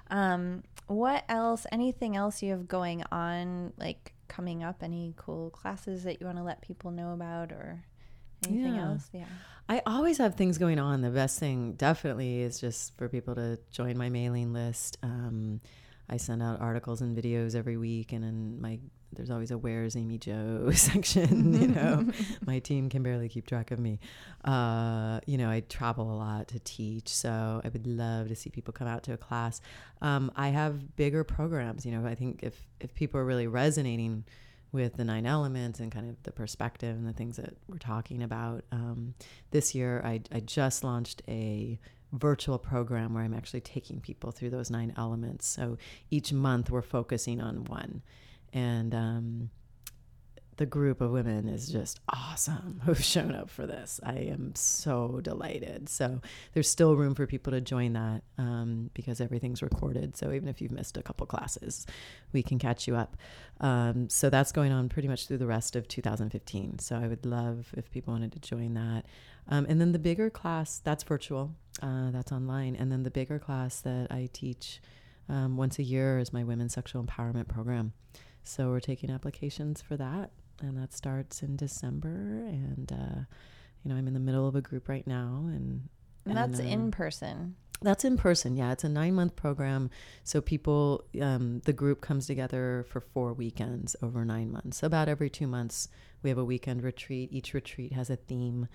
um, 0.10 0.64
what 0.88 1.24
else, 1.30 1.66
anything 1.72 2.16
else 2.16 2.42
you 2.42 2.52
have 2.52 2.68
going 2.68 3.04
on, 3.12 3.74
like 3.78 4.14
coming 4.28 4.64
up, 4.64 4.82
any 4.82 5.14
cool 5.18 5.50
classes 5.50 6.04
that 6.04 6.20
you 6.20 6.26
want 6.26 6.38
to 6.38 6.44
let 6.44 6.62
people 6.62 6.92
know 6.92 7.14
about 7.14 7.52
or 7.52 7.84
anything 8.48 8.76
yeah. 8.76 8.86
else? 8.86 9.10
Yeah. 9.14 9.26
I 9.68 9.84
always 9.86 10.18
have 10.18 10.36
things 10.36 10.58
going 10.58 10.80
on. 10.80 11.02
The 11.02 11.12
best 11.12 11.40
thing 11.40 11.74
definitely 11.74 12.42
is 12.42 12.60
just 12.60 12.98
for 12.98 13.08
people 13.08 13.36
to 13.36 13.60
join 13.72 13.98
my 13.98 14.10
mailing 14.10 14.52
list. 14.52 14.98
Um, 15.04 15.62
I 16.10 16.18
send 16.18 16.42
out 16.42 16.60
articles 16.60 17.02
and 17.02 17.16
videos 17.16 17.56
every 17.56 17.78
week, 17.78 18.14
and 18.14 18.24
in 18.26 18.62
my 18.62 18.80
there's 19.14 19.30
always 19.32 19.52
a 19.52 19.58
"Where's 19.58 19.96
Amy 19.96 20.18
Jo" 20.18 20.72
section. 20.74 21.60
You 21.60 21.68
know, 21.68 22.10
my 22.46 22.60
team 22.60 22.90
can 22.90 23.04
barely 23.04 23.30
keep 23.30 23.48
track 23.48 23.72
of 23.72 23.80
me. 23.80 24.00
Uh, 24.44 25.20
you 25.26 25.38
know, 25.38 25.50
I 25.50 25.62
travel 25.62 26.12
a 26.12 26.16
lot 26.16 26.48
to 26.50 26.60
teach, 26.60 27.10
so 27.10 27.62
I 27.64 27.70
would 27.70 27.88
love 27.88 28.28
to 28.30 28.36
see 28.36 28.50
people 28.50 28.74
come 28.74 28.88
out 28.88 29.04
to 29.04 29.14
a 29.14 29.18
class. 29.18 29.62
Um, 30.02 30.32
I 30.36 30.50
have 30.50 30.96
bigger 30.96 31.24
programs. 31.24 31.86
You 31.86 31.92
know, 31.92 32.08
I 32.08 32.16
think 32.16 32.44
if 32.44 32.56
if 32.80 32.94
people 32.96 33.20
are 33.20 33.26
really 33.26 33.48
resonating 33.48 34.26
with 34.72 34.98
the 34.98 35.04
nine 35.04 35.26
elements 35.26 35.80
and 35.80 35.92
kind 35.92 36.10
of 36.10 36.22
the 36.24 36.32
perspective 36.32 36.96
and 36.96 37.08
the 37.08 37.14
things 37.14 37.38
that 37.38 37.56
we're 37.68 37.78
talking 37.78 38.22
about, 38.22 38.64
um, 38.72 39.14
this 39.52 39.74
year 39.74 40.02
I 40.04 40.22
I 40.32 40.40
just 40.40 40.84
launched 40.84 41.22
a 41.28 41.80
virtual 42.12 42.58
program 42.58 43.14
where 43.14 43.24
I'm 43.24 43.34
actually 43.34 43.62
taking 43.62 44.00
people 44.00 44.32
through 44.32 44.50
those 44.50 44.70
nine 44.70 44.94
elements. 44.98 45.48
So 45.48 45.78
each 46.10 46.34
month 46.34 46.70
we're 46.70 46.82
focusing 46.82 47.40
on 47.42 47.66
one 47.66 48.02
and 48.54 48.96
um, 48.96 49.50
the 50.60 50.66
group 50.66 51.00
of 51.00 51.10
women 51.12 51.48
is 51.48 51.70
just 51.70 52.02
awesome 52.10 52.82
who've 52.86 53.04
shown 53.04 53.34
up 53.34 53.50
for 53.50 53.66
this. 53.66 54.02
I 54.04 54.16
am 54.16 54.54
so 54.56 55.22
delighted. 55.24 55.88
So 55.88 56.22
there's 56.54 56.70
still 56.70 56.98
room 56.98 57.16
for 57.16 57.26
people 57.26 57.52
to 57.52 57.62
join 57.62 57.94
that 57.94 58.24
um, 58.38 58.90
because 58.94 59.22
everything's 59.22 59.64
recorded. 59.64 60.18
So 60.18 60.34
even 60.34 60.50
if 60.50 60.62
you've 60.62 60.74
missed 60.74 60.98
a 60.98 61.02
couple 61.02 61.26
classes, 61.26 61.88
we 62.34 62.44
can 62.44 62.60
catch 62.60 62.88
you 62.88 62.98
up. 62.98 63.16
Um, 63.62 64.10
so 64.10 64.30
that's 64.30 64.52
going 64.52 64.74
on 64.74 64.90
pretty 64.90 65.08
much 65.08 65.28
through 65.28 65.38
the 65.38 65.48
rest 65.48 65.78
of 65.78 65.88
2015. 65.88 66.80
So 66.80 66.98
I 66.98 67.08
would 67.08 67.26
love 67.26 67.74
if 67.78 67.90
people 67.90 68.12
wanted 68.12 68.34
to 68.34 68.40
join 68.40 68.74
that. 68.74 69.06
Um, 69.48 69.66
and 69.70 69.80
then 69.80 69.94
the 69.94 70.00
bigger 70.00 70.30
class, 70.30 70.80
that's 70.84 71.04
virtual, 71.04 71.56
uh, 71.82 72.12
that's 72.12 72.34
online. 72.34 72.76
And 72.76 72.92
then 72.92 73.04
the 73.04 73.12
bigger 73.12 73.40
class 73.40 73.80
that 73.82 74.12
I 74.12 74.30
teach 74.34 74.82
um, 75.30 75.56
once 75.56 75.80
a 75.80 75.84
year 75.84 76.20
is 76.20 76.34
my 76.34 76.44
women's 76.44 76.74
sexual 76.74 77.02
empowerment 77.02 77.48
program. 77.48 77.94
So 78.44 78.70
we're 78.70 78.80
taking 78.82 79.10
applications 79.10 79.82
for 79.82 79.96
that, 79.98 80.32
and 80.62 80.78
that 80.78 80.94
starts 80.94 81.44
in 81.44 81.56
December. 81.56 82.46
And 82.48 82.92
uh, 82.92 83.20
you 83.84 83.90
know, 83.90 83.96
I'm 83.96 84.08
in 84.08 84.14
the 84.14 84.20
middle 84.20 84.48
of 84.48 84.56
a 84.56 84.62
group 84.62 84.90
right 84.90 85.06
now, 85.08 85.46
and, 85.48 85.88
and 86.26 86.38
that's 86.38 86.60
and, 86.60 86.68
uh, 86.68 86.72
in 86.72 86.92
person. 86.92 87.56
That's 87.82 88.04
in 88.04 88.18
person. 88.18 88.58
Yeah, 88.58 88.74
it's 88.74 88.84
a 88.84 88.90
nine 88.90 89.16
month 89.16 89.36
program. 89.36 89.90
So 90.26 90.42
people, 90.42 91.06
um, 91.22 91.62
the 91.64 91.72
group 91.72 92.02
comes 92.02 92.28
together 92.28 92.86
for 92.90 93.00
four 93.00 93.34
weekends 93.34 93.96
over 94.02 94.26
nine 94.26 94.52
months. 94.52 94.80
So 94.80 94.88
about 94.88 95.08
every 95.08 95.30
two 95.30 95.48
months, 95.48 95.88
we 96.22 96.30
have 96.30 96.38
a 96.38 96.44
weekend 96.44 96.84
retreat. 96.84 97.30
Each 97.32 97.54
retreat 97.54 97.94
has 97.94 98.10
a 98.10 98.18
theme, 98.18 98.68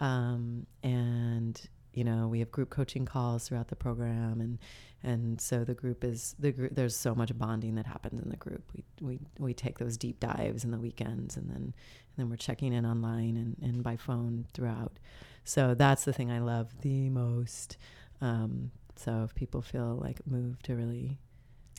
um, 0.00 0.66
and 0.82 1.60
you 1.96 2.04
know 2.04 2.28
we 2.28 2.38
have 2.38 2.50
group 2.52 2.70
coaching 2.70 3.06
calls 3.06 3.48
throughout 3.48 3.68
the 3.68 3.76
program 3.76 4.40
and 4.40 4.58
and 5.02 5.40
so 5.40 5.64
the 5.64 5.74
group 5.74 6.04
is 6.04 6.34
the 6.38 6.52
group 6.52 6.74
there's 6.74 6.96
so 6.96 7.14
much 7.14 7.36
bonding 7.38 7.76
that 7.76 7.86
happens 7.86 8.20
in 8.22 8.28
the 8.28 8.36
group. 8.36 8.62
We 8.74 8.84
we 9.00 9.18
we 9.38 9.54
take 9.54 9.78
those 9.78 9.96
deep 9.96 10.20
dives 10.20 10.64
in 10.64 10.72
the 10.72 10.78
weekends 10.78 11.36
and 11.36 11.48
then 11.48 11.56
and 11.56 11.74
then 12.16 12.28
we're 12.28 12.36
checking 12.36 12.72
in 12.72 12.84
online 12.84 13.36
and, 13.36 13.56
and 13.62 13.82
by 13.82 13.96
phone 13.96 14.46
throughout. 14.52 14.98
So 15.44 15.74
that's 15.74 16.04
the 16.04 16.12
thing 16.12 16.30
i 16.30 16.40
love 16.40 16.72
the 16.82 17.08
most. 17.08 17.76
Um, 18.20 18.72
so 18.96 19.22
if 19.24 19.34
people 19.34 19.62
feel 19.62 19.98
like 20.02 20.26
moved 20.26 20.64
to 20.64 20.74
really 20.74 21.18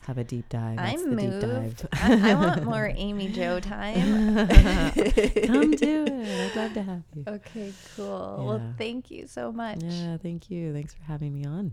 have 0.06 0.18
a 0.18 0.24
deep 0.24 0.48
dive. 0.48 0.76
That's 0.76 1.02
I'm 1.02 1.14
moved. 1.14 1.86
I, 1.92 2.30
I 2.30 2.34
want 2.34 2.62
more 2.64 2.90
Amy 2.94 3.28
Jo 3.28 3.60
time. 3.60 4.36
Come 4.46 5.70
do 5.72 6.04
it. 6.06 6.50
I'd 6.50 6.56
love 6.56 6.72
to 6.74 6.82
have 6.82 7.02
you. 7.14 7.24
Okay, 7.26 7.72
cool. 7.96 8.44
Well, 8.46 8.74
thank 8.78 9.10
you 9.10 9.26
so 9.26 9.52
much. 9.52 9.82
Yeah, 9.82 10.16
thank 10.16 10.50
you. 10.50 10.72
Thanks 10.72 10.94
for 10.94 11.02
having 11.02 11.34
me 11.34 11.44
on. 11.44 11.72